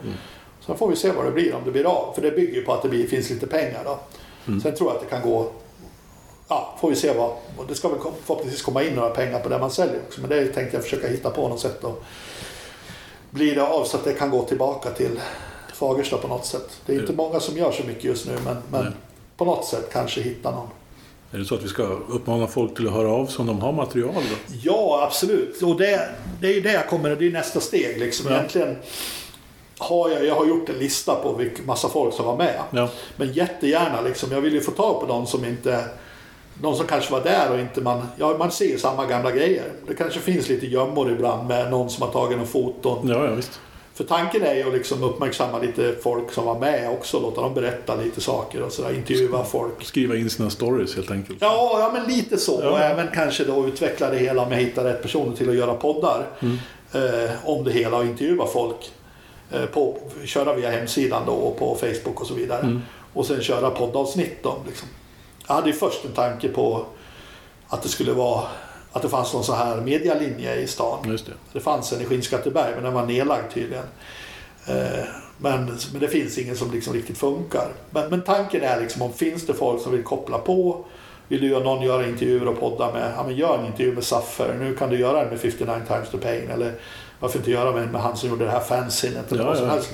Så 0.61 0.75
får 0.75 0.89
vi 0.89 0.97
se 0.97 1.13
vad 1.13 1.25
det 1.25 1.31
blir, 1.31 1.55
om 1.55 1.65
det 1.65 1.71
blir 1.71 1.85
av. 1.85 2.13
För 2.15 2.23
det 2.23 2.31
bygger 2.31 2.55
ju 2.55 2.65
på 2.65 2.73
att 2.73 2.83
det 2.83 2.89
blir, 2.89 3.07
finns 3.07 3.31
lite 3.31 3.47
pengar 3.47 3.85
då. 3.85 3.99
Sen 4.63 4.75
tror 4.75 4.91
jag 4.91 4.97
att 4.97 5.03
det 5.03 5.09
kan 5.09 5.23
gå, 5.23 5.51
ja 6.49 6.75
får 6.81 6.89
vi 6.89 6.97
se 6.97 7.13
vad, 7.13 7.33
det 7.69 7.75
ska 7.75 7.89
väl 7.89 7.99
förhoppningsvis 8.25 8.63
komma 8.63 8.83
in 8.83 8.95
några 8.95 9.11
pengar 9.11 9.41
på 9.41 9.49
det 9.49 9.59
man 9.59 9.71
säljer 9.71 10.01
också. 10.07 10.21
Men 10.21 10.31
det 10.31 10.47
tänkte 10.47 10.77
jag 10.77 10.85
försöka 10.85 11.09
hitta 11.09 11.31
på 11.31 11.49
något 11.49 11.61
sätt 11.61 11.85
och 11.85 12.03
blir 13.31 13.55
det 13.55 13.67
av 13.67 13.85
så 13.85 13.97
att 13.97 14.05
det 14.05 14.13
kan 14.13 14.31
gå 14.31 14.43
tillbaka 14.43 14.91
till 14.91 15.21
Fagersta 15.75 16.17
på 16.19 16.29
något 16.29 16.47
sätt. 16.47 16.81
Det 16.87 16.95
är 16.95 17.01
inte 17.01 17.13
många 17.13 17.41
som 17.41 17.57
gör 17.57 17.73
så 17.73 17.85
mycket 17.85 18.05
just 18.05 18.27
nu 18.27 18.39
men, 18.45 18.57
men 18.71 18.95
på 19.37 19.45
något 19.45 19.65
sätt 19.65 19.89
kanske 19.93 20.21
hitta 20.21 20.51
någon. 20.51 20.69
Är 21.35 21.39
det 21.39 21.45
så 21.45 21.55
att 21.55 21.65
vi 21.65 21.69
ska 21.69 21.83
uppmana 22.09 22.47
folk 22.47 22.77
till 22.77 22.87
att 22.87 22.93
höra 22.93 23.09
av 23.09 23.27
sig 23.27 23.41
om 23.41 23.47
de 23.47 23.61
har 23.61 23.73
material? 23.73 24.15
Då? 24.15 24.55
Ja, 24.63 25.05
absolut. 25.07 25.63
Och 25.63 25.79
det, 25.79 26.09
det 26.41 26.47
är 26.47 26.55
ju 26.55 26.61
det 26.61 26.73
jag 26.73 26.89
kommer, 26.89 27.17
det 27.17 27.27
är 27.27 27.31
nästa 27.31 27.61
steg. 27.61 27.99
Liksom. 27.99 28.31
Ja. 28.31 28.37
Egentligen 28.37 28.77
har 29.79 30.11
jag, 30.11 30.27
jag 30.27 30.35
har 30.35 30.47
gjort 30.47 30.69
en 30.69 30.79
lista 30.79 31.15
på 31.15 31.33
vilk, 31.33 31.67
massa 31.67 31.89
folk 31.89 32.15
som 32.15 32.27
var 32.27 32.37
med. 32.37 32.61
Ja. 32.71 32.89
Men 33.17 33.33
jättegärna, 33.33 34.01
liksom, 34.01 34.33
jag 34.33 34.41
vill 34.41 34.55
ju 34.55 34.61
få 34.61 34.71
tag 34.71 35.01
på 35.01 35.07
de 35.07 35.27
som 35.27 35.45
inte 35.45 35.85
de 36.63 36.75
som 36.77 36.87
kanske 36.87 37.13
var 37.13 37.21
där 37.21 37.53
och 37.53 37.61
inte 37.61 37.81
man... 37.81 38.09
Ja, 38.17 38.37
man 38.39 38.51
ser 38.51 38.79
samma 38.79 39.07
gamla 39.07 39.31
grejer. 39.31 39.65
Det 39.87 39.95
kanske 39.95 40.21
finns 40.21 40.49
lite 40.49 40.67
gömmor 40.67 41.13
ibland 41.13 41.49
med 41.49 41.71
någon 41.71 41.91
som 41.91 42.03
har 42.03 42.13
tagit 42.13 42.37
några 42.37 42.51
foton. 42.51 43.09
Ja, 43.09 43.25
ja, 43.25 43.35
visst. 43.35 43.61
För 43.95 44.05
tanken 44.05 44.43
är 44.43 44.55
ju 44.55 44.69
att 44.69 44.75
liksom 44.75 45.03
uppmärksamma 45.03 45.59
lite 45.59 45.95
folk 46.03 46.33
som 46.33 46.45
var 46.45 46.59
med 46.59 46.91
också. 46.91 47.21
Låta 47.21 47.41
dem 47.41 47.55
berätta 47.55 47.97
lite 47.97 48.21
saker 48.21 48.63
och 48.63 48.73
sådär. 48.73 48.95
Intervjua 48.95 49.45
folk. 49.45 49.85
Skriva 49.85 50.17
in 50.17 50.31
sina 50.31 50.51
stories 50.51 50.97
helt 50.97 51.11
enkelt. 51.11 51.39
Ja, 51.41 51.77
ja 51.81 51.91
men 51.93 52.17
lite 52.17 52.39
så. 52.39 52.61
Ja. 52.63 52.71
Och 52.71 52.81
även 52.81 53.09
kanske 53.15 53.45
då 53.45 53.67
utveckla 53.67 54.11
det 54.11 54.19
hela 54.19 54.49
med 54.49 54.59
att 54.59 54.65
hitta 54.65 54.85
rätt 54.85 55.03
personer 55.03 55.37
till 55.37 55.49
att 55.49 55.57
göra 55.57 55.75
poddar. 55.75 56.27
Eh, 56.93 57.31
om 57.45 57.65
det 57.65 57.73
hela 57.73 57.97
och 57.97 58.05
intervjua 58.05 58.47
folk. 58.47 58.93
Eh, 59.53 59.65
på, 59.65 59.97
köra 60.25 60.55
via 60.55 60.71
hemsidan 60.71 61.23
då 61.27 61.33
och 61.33 61.59
på 61.59 61.75
Facebook 61.75 62.21
och 62.21 62.27
så 62.27 62.35
vidare. 62.35 62.81
Och 63.13 63.27
sen 63.27 63.43
köra 63.43 63.71
poddavsnitt 63.71 64.43
då. 64.43 64.57
Liksom. 64.67 64.89
Jag 65.47 65.55
hade 65.55 65.67
ju 65.67 65.73
först 65.73 66.05
en 66.05 66.13
tanke 66.13 66.49
på 66.49 66.87
att 67.69 67.83
det 67.83 67.89
skulle 67.89 68.13
vara 68.13 68.43
att 68.95 69.03
det 69.03 69.09
fanns 69.09 69.35
någon 69.35 69.45
så 69.45 69.55
här 69.55 69.77
medialinje 69.77 70.55
i 70.55 70.67
stan. 70.67 70.99
Just 71.11 71.27
det. 71.27 71.33
Det 71.53 71.61
fanns 71.61 71.93
en 71.93 72.01
i 72.01 72.05
Skinnskatteberg 72.05 72.75
men 72.75 72.85
den 72.85 72.93
var 72.95 73.07
nedlagd 73.07 73.53
tydligen. 73.55 73.85
Eh, 74.67 75.05
Men, 75.39 75.65
men 75.93 76.01
det 76.01 76.09
finns 76.09 76.39
ingen 76.39 76.57
som 76.57 76.71
liksom 76.71 76.95
riktigt 76.95 77.19
funkar. 77.19 77.69
Men, 77.91 78.11
men 78.11 78.23
tanken 78.23 78.63
är 78.63 78.81
liksom 78.81 79.03
om 79.03 79.13
finns 79.13 79.47
det 79.47 79.55
folk 79.55 79.83
som 79.83 79.93
vill 79.93 80.03
koppla 80.03 80.39
på. 80.39 80.85
Vill 81.29 81.41
du 81.41 81.47
göra 81.49 81.65
någon 81.65 81.83
göra 81.83 82.07
intervjuer 82.07 82.49
och 82.49 82.61
podda 82.61 82.93
med? 82.93 83.13
Ja 83.17 83.23
men 83.27 83.37
gör 83.37 83.59
en 83.59 83.67
intervju 83.67 83.95
med 83.95 84.05
Saffer. 84.05 84.57
Nu 84.61 84.75
kan 84.77 84.91
du 84.91 84.99
göra 84.99 85.21
den 85.21 85.29
med 85.29 85.41
59 85.41 85.75
times 85.89 86.11
the 86.11 86.19
pain. 86.19 86.51
Eller 86.51 86.73
varför 87.21 87.39
inte 87.39 87.51
göra 87.51 87.73
med, 87.73 87.93
med 87.93 88.01
han 88.01 88.17
som 88.17 88.29
gjorde 88.29 88.45
det 88.45 88.51
här 88.51 88.61
fanzinet. 88.61 89.33
Eller 89.33 89.43
Ja, 89.43 89.49
vad 89.49 89.57
som 89.59 89.67
ja. 89.67 89.73
helst. 89.73 89.91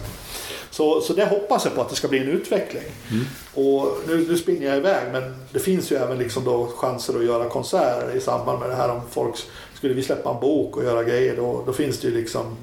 Så, 0.71 1.01
så 1.01 1.13
det 1.13 1.25
hoppas 1.25 1.65
jag 1.65 1.75
på 1.75 1.81
att 1.81 1.89
det 1.89 1.97
ska 1.97 2.09
bli 2.09 2.19
en 2.19 2.29
utveckling. 2.29 2.83
Mm. 3.11 3.25
Och 3.55 3.99
nu, 4.09 4.27
nu 4.29 4.37
springer 4.37 4.69
jag 4.69 4.77
iväg 4.77 5.13
men 5.13 5.35
det 5.53 5.59
finns 5.59 5.93
ju 5.93 5.97
även 5.97 6.19
liksom 6.19 6.45
då 6.45 6.67
chanser 6.67 7.19
att 7.19 7.25
göra 7.25 7.49
konserter 7.49 8.17
i 8.17 8.21
samband 8.21 8.61
med 8.61 8.71
det 8.71 8.75
här. 8.75 8.91
Om 8.91 9.01
folk 9.11 9.35
skulle 9.75 9.95
vi 9.95 10.03
släppa 10.03 10.31
en 10.31 10.41
bok 10.41 10.77
och 10.77 10.85
göra 10.85 11.05
grejer 11.05 11.37
då, 11.37 11.63
då 11.67 11.73
finns 11.73 12.01
det 12.01 12.09
ju 12.09 12.15
liksom 12.15 12.57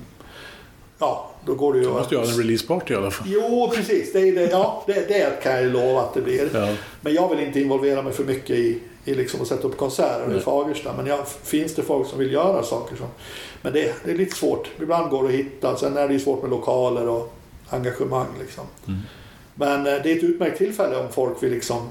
Ja, 0.99 1.31
då 1.45 1.55
går 1.55 1.73
det 1.73 1.79
ju 1.79 1.85
Du 1.85 1.91
måste 1.91 2.15
göra 2.15 2.25
en 2.25 2.37
releaseparty 2.37 2.93
i 2.93 2.97
alla 2.97 3.11
fall. 3.11 3.27
Jo, 3.29 3.71
precis. 3.75 4.13
Det, 4.13 4.19
är 4.19 4.35
det, 4.35 4.49
ja, 4.49 4.83
det, 4.87 5.07
det 5.07 5.43
kan 5.43 5.51
jag 5.51 5.61
ju 5.61 5.71
lova 5.71 6.01
att 6.01 6.13
det 6.13 6.21
blir. 6.21 6.49
Ja. 6.53 6.73
Men 7.01 7.13
jag 7.13 7.29
vill 7.29 7.39
inte 7.39 7.59
involvera 7.59 8.01
mig 8.01 8.13
för 8.13 8.23
mycket 8.23 8.55
i, 8.55 8.79
i 9.05 9.13
liksom 9.13 9.41
att 9.41 9.47
sätta 9.47 9.67
upp 9.67 9.77
konserter 9.77 10.25
i 10.29 10.33
Nej. 10.33 10.41
Fagersta. 10.41 10.93
Men 10.97 11.07
jag, 11.07 11.27
finns 11.43 11.75
det 11.75 11.81
folk 11.81 12.07
som 12.07 12.19
vill 12.19 12.31
göra 12.31 12.63
saker 12.63 12.95
som... 12.95 13.07
Men 13.61 13.73
det, 13.73 13.93
det 14.05 14.11
är 14.11 14.15
lite 14.15 14.35
svårt. 14.35 14.69
Ibland 14.81 15.09
går 15.09 15.23
det 15.23 15.29
att 15.29 15.35
hitta. 15.35 15.77
Sen 15.77 15.97
är 15.97 16.07
det 16.07 16.13
ju 16.13 16.19
svårt 16.19 16.41
med 16.41 16.51
lokaler 16.51 17.07
och 17.07 17.36
engagemang. 17.69 18.27
Liksom. 18.39 18.65
Mm. 18.87 18.99
Men 19.55 19.79
eh, 19.79 20.03
det 20.03 20.11
är 20.11 20.17
ett 20.17 20.23
utmärkt 20.23 20.57
tillfälle 20.57 20.97
om 20.97 21.11
folk 21.11 21.43
vill 21.43 21.51
liksom... 21.51 21.89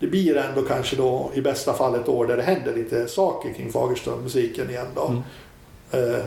Det 0.00 0.06
blir 0.06 0.36
ändå 0.36 0.62
kanske 0.62 0.96
då 0.96 1.30
i 1.34 1.40
bästa 1.40 1.72
fall 1.72 1.94
ett 1.94 2.08
år 2.08 2.26
där 2.26 2.36
det 2.36 2.42
händer 2.42 2.74
lite 2.76 3.08
saker 3.08 3.52
kring 3.54 3.72
Fagersta-musiken 3.72 4.70
igen 4.70 4.86
då. 4.94 5.06
Mm. 5.06 5.22
Eh, 5.90 6.24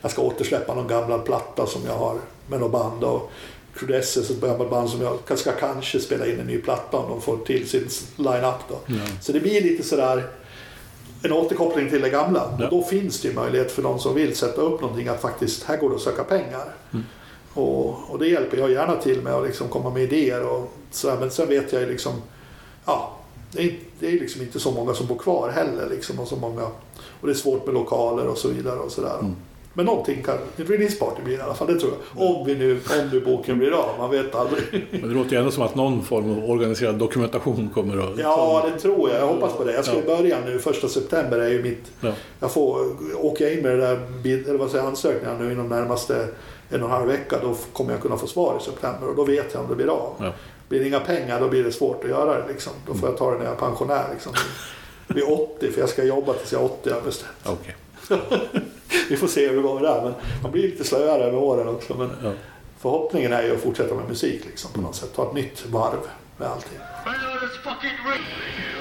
jag 0.00 0.10
ska 0.10 0.22
återsläppa 0.22 0.74
någon 0.74 0.86
gammal 0.86 1.20
platta 1.20 1.66
som 1.66 1.82
jag 1.86 1.96
har 1.96 2.18
med 2.46 2.60
något 2.60 2.72
band. 2.72 3.04
Och 3.04 3.30
Crudesses, 3.74 4.30
ett 4.30 4.40
gammalt 4.40 4.70
band 4.70 4.90
som 4.90 5.00
jag 5.00 5.38
ska 5.38 5.52
kanske 5.52 6.00
spela 6.00 6.26
in 6.26 6.40
en 6.40 6.46
ny 6.46 6.58
platta 6.58 6.96
om 6.96 7.10
de 7.10 7.20
får 7.20 7.36
till 7.36 7.68
sin 7.68 7.88
line-up 8.16 8.54
då. 8.68 8.78
Ja. 8.86 8.94
Så 9.20 9.32
det 9.32 9.40
blir 9.40 9.60
lite 9.60 9.82
sådär 9.82 10.26
en 11.22 11.32
återkoppling 11.32 11.90
till 11.90 12.00
det 12.00 12.10
gamla. 12.10 12.56
Ja. 12.58 12.64
Och 12.64 12.70
då 12.70 12.82
finns 12.82 13.20
det 13.20 13.28
ju 13.28 13.34
möjlighet 13.34 13.72
för 13.72 13.82
de 13.82 13.98
som 13.98 14.14
vill 14.14 14.36
sätta 14.36 14.60
upp 14.60 14.80
någonting 14.80 15.08
att 15.08 15.20
faktiskt, 15.20 15.64
här 15.64 15.76
går 15.76 15.90
det 15.90 15.96
att 15.96 16.02
söka 16.02 16.24
pengar. 16.24 16.74
Mm. 17.56 17.68
Och, 17.68 18.10
och 18.10 18.18
det 18.18 18.28
hjälper 18.28 18.56
jag 18.56 18.70
gärna 18.70 18.96
till 18.96 19.22
med 19.22 19.34
att 19.34 19.46
liksom 19.46 19.68
komma 19.68 19.90
med 19.90 20.02
idéer 20.02 20.46
och 20.46 20.72
sådär. 20.90 21.16
Men 21.20 21.30
sen 21.30 21.48
vet 21.48 21.72
jag 21.72 21.82
ju 21.82 21.88
liksom, 21.88 22.12
ja, 22.86 23.16
det 23.52 23.62
är, 23.62 23.78
det 23.98 24.06
är 24.06 24.12
liksom 24.12 24.42
inte 24.42 24.60
så 24.60 24.70
många 24.70 24.94
som 24.94 25.06
bor 25.06 25.18
kvar 25.18 25.48
heller 25.48 25.88
liksom. 25.90 26.20
Och, 26.20 26.28
så 26.28 26.36
många, 26.36 26.62
och 27.20 27.26
det 27.26 27.32
är 27.32 27.34
svårt 27.34 27.66
med 27.66 27.74
lokaler 27.74 28.26
och 28.26 28.38
så 28.38 28.48
vidare 28.48 28.78
och 28.78 28.92
sådär. 28.92 29.18
Mm. 29.20 29.36
Men 29.72 29.86
någonting 29.86 30.22
kan, 30.22 30.34
ett 30.34 30.70
releaseparty 30.70 31.22
det 31.24 31.32
i 31.32 31.40
alla 31.40 31.54
fall, 31.54 31.66
det 31.66 31.80
tror 31.80 31.92
jag. 31.92 32.26
Om, 32.26 32.46
vi 32.46 32.54
nu, 32.54 32.72
om 33.00 33.08
nu 33.12 33.20
boken 33.20 33.58
blir 33.58 33.70
av, 33.70 33.98
man 33.98 34.10
vet 34.10 34.34
aldrig. 34.34 34.62
Men 34.90 35.08
det 35.08 35.14
låter 35.14 35.30
ju 35.30 35.38
ändå 35.38 35.50
som 35.50 35.62
att 35.62 35.74
någon 35.74 36.02
form 36.02 36.30
av 36.30 36.50
organiserad 36.50 36.94
dokumentation 36.94 37.70
kommer 37.74 37.98
att... 37.98 38.18
Ja, 38.18 38.66
det 38.72 38.80
tror 38.80 39.10
jag. 39.10 39.20
Jag 39.20 39.26
hoppas 39.26 39.52
på 39.52 39.64
det. 39.64 39.74
Jag 39.74 39.84
ska 39.84 39.96
Ja. 39.96 40.16
börja 40.16 40.38
nu. 40.44 40.58
Första 40.58 40.88
september 40.88 41.38
är 41.38 41.48
ju 41.48 41.62
mitt... 41.62 41.92
Ja. 42.00 42.12
Jag 42.40 42.52
får 42.52 42.86
åka 43.24 43.52
in 43.52 43.62
med 43.62 43.78
det 43.78 43.80
där 43.86 44.00
eller 44.48 44.58
vad 44.58 44.70
säger, 44.70 44.84
jag, 44.84 44.90
ansökningarna 44.90 45.38
nu 45.38 45.52
inom 45.52 45.68
närmaste 45.68 46.28
en 46.70 46.82
och 46.82 46.88
en 46.88 46.94
halv 46.94 47.06
vecka. 47.08 47.38
Då 47.42 47.56
kommer 47.72 47.92
jag 47.92 48.02
kunna 48.02 48.16
få 48.16 48.26
svar 48.26 48.58
i 48.60 48.64
september 48.64 49.08
och 49.08 49.16
då 49.16 49.24
vet 49.24 49.54
jag 49.54 49.62
om 49.62 49.68
det 49.68 49.76
blir 49.76 49.88
av. 49.88 50.14
Ja. 50.20 50.32
Blir 50.68 50.80
det 50.80 50.86
inga 50.86 51.00
pengar 51.00 51.40
då 51.40 51.48
blir 51.48 51.64
det 51.64 51.72
svårt 51.72 52.04
att 52.04 52.10
göra 52.10 52.38
det. 52.38 52.48
Liksom. 52.48 52.72
Då 52.86 52.94
får 52.94 53.08
jag 53.08 53.18
ta 53.18 53.30
det 53.30 53.38
när 53.38 53.44
jag 53.44 53.54
är 53.54 53.58
pensionär. 53.58 54.04
Liksom. 54.12 54.32
Vid 55.06 55.24
80, 55.24 55.70
för 55.72 55.80
jag 55.80 55.88
ska 55.88 56.04
jobba 56.04 56.32
tills 56.32 56.52
jag 56.52 56.60
är 56.60 56.64
80 56.64 56.90
har 56.90 56.96
jag 56.96 57.04
bestämt. 57.04 57.30
Okej. 57.44 57.76
Vi 59.08 59.16
får 59.16 59.26
se 59.26 59.48
hur 59.48 59.56
det 59.56 59.62
går 59.62 59.80
där. 59.80 60.02
Men 60.02 60.14
man 60.42 60.52
blir 60.52 60.62
lite 60.62 60.84
slöare 60.84 61.22
över 61.24 61.38
åren 61.38 61.68
också. 61.68 61.94
Men 61.94 62.10
Ja. 62.24 62.32
förhoppningen 62.78 63.32
är 63.32 63.42
ju 63.42 63.54
att 63.54 63.60
fortsätta 63.60 63.94
med 63.94 64.08
musik 64.08 64.42
liksom, 64.46 64.70
på 64.72 64.80
något 64.80 64.94
sätt. 64.94 65.10
Ta 65.16 65.28
ett 65.28 65.34
nytt 65.34 65.66
varv 65.70 65.98
med 66.36 66.48
allting. 66.48 66.78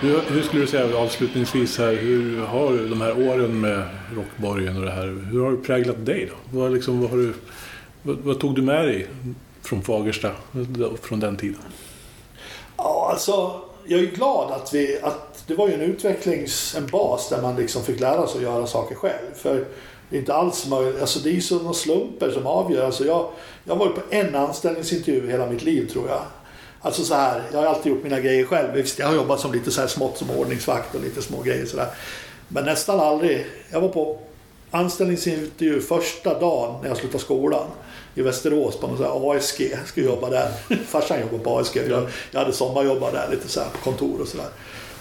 Hur, 0.02 0.20
hur 0.34 0.42
skulle 0.42 0.62
du 0.62 0.68
säga 0.68 0.98
avslutningsvis 0.98 1.78
här, 1.78 1.94
hur 1.96 2.42
har 2.46 2.90
de 2.90 3.02
här 3.02 3.30
åren 3.30 3.62
med 3.62 3.84
Rockborgen 4.16 4.78
och 4.78 4.84
det 4.86 4.92
här, 4.92 5.26
hur 5.32 5.44
har 5.44 5.52
det 5.52 5.58
präglat 5.58 6.06
dig 6.06 6.32
då? 6.32 6.60
Vad, 6.60 6.72
liksom, 6.74 7.02
vad, 7.02 7.10
har 7.10 7.18
du, 7.18 7.34
vad, 8.04 8.18
vad 8.18 8.39
tog 8.39 8.56
du 8.56 8.62
med 8.62 8.86
dig 8.86 9.08
från 9.62 9.82
Fagersta, 9.82 10.32
från 11.02 11.20
den 11.20 11.38
tiden? 11.38 11.62
Ja, 12.78 13.10
alltså, 13.12 13.62
jag 13.86 14.00
är 14.00 14.06
glad 14.06 14.52
att, 14.52 14.74
vi, 14.74 15.00
att 15.02 15.43
det 15.47 15.56
var 15.56 15.68
ju 15.68 15.74
en 15.74 15.82
utvecklings, 15.82 16.76
en 16.76 16.88
bas 16.88 17.30
där 17.30 17.41
man 17.41 17.56
liksom 17.56 17.84
fick 17.84 18.00
lära 18.00 18.28
sig 18.28 18.38
att 18.38 18.43
göra 18.43 18.68
saker 18.68 18.95
själv. 18.95 19.34
För 19.36 19.66
det 20.10 20.16
är 20.16 20.20
inte 20.20 20.34
alls 20.34 20.68
möjligt, 20.68 21.02
alltså 21.02 21.20
det 21.20 21.30
är 21.30 21.34
ju 21.34 21.41
sådana 21.41 21.74
slumper 21.74 22.32
som 22.32 22.47
avgör. 22.47 22.86
Alltså 22.86 23.06
jag, 23.06 23.30
jag 23.64 23.76
har 23.76 23.86
varit 23.86 23.95
på 23.95 24.02
en 24.10 24.36
anställningsintervju 24.36 25.28
i 25.28 25.32
hela 25.32 25.45
mitt 25.45 25.64
liv 25.64 25.89
tror 25.89 26.10
jag. 26.10 26.22
Alltså 26.82 27.04
så 27.04 27.14
här, 27.14 27.43
jag 27.52 27.60
har 27.60 27.66
alltid 27.66 27.91
gjort 27.91 28.04
mina 28.04 28.20
grejer 28.20 28.45
själv. 28.45 28.74
Visst, 28.74 29.00
jag 29.00 29.08
har 29.08 29.16
jobbat 29.16 29.39
som 29.39 29.52
lite 29.52 29.72
så 29.72 29.82
här 29.82 29.88
smått 29.88 30.18
som 30.18 30.30
ordningsvakt 30.30 30.95
och 30.95 31.02
lite 31.02 31.22
små 31.22 31.41
grejer 31.41 31.66
sådär. 31.66 31.88
Men 32.47 32.66
nästan 32.66 33.00
aldrig. 33.00 33.45
Jag 33.72 33.82
var 33.82 33.89
på 33.89 34.20
anställningsintervju 34.72 35.82
första 35.82 36.39
dagen 36.39 36.82
när 36.82 36.88
jag 36.88 36.97
slutade 36.97 37.24
skolan 37.24 37.68
i 38.20 38.22
Västerås 38.22 38.78
på 38.78 38.88
någon 38.88 38.97
sån 38.97 39.05
här 39.05 39.38
ASG. 39.38 39.61
Jag 39.61 39.88
skulle 39.88 40.05
jobba 40.05 40.30
där. 40.30 40.49
Farsan 40.88 41.20
jobbade 41.20 41.43
på 41.43 41.59
ASG. 41.59 41.78
Jag, 41.89 42.07
jag 42.32 42.39
hade 42.39 42.53
sommarjobbat 42.53 43.13
där 43.13 43.28
lite 43.32 43.47
så 43.47 43.59
här 43.59 43.70
på 43.70 43.78
kontor 43.78 44.22
och 44.22 44.28
sådär. 44.28 44.47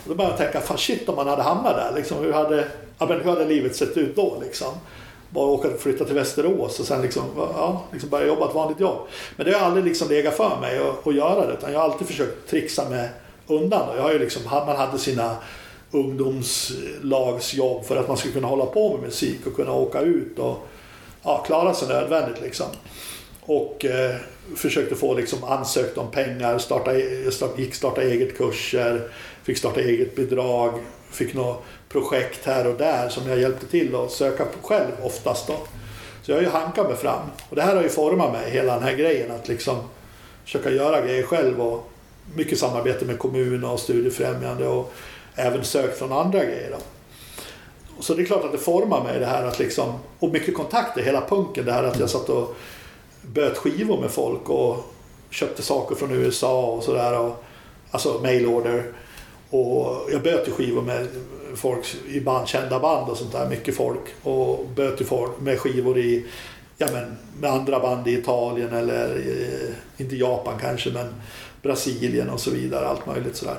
Då 0.05 0.15
började 0.15 0.33
jag 0.33 0.53
tänka, 0.53 0.67
fan 0.67 0.79
shit 0.79 1.09
om 1.09 1.17
man 1.17 1.29
hade 1.29 1.43
hamnat 1.43 1.77
där. 1.77 1.93
Liksom, 1.97 2.19
hur, 2.19 2.33
hade, 2.33 2.69
ja, 2.99 3.07
men 3.07 3.21
hur 3.21 3.31
hade 3.31 3.45
livet 3.45 3.77
sett 3.77 3.97
ut 3.97 4.17
då 4.17 4.43
liksom? 4.43 4.75
Bara 5.31 5.47
åka 5.47 5.69
och 5.69 5.81
flytta 5.81 6.05
till 6.05 6.15
Västerås 6.15 6.81
och 6.81 6.87
sen 6.87 7.03
liksom, 7.03 7.23
ja, 7.37 7.85
liksom 7.93 8.11
börja 8.11 8.27
jobba 8.27 8.49
ett 8.49 8.55
vanligt 8.55 8.81
jobb. 8.81 8.99
Men 9.37 9.47
det 9.47 9.53
har 9.53 9.67
aldrig 9.67 9.85
liksom 9.85 10.09
legat 10.09 10.35
för 10.35 10.61
mig 10.61 10.79
att, 10.79 11.07
att 11.07 11.15
göra 11.15 11.47
det. 11.47 11.53
Utan 11.53 11.73
jag 11.73 11.79
har 11.81 11.91
alltid 11.91 12.07
försökt 12.07 12.51
trixa 12.51 12.89
mig 12.89 13.09
undan. 13.47 13.97
Jag 13.97 14.03
har 14.03 14.13
ju 14.13 14.19
liksom, 14.19 14.43
man 14.45 14.77
hade 14.77 14.99
sina 14.99 15.37
ungdomslagsjobb 15.91 17.85
för 17.85 17.97
att 17.97 18.09
man 18.09 18.17
skulle 18.17 18.35
kunna 18.35 18.49
hålla 18.49 18.67
på 18.67 18.93
med 18.93 19.03
musik 19.03 19.47
och 19.47 19.57
kunna 19.57 19.73
åka 19.73 20.01
ut 20.01 20.39
och 20.39 20.69
ja, 21.23 21.45
klara 21.47 21.75
sig 21.75 21.89
nödvändigt. 21.89 22.41
Liksom. 22.43 22.67
Och 23.41 23.85
eh, 23.85 24.17
försökte 24.57 24.95
få 24.95 25.15
liksom 25.15 25.45
ansökt 25.45 25.99
om 25.99 26.11
pengar, 26.11 26.59
starta, 26.59 26.99
e-, 26.99 27.31
start, 27.31 27.59
gick 27.59 27.75
starta 27.75 28.03
eget-kurser, 28.03 29.09
fick 29.43 29.59
starta 29.59 29.81
eget 29.81 30.17
bidrag, 30.17 30.75
fick 31.11 31.35
något 31.35 31.65
projekt 31.89 32.47
här 32.47 32.67
och 32.67 32.79
där 32.79 33.09
som 33.09 33.29
jag 33.29 33.39
hjälpte 33.39 33.67
till 33.67 33.95
att 33.95 34.11
söka 34.11 34.45
på 34.45 34.69
själv 34.69 34.93
oftast. 35.03 35.47
Då. 35.47 35.57
Så 36.23 36.31
jag 36.31 36.37
har 36.37 36.43
ju 36.43 36.49
hankat 36.49 36.89
mig 36.89 36.97
fram. 36.97 37.31
Och 37.49 37.57
det 37.57 37.63
här 37.63 37.77
har 37.77 37.83
ju 37.83 37.89
format 37.89 38.33
mig, 38.33 38.51
hela 38.51 38.75
den 38.75 38.83
här 38.83 38.95
grejen 38.95 39.31
att 39.31 39.49
liksom 39.49 39.77
försöka 40.45 40.71
göra 40.71 41.01
grejer 41.01 41.23
själv 41.23 41.61
och 41.61 41.91
mycket 42.35 42.59
samarbete 42.59 43.05
med 43.05 43.19
kommun 43.19 43.65
och 43.65 43.81
studiefrämjande 43.81 44.69
och 44.69 44.93
även 45.35 45.65
sökt 45.65 45.99
från 45.99 46.13
andra 46.13 46.45
grejer. 46.45 46.71
Då. 46.71 46.79
Så 48.01 48.15
det 48.15 48.23
är 48.23 48.27
klart 48.27 48.45
att 48.45 48.53
det 48.53 48.59
formar 48.59 49.05
mig 49.05 49.19
det 49.19 49.27
här 49.27 49.45
att 49.45 49.59
liksom, 49.59 49.93
och 50.19 50.29
mycket 50.29 50.55
kontakter, 50.55 51.03
hela 51.03 51.21
punken, 51.21 51.65
det 51.65 51.73
här 51.73 51.85
att 51.85 52.01
jag 52.01 52.11
satt 52.11 52.29
och 52.29 52.57
böt 53.23 53.57
skivor 53.57 54.01
med 54.01 54.11
folk 54.11 54.49
och 54.49 54.77
köpte 55.31 55.63
saker 55.63 55.95
från 55.95 56.13
USA 56.13 56.63
och 56.63 56.83
sådär. 56.83 57.33
Alltså 57.91 58.21
mailorder. 58.23 58.93
Och 59.51 60.09
jag 60.13 60.23
böt 60.23 60.49
ju 60.49 60.53
skivor 60.53 60.83
med 60.83 61.07
folk 61.55 61.97
i 62.09 62.21
band, 62.21 62.49
kända 62.49 62.81
band 62.81 63.11
och 63.11 63.17
sånt 63.17 63.33
där, 63.33 63.49
mycket 63.49 63.77
folk. 63.77 64.01
Och 64.23 64.67
böt 64.75 65.01
ju 65.01 65.07
med 65.39 65.59
skivor 65.59 65.99
i, 65.99 66.27
ja 66.77 66.87
men 66.93 67.19
med 67.41 67.51
andra 67.51 67.81
band 67.81 68.09
i 68.09 68.13
Italien 68.19 68.73
eller 68.73 69.19
i, 69.19 69.75
inte 69.97 70.17
Japan 70.17 70.55
kanske 70.61 70.91
men 70.91 71.15
Brasilien 71.63 72.31
och 72.31 72.41
så 72.41 72.51
vidare, 72.51 72.87
allt 72.87 73.07
möjligt 73.07 73.37
sådär. 73.37 73.57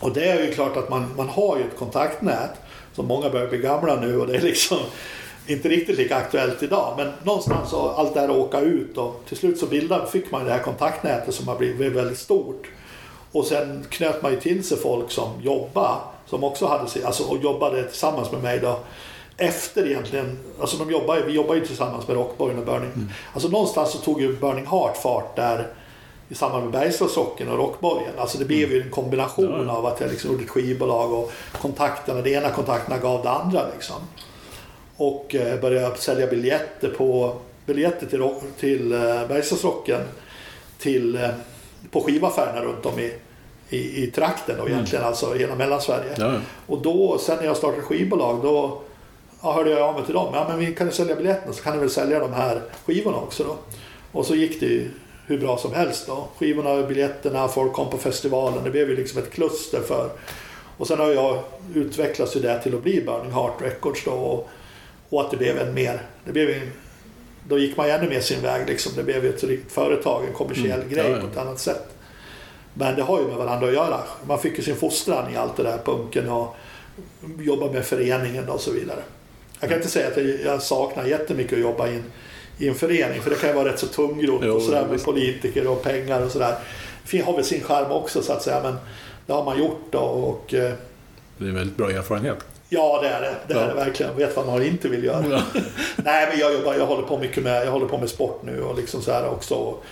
Och 0.00 0.12
det 0.12 0.28
är 0.28 0.46
ju 0.46 0.52
klart 0.52 0.76
att 0.76 0.90
man, 0.90 1.06
man 1.16 1.28
har 1.28 1.56
ju 1.56 1.62
ett 1.62 1.78
kontaktnät 1.78 2.50
som 2.96 3.06
många 3.06 3.30
börjar 3.30 3.46
bli 3.46 3.58
gamla 3.58 4.00
nu 4.00 4.20
och 4.20 4.26
det 4.26 4.36
är 4.36 4.40
liksom 4.40 4.78
inte 5.46 5.68
riktigt 5.68 5.98
lika 5.98 6.16
aktuellt 6.16 6.62
idag. 6.62 6.94
Men 6.96 7.12
någonstans 7.22 7.70
så 7.70 7.88
allt 7.88 8.14
det 8.14 8.20
här 8.20 8.28
att 8.28 8.36
åka 8.36 8.60
ut 8.60 8.98
och 8.98 9.22
till 9.28 9.36
slut 9.36 9.58
så 9.58 9.66
bildade, 9.66 10.06
fick 10.06 10.30
man 10.30 10.44
det 10.44 10.50
här 10.50 10.62
kontaktnätet 10.62 11.34
som 11.34 11.48
har 11.48 11.56
blivit 11.56 11.92
väldigt 11.92 12.18
stort. 12.18 12.66
Och 13.32 13.44
sen 13.44 13.84
knöt 13.90 14.22
man 14.22 14.32
ju 14.32 14.40
till 14.40 14.64
sig 14.64 14.78
folk 14.78 15.10
som 15.10 15.32
jobbade, 15.42 15.96
som 16.26 16.44
också 16.44 16.66
hade 16.66 17.06
alltså, 17.06 17.24
och 17.24 17.38
jobbade 17.42 17.82
tillsammans 17.84 18.32
med 18.32 18.42
mig 18.42 18.60
då. 18.60 18.78
Efter 19.36 19.86
egentligen, 19.86 20.38
alltså 20.60 20.76
de 20.76 20.90
jobbade, 20.90 21.22
vi 21.22 21.32
jobbade 21.32 21.58
ju 21.58 21.66
tillsammans 21.66 22.08
med 22.08 22.16
Rockborgen 22.16 22.58
och 22.58 22.66
Burning. 22.66 22.92
Mm. 22.94 23.08
Alltså 23.32 23.48
någonstans 23.48 23.90
så 23.90 23.98
tog 23.98 24.20
ju 24.20 24.36
Burning 24.36 24.66
Heart 24.66 24.96
fart 24.96 25.36
där 25.36 25.66
i 26.28 26.34
samband 26.34 26.62
med 26.64 26.72
Bergslagsrocken 26.72 27.48
och 27.48 27.58
Rockborgen. 27.58 28.12
Alltså 28.18 28.38
det 28.38 28.44
blev 28.44 28.72
ju 28.72 28.82
en 28.82 28.90
kombination 28.90 29.70
av 29.70 29.86
att 29.86 30.00
jag 30.00 30.10
liksom 30.10 30.30
gjorde 30.30 30.44
ett 30.44 30.50
skivbolag 30.50 31.12
och 31.12 31.32
kontakterna, 31.60 32.20
det 32.22 32.30
ena 32.30 32.50
kontakterna 32.50 32.98
gav 32.98 33.22
det 33.22 33.30
andra 33.30 33.66
liksom. 33.74 33.96
Och 34.96 35.34
eh, 35.34 35.60
började 35.60 35.96
sälja 35.96 36.26
biljetter 36.26 36.88
på 36.88 37.36
biljetter 37.66 38.06
till, 38.06 38.24
till 38.58 38.92
eh, 38.92 39.28
Bergslagsrocken 39.28 40.00
till, 40.78 41.16
eh, 41.16 41.28
på 41.90 42.00
skivaffärerna 42.00 42.60
runt 42.60 42.86
om 42.86 42.98
i, 42.98 43.12
i, 43.68 44.04
i 44.04 44.06
trakten 44.06 44.60
och 44.60 44.66
mm. 44.66 44.72
egentligen 44.72 45.02
mm. 45.02 45.08
alltså 45.08 45.34
hela 45.34 45.54
Mellansverige. 45.54 46.14
Ja. 46.16 46.32
Och 46.66 46.82
då, 46.82 47.18
sen 47.18 47.36
när 47.36 47.44
jag 47.44 47.56
startade 47.56 47.82
skivbolag 47.82 48.42
då 48.42 48.80
ja, 49.42 49.52
hörde 49.52 49.70
jag 49.70 49.80
av 49.80 49.94
mig 49.94 50.04
till 50.04 50.14
dem. 50.14 50.30
Ja 50.34 50.46
men 50.48 50.58
vi 50.58 50.74
kan 50.74 50.86
ju 50.86 50.92
sälja 50.92 51.16
biljetterna 51.16 51.52
så 51.52 51.62
kan 51.62 51.74
ni 51.74 51.78
väl 51.78 51.90
sälja 51.90 52.20
de 52.20 52.32
här 52.32 52.62
skivorna 52.86 53.16
också 53.16 53.44
då. 53.44 53.56
Och 54.12 54.26
så 54.26 54.34
gick 54.34 54.60
det 54.60 54.66
ju 54.66 54.90
hur 55.26 55.38
bra 55.38 55.58
som 55.58 55.74
helst 55.74 56.06
då. 56.06 56.28
Skivorna, 56.38 56.86
biljetterna, 56.86 57.48
folk 57.48 57.72
kom 57.72 57.90
på 57.90 57.98
festivalen. 57.98 58.64
Det 58.64 58.70
blev 58.70 58.90
ju 58.90 58.96
liksom 58.96 59.18
ett 59.18 59.30
kluster 59.30 59.80
för. 59.80 60.10
Och 60.76 60.86
sen 60.86 60.98
har 60.98 61.10
jag 61.10 61.42
utvecklats 61.74 62.36
ju 62.36 62.40
det 62.40 62.62
till 62.62 62.74
att 62.74 62.82
bli 62.82 63.02
Burning 63.02 63.32
Heart 63.32 63.62
Records 63.62 64.04
då. 64.04 64.10
Och, 64.10 64.48
och 65.08 65.20
att 65.20 65.30
det 65.30 65.36
blev 65.36 65.58
en 65.58 65.74
mer, 65.74 66.02
det 66.24 66.32
blev 66.32 66.50
en, 66.50 66.72
då 67.48 67.58
gick 67.58 67.76
man 67.76 67.86
ju 67.86 67.92
ännu 67.92 68.08
mer 68.08 68.20
sin 68.20 68.42
väg 68.42 68.68
liksom. 68.68 68.92
Det 68.96 69.02
blev 69.02 69.24
ju 69.24 69.30
ett 69.30 69.44
riktigt 69.44 69.72
företag, 69.72 70.24
en 70.24 70.32
kommersiell 70.32 70.80
mm. 70.80 70.88
grej 70.88 71.04
ja, 71.10 71.16
ja. 71.16 71.20
på 71.20 71.26
ett 71.26 71.36
annat 71.36 71.60
sätt. 71.60 71.88
Men 72.74 72.96
det 72.96 73.02
har 73.02 73.20
ju 73.20 73.26
med 73.26 73.36
varandra 73.36 73.68
att 73.68 73.74
göra. 73.74 74.00
Man 74.26 74.38
fick 74.38 74.58
ju 74.58 74.64
sin 74.64 74.76
fostran 74.76 75.34
i 75.34 75.36
allt 75.36 75.56
det 75.56 75.62
där, 75.62 75.78
punken 75.84 76.28
och 76.28 76.56
jobba 77.38 77.72
med 77.72 77.84
föreningen 77.84 78.48
och 78.48 78.60
så 78.60 78.72
vidare. 78.72 79.02
Jag 79.60 79.68
kan 79.68 79.78
inte 79.78 79.90
säga 79.90 80.08
att 80.08 80.44
jag 80.44 80.62
saknar 80.62 81.04
jättemycket 81.04 81.52
att 81.52 81.58
jobba 81.58 81.88
i 81.88 81.94
en 81.94 82.04
i 82.58 82.68
en 82.68 82.74
förening. 82.74 83.22
För 83.22 83.30
det 83.30 83.36
kan 83.36 83.50
ju 83.50 83.56
vara 83.56 83.68
rätt 83.68 83.78
så 83.78 83.86
tungrot 83.86 84.44
och 84.44 84.62
sådär 84.62 84.86
med 84.90 85.04
politiker 85.04 85.66
och 85.66 85.82
pengar 85.82 86.22
och 86.22 86.30
sådär. 86.30 86.54
Det 87.10 87.20
har 87.20 87.36
väl 87.36 87.44
sin 87.44 87.62
charm 87.62 87.92
också 87.92 88.22
så 88.22 88.32
att 88.32 88.42
säga 88.42 88.60
men 88.62 88.76
det 89.26 89.32
har 89.32 89.44
man 89.44 89.58
gjort 89.58 89.82
då 89.90 89.98
och... 89.98 90.54
Eh, 90.54 90.72
det 91.38 91.44
är 91.44 91.48
en 91.48 91.54
väldigt 91.54 91.76
bra 91.76 91.90
erfarenhet. 91.90 92.38
Ja 92.68 93.00
det 93.02 93.08
är 93.08 93.20
det. 93.20 93.34
Det 93.48 93.60
är 93.60 93.68
det 93.68 93.74
verkligen. 93.74 94.16
Vet 94.16 94.36
vad 94.36 94.46
man 94.46 94.62
inte 94.62 94.88
vill 94.88 95.04
göra. 95.04 95.24
Ja. 95.30 95.42
Nej 95.96 96.28
men 96.30 96.38
jag 96.38 96.52
jobbar, 96.52 96.74
jag 96.74 96.86
håller 96.86 97.02
på 97.02 97.18
mycket 97.18 97.42
med, 97.42 97.66
jag 97.66 97.72
håller 97.72 97.86
på 97.86 97.98
med 97.98 98.08
sport 98.08 98.42
nu 98.44 98.62
och 98.62 98.76
liksom 98.76 99.02
så 99.02 99.12
här 99.12 99.28
också. 99.28 99.54
Och 99.54 99.84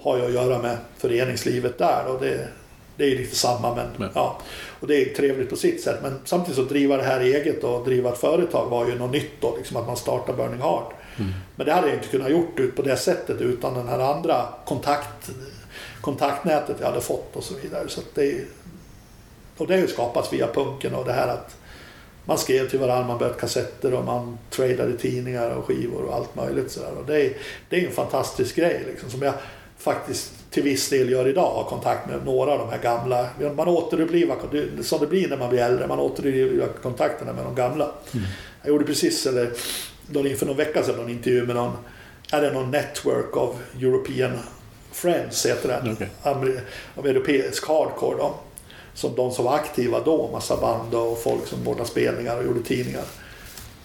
har 0.00 0.18
jag 0.18 0.26
att 0.26 0.32
göra 0.32 0.58
med 0.58 0.76
föreningslivet 0.98 1.78
där 1.78 2.06
och 2.06 2.20
det, 2.20 2.48
det 2.96 3.04
är 3.04 3.16
lite 3.16 3.36
samma 3.36 3.74
men 3.74 3.86
ja. 3.98 4.08
ja. 4.14 4.38
Och 4.80 4.86
det 4.86 5.02
är 5.02 5.14
trevligt 5.14 5.50
på 5.50 5.56
sitt 5.56 5.82
sätt. 5.82 5.98
Men 6.02 6.18
samtidigt 6.24 6.56
så 6.56 6.62
driva 6.62 6.96
det 6.96 7.02
här 7.02 7.20
eget 7.20 7.64
och 7.64 7.84
driva 7.84 8.12
ett 8.12 8.18
företag 8.18 8.70
var 8.70 8.86
ju 8.86 8.98
något 8.98 9.12
nytt 9.12 9.40
då. 9.40 9.56
Liksom 9.56 9.76
att 9.76 9.86
man 9.86 9.96
startar 9.96 10.32
Burning 10.32 10.60
Heart. 10.60 10.92
Mm. 11.18 11.32
Men 11.56 11.66
det 11.66 11.72
hade 11.72 11.86
jag 11.86 11.96
inte 11.96 12.08
kunnat 12.08 12.30
gjort 12.30 12.76
på 12.76 12.82
det 12.82 12.96
sättet 12.96 13.40
utan 13.40 13.74
den 13.74 13.88
här 13.88 13.98
andra 13.98 14.48
kontakt, 14.64 15.30
kontaktnätet 16.00 16.76
jag 16.80 16.86
hade 16.86 17.00
fått 17.00 17.36
och 17.36 17.44
så 17.44 17.54
vidare. 17.62 17.88
Så 17.88 18.00
det, 18.14 18.44
och 19.56 19.66
det 19.66 19.74
har 19.74 19.80
ju 19.80 19.88
skapats 19.88 20.32
via 20.32 20.46
punken 20.46 20.94
och 20.94 21.04
det 21.04 21.12
här 21.12 21.28
att 21.28 21.56
man 22.24 22.38
skrev 22.38 22.68
till 22.68 22.78
varandra, 22.78 23.06
man 23.06 23.18
böt 23.18 23.40
kassetter 23.40 23.94
och 23.94 24.04
man 24.04 24.38
tradade 24.50 24.98
tidningar 24.98 25.50
och 25.50 25.64
skivor 25.64 26.02
och 26.02 26.14
allt 26.14 26.36
möjligt. 26.36 26.70
Så. 26.70 26.80
Och 26.80 27.06
det, 27.06 27.26
är, 27.26 27.32
det 27.68 27.82
är 27.82 27.86
en 27.86 27.92
fantastisk 27.92 28.56
grej 28.56 28.84
liksom, 28.86 29.10
som 29.10 29.22
jag 29.22 29.34
faktiskt 29.78 30.32
till 30.50 30.62
viss 30.62 30.88
del 30.88 31.10
gör 31.10 31.28
idag, 31.28 31.54
har 31.54 31.64
kontakt 31.64 32.08
med 32.08 32.24
några 32.24 32.52
av 32.52 32.58
de 32.58 32.68
här 32.68 32.78
gamla. 32.78 33.28
Man 33.56 33.68
återupplivar, 33.68 34.36
som 34.82 35.00
det 35.00 35.06
blir 35.06 35.28
när 35.28 35.36
man 35.36 35.50
blir 35.50 35.60
äldre, 35.60 35.86
man 35.86 35.98
återupplivar 35.98 36.68
kontakterna 36.82 37.32
med 37.32 37.44
de 37.44 37.54
gamla. 37.54 37.84
Mm. 37.84 38.26
Jag 38.62 38.68
gjorde 38.68 38.84
precis, 38.84 39.26
eller 39.26 39.50
då 40.06 40.26
inför 40.26 40.46
någon 40.46 40.56
vecka 40.56 40.82
sedan, 40.82 40.96
någon 40.96 41.10
intervju 41.10 41.46
med 41.46 41.56
någon, 41.56 41.72
är 42.32 42.42
det 42.42 42.52
någon 42.52 42.70
network 42.70 43.36
of 43.36 43.56
European 43.80 44.38
Friends, 44.92 45.46
heter 45.46 45.68
den. 45.68 45.92
Okay. 45.92 46.08
Av 46.96 47.06
europeisk 47.06 47.68
hardcore 47.68 48.16
då. 48.16 48.34
Som 48.94 49.14
de 49.14 49.32
som 49.32 49.44
var 49.44 49.54
aktiva 49.54 50.00
då, 50.00 50.28
massa 50.32 50.56
band 50.56 50.94
och 50.94 51.22
folk 51.22 51.46
som 51.46 51.68
ordnade 51.68 51.88
spelningar 51.88 52.36
och 52.36 52.44
gjorde 52.44 52.62
tidningar. 52.62 53.04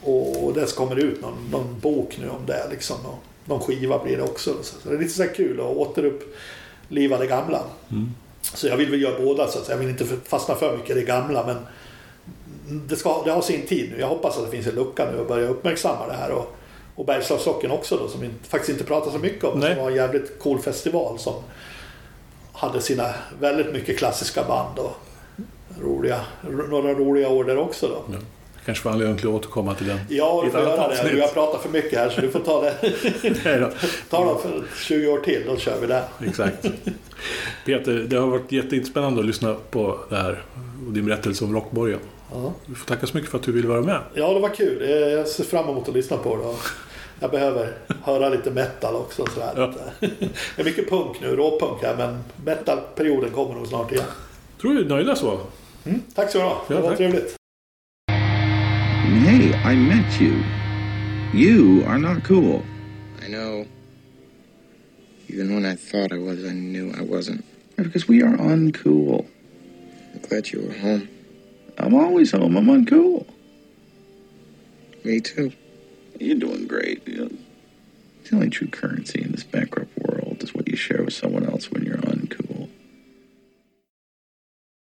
Och 0.04 0.54
det 0.54 0.76
kommer 0.76 0.96
det 0.96 1.02
ut 1.02 1.22
någon, 1.22 1.50
någon 1.52 1.80
bok 1.80 2.18
nu 2.22 2.30
om 2.30 2.46
det 2.46 2.68
liksom. 2.72 2.98
Och 3.06 3.18
någon 3.46 3.60
skiva 3.60 4.04
blir 4.04 4.18
det 4.18 4.24
också. 4.24 4.54
Så 4.64 4.90
det 4.90 4.96
är 4.96 5.00
lite 5.00 5.14
så 5.14 5.24
kul 5.24 5.60
att 5.60 5.66
återuppliva 5.66 7.18
det 7.18 7.28
gamla. 7.28 7.64
Mm. 7.92 8.12
Så 8.42 8.68
jag 8.68 8.78
vill 8.78 8.92
väl 8.92 9.02
göra 9.02 9.20
båda 9.20 9.48
så 9.48 9.60
att 9.60 9.66
säga. 9.66 9.76
Jag 9.76 9.80
vill 9.80 9.90
inte 9.90 10.06
fastna 10.26 10.56
för 10.56 10.78
mycket 10.78 10.98
i 10.98 11.00
det 11.00 11.06
gamla 11.06 11.46
men 11.46 11.58
det, 12.70 12.96
ska, 12.96 13.22
det 13.26 13.32
har 13.32 13.42
sin 13.42 13.68
tid 13.68 13.92
nu. 13.92 14.00
Jag 14.00 14.08
hoppas 14.08 14.38
att 14.38 14.46
det 14.46 14.52
finns 14.52 14.68
en 14.68 14.76
lucka 14.76 15.08
nu 15.12 15.20
och 15.20 15.28
börja 15.28 15.48
uppmärksamma 15.48 16.08
det 16.08 16.14
här. 16.14 16.32
Och, 16.32 16.56
och 16.96 17.06
Bergslagsrocken 17.06 17.72
också 17.72 17.98
då, 17.98 18.08
som 18.08 18.24
inte, 18.24 18.50
faktiskt 18.50 18.70
inte 18.70 18.84
pratar 18.84 19.12
så 19.12 19.18
mycket 19.18 19.44
om. 19.44 19.60
Nej. 19.60 19.74
Som 19.74 19.84
var 19.84 19.92
en 19.92 19.98
jävligt 19.98 20.40
cool 20.40 20.60
festival 20.60 21.20
som 21.20 21.34
hade 22.54 22.82
sina 22.82 23.14
väldigt 23.40 23.74
mycket 23.74 23.98
klassiska 23.98 24.44
band 24.44 24.80
och 24.80 24.94
roliga, 25.82 26.20
några 26.70 26.94
roliga 26.94 27.30
år 27.30 27.44
där 27.44 27.58
också. 27.58 27.88
Då. 27.88 28.14
Ja. 28.14 28.20
Kanske 28.66 28.84
får 28.84 28.90
anledning 28.90 29.18
till 29.18 29.28
att 29.28 29.34
återkomma 29.34 29.74
till 29.74 29.88
den. 29.88 30.00
Ja, 30.10 30.42
du 30.46 30.52
får 30.52 30.60
göra 30.60 30.88
det. 30.88 31.10
Du 31.10 31.22
har 31.22 31.28
pratat 31.28 31.62
för 31.62 31.70
mycket 31.70 32.00
här 32.00 32.10
så 32.10 32.22
du 32.22 32.30
får 32.30 32.40
ta 32.40 32.62
det. 32.62 32.74
ta 34.10 34.34
det 34.34 34.42
för 34.42 34.64
20 34.84 35.08
år 35.08 35.20
till, 35.20 35.44
då 35.48 35.58
kör 35.58 35.80
vi 35.82 35.88
det. 35.88 36.04
Exakt. 36.26 36.66
Peter, 37.66 37.94
det 37.94 38.18
har 38.18 38.28
varit 38.28 38.52
jättespännande 38.52 39.20
att 39.20 39.26
lyssna 39.26 39.56
på 39.72 40.00
det 40.10 40.16
här 40.16 40.44
och 40.88 40.94
din 40.94 41.06
berättelse 41.06 41.46
om 41.46 41.54
Rockborgen. 41.54 42.00
Ja. 42.32 42.54
Du 42.66 42.76
får 42.76 42.86
tacka 42.86 43.08
så 43.08 43.16
mycket 43.18 43.32
för 43.32 43.38
att 43.38 43.44
du 43.44 43.52
ville 43.52 43.68
vara 43.68 43.82
med. 43.82 44.02
Ja, 44.14 44.34
det 44.34 44.40
var 44.40 44.50
kul. 44.50 44.90
Jag 44.90 45.28
ser 45.28 45.44
fram 45.44 45.70
emot 45.70 45.88
att 45.90 45.96
lyssna 45.96 46.18
på 46.18 46.36
det. 46.38 46.44
Jag 47.20 47.32
behöver 47.32 47.74
höra 48.04 48.30
lite 48.30 48.52
metal 48.52 48.96
också. 48.96 49.26
Sådär. 49.26 49.54
Ja. 49.56 49.74
Det 50.56 50.62
är 50.62 50.64
mycket 50.66 50.90
punk 50.90 51.22
nu, 51.22 51.28
råpunk 51.36 51.84
här, 51.84 51.96
men 51.98 52.24
metalperioden 52.46 53.30
kommer 53.32 53.56
nog 53.56 53.68
snart 53.68 53.92
igen. 53.92 54.06
tror 54.62 54.74
du 54.74 54.80
är 54.82 54.86
nöjda 54.90 55.16
så. 55.16 55.40
Mm, 55.86 56.02
tack 56.16 56.32
så 56.32 56.38
du 56.38 56.44
ha. 56.44 56.66
Det 56.68 56.74
ja, 56.74 56.82
var 56.82 56.90
tack. 56.90 56.98
trevligt. 56.98 57.36
Hey, 59.28 59.74
I 59.74 59.76
met 59.76 60.22
you. 60.22 60.34
You 61.36 61.84
are 61.86 61.98
not 61.98 62.24
cool. 62.28 62.62
I 63.28 63.32
know. 63.32 63.66
Even 65.30 65.56
when 65.56 65.66
I 65.66 65.76
thought 65.76 66.12
I 66.14 66.18
was, 66.20 66.40
I 66.40 66.52
knew 66.54 66.90
I 66.90 67.04
wasn't. 67.04 67.42
Because 67.76 68.08
we 68.08 68.24
are 68.24 68.38
uncool. 68.38 69.26
I'm 70.14 70.30
glad 70.30 70.48
you 70.54 70.62
were 70.62 70.80
home. 70.80 71.08
I'm 71.78 71.94
always 71.94 72.32
home. 72.32 72.58
I'm 72.58 72.66
uncool. 72.66 73.28
Me 75.04 75.20
too. 75.22 75.54
You're 76.20 76.40
doing 76.40 76.68
great. 76.68 77.08
You 77.08 77.18
know, 77.18 77.30
the 78.24 78.36
only 78.36 78.50
true 78.50 78.68
currency 78.68 79.22
in 79.22 79.32
this 79.32 79.44
bankrupt 79.44 79.98
world 80.00 80.44
is 80.44 80.54
what 80.54 80.68
you 80.68 80.76
share 80.76 81.04
with 81.04 81.14
someone 81.14 81.46
else 81.46 81.72
when 81.72 81.84
you're 81.84 81.98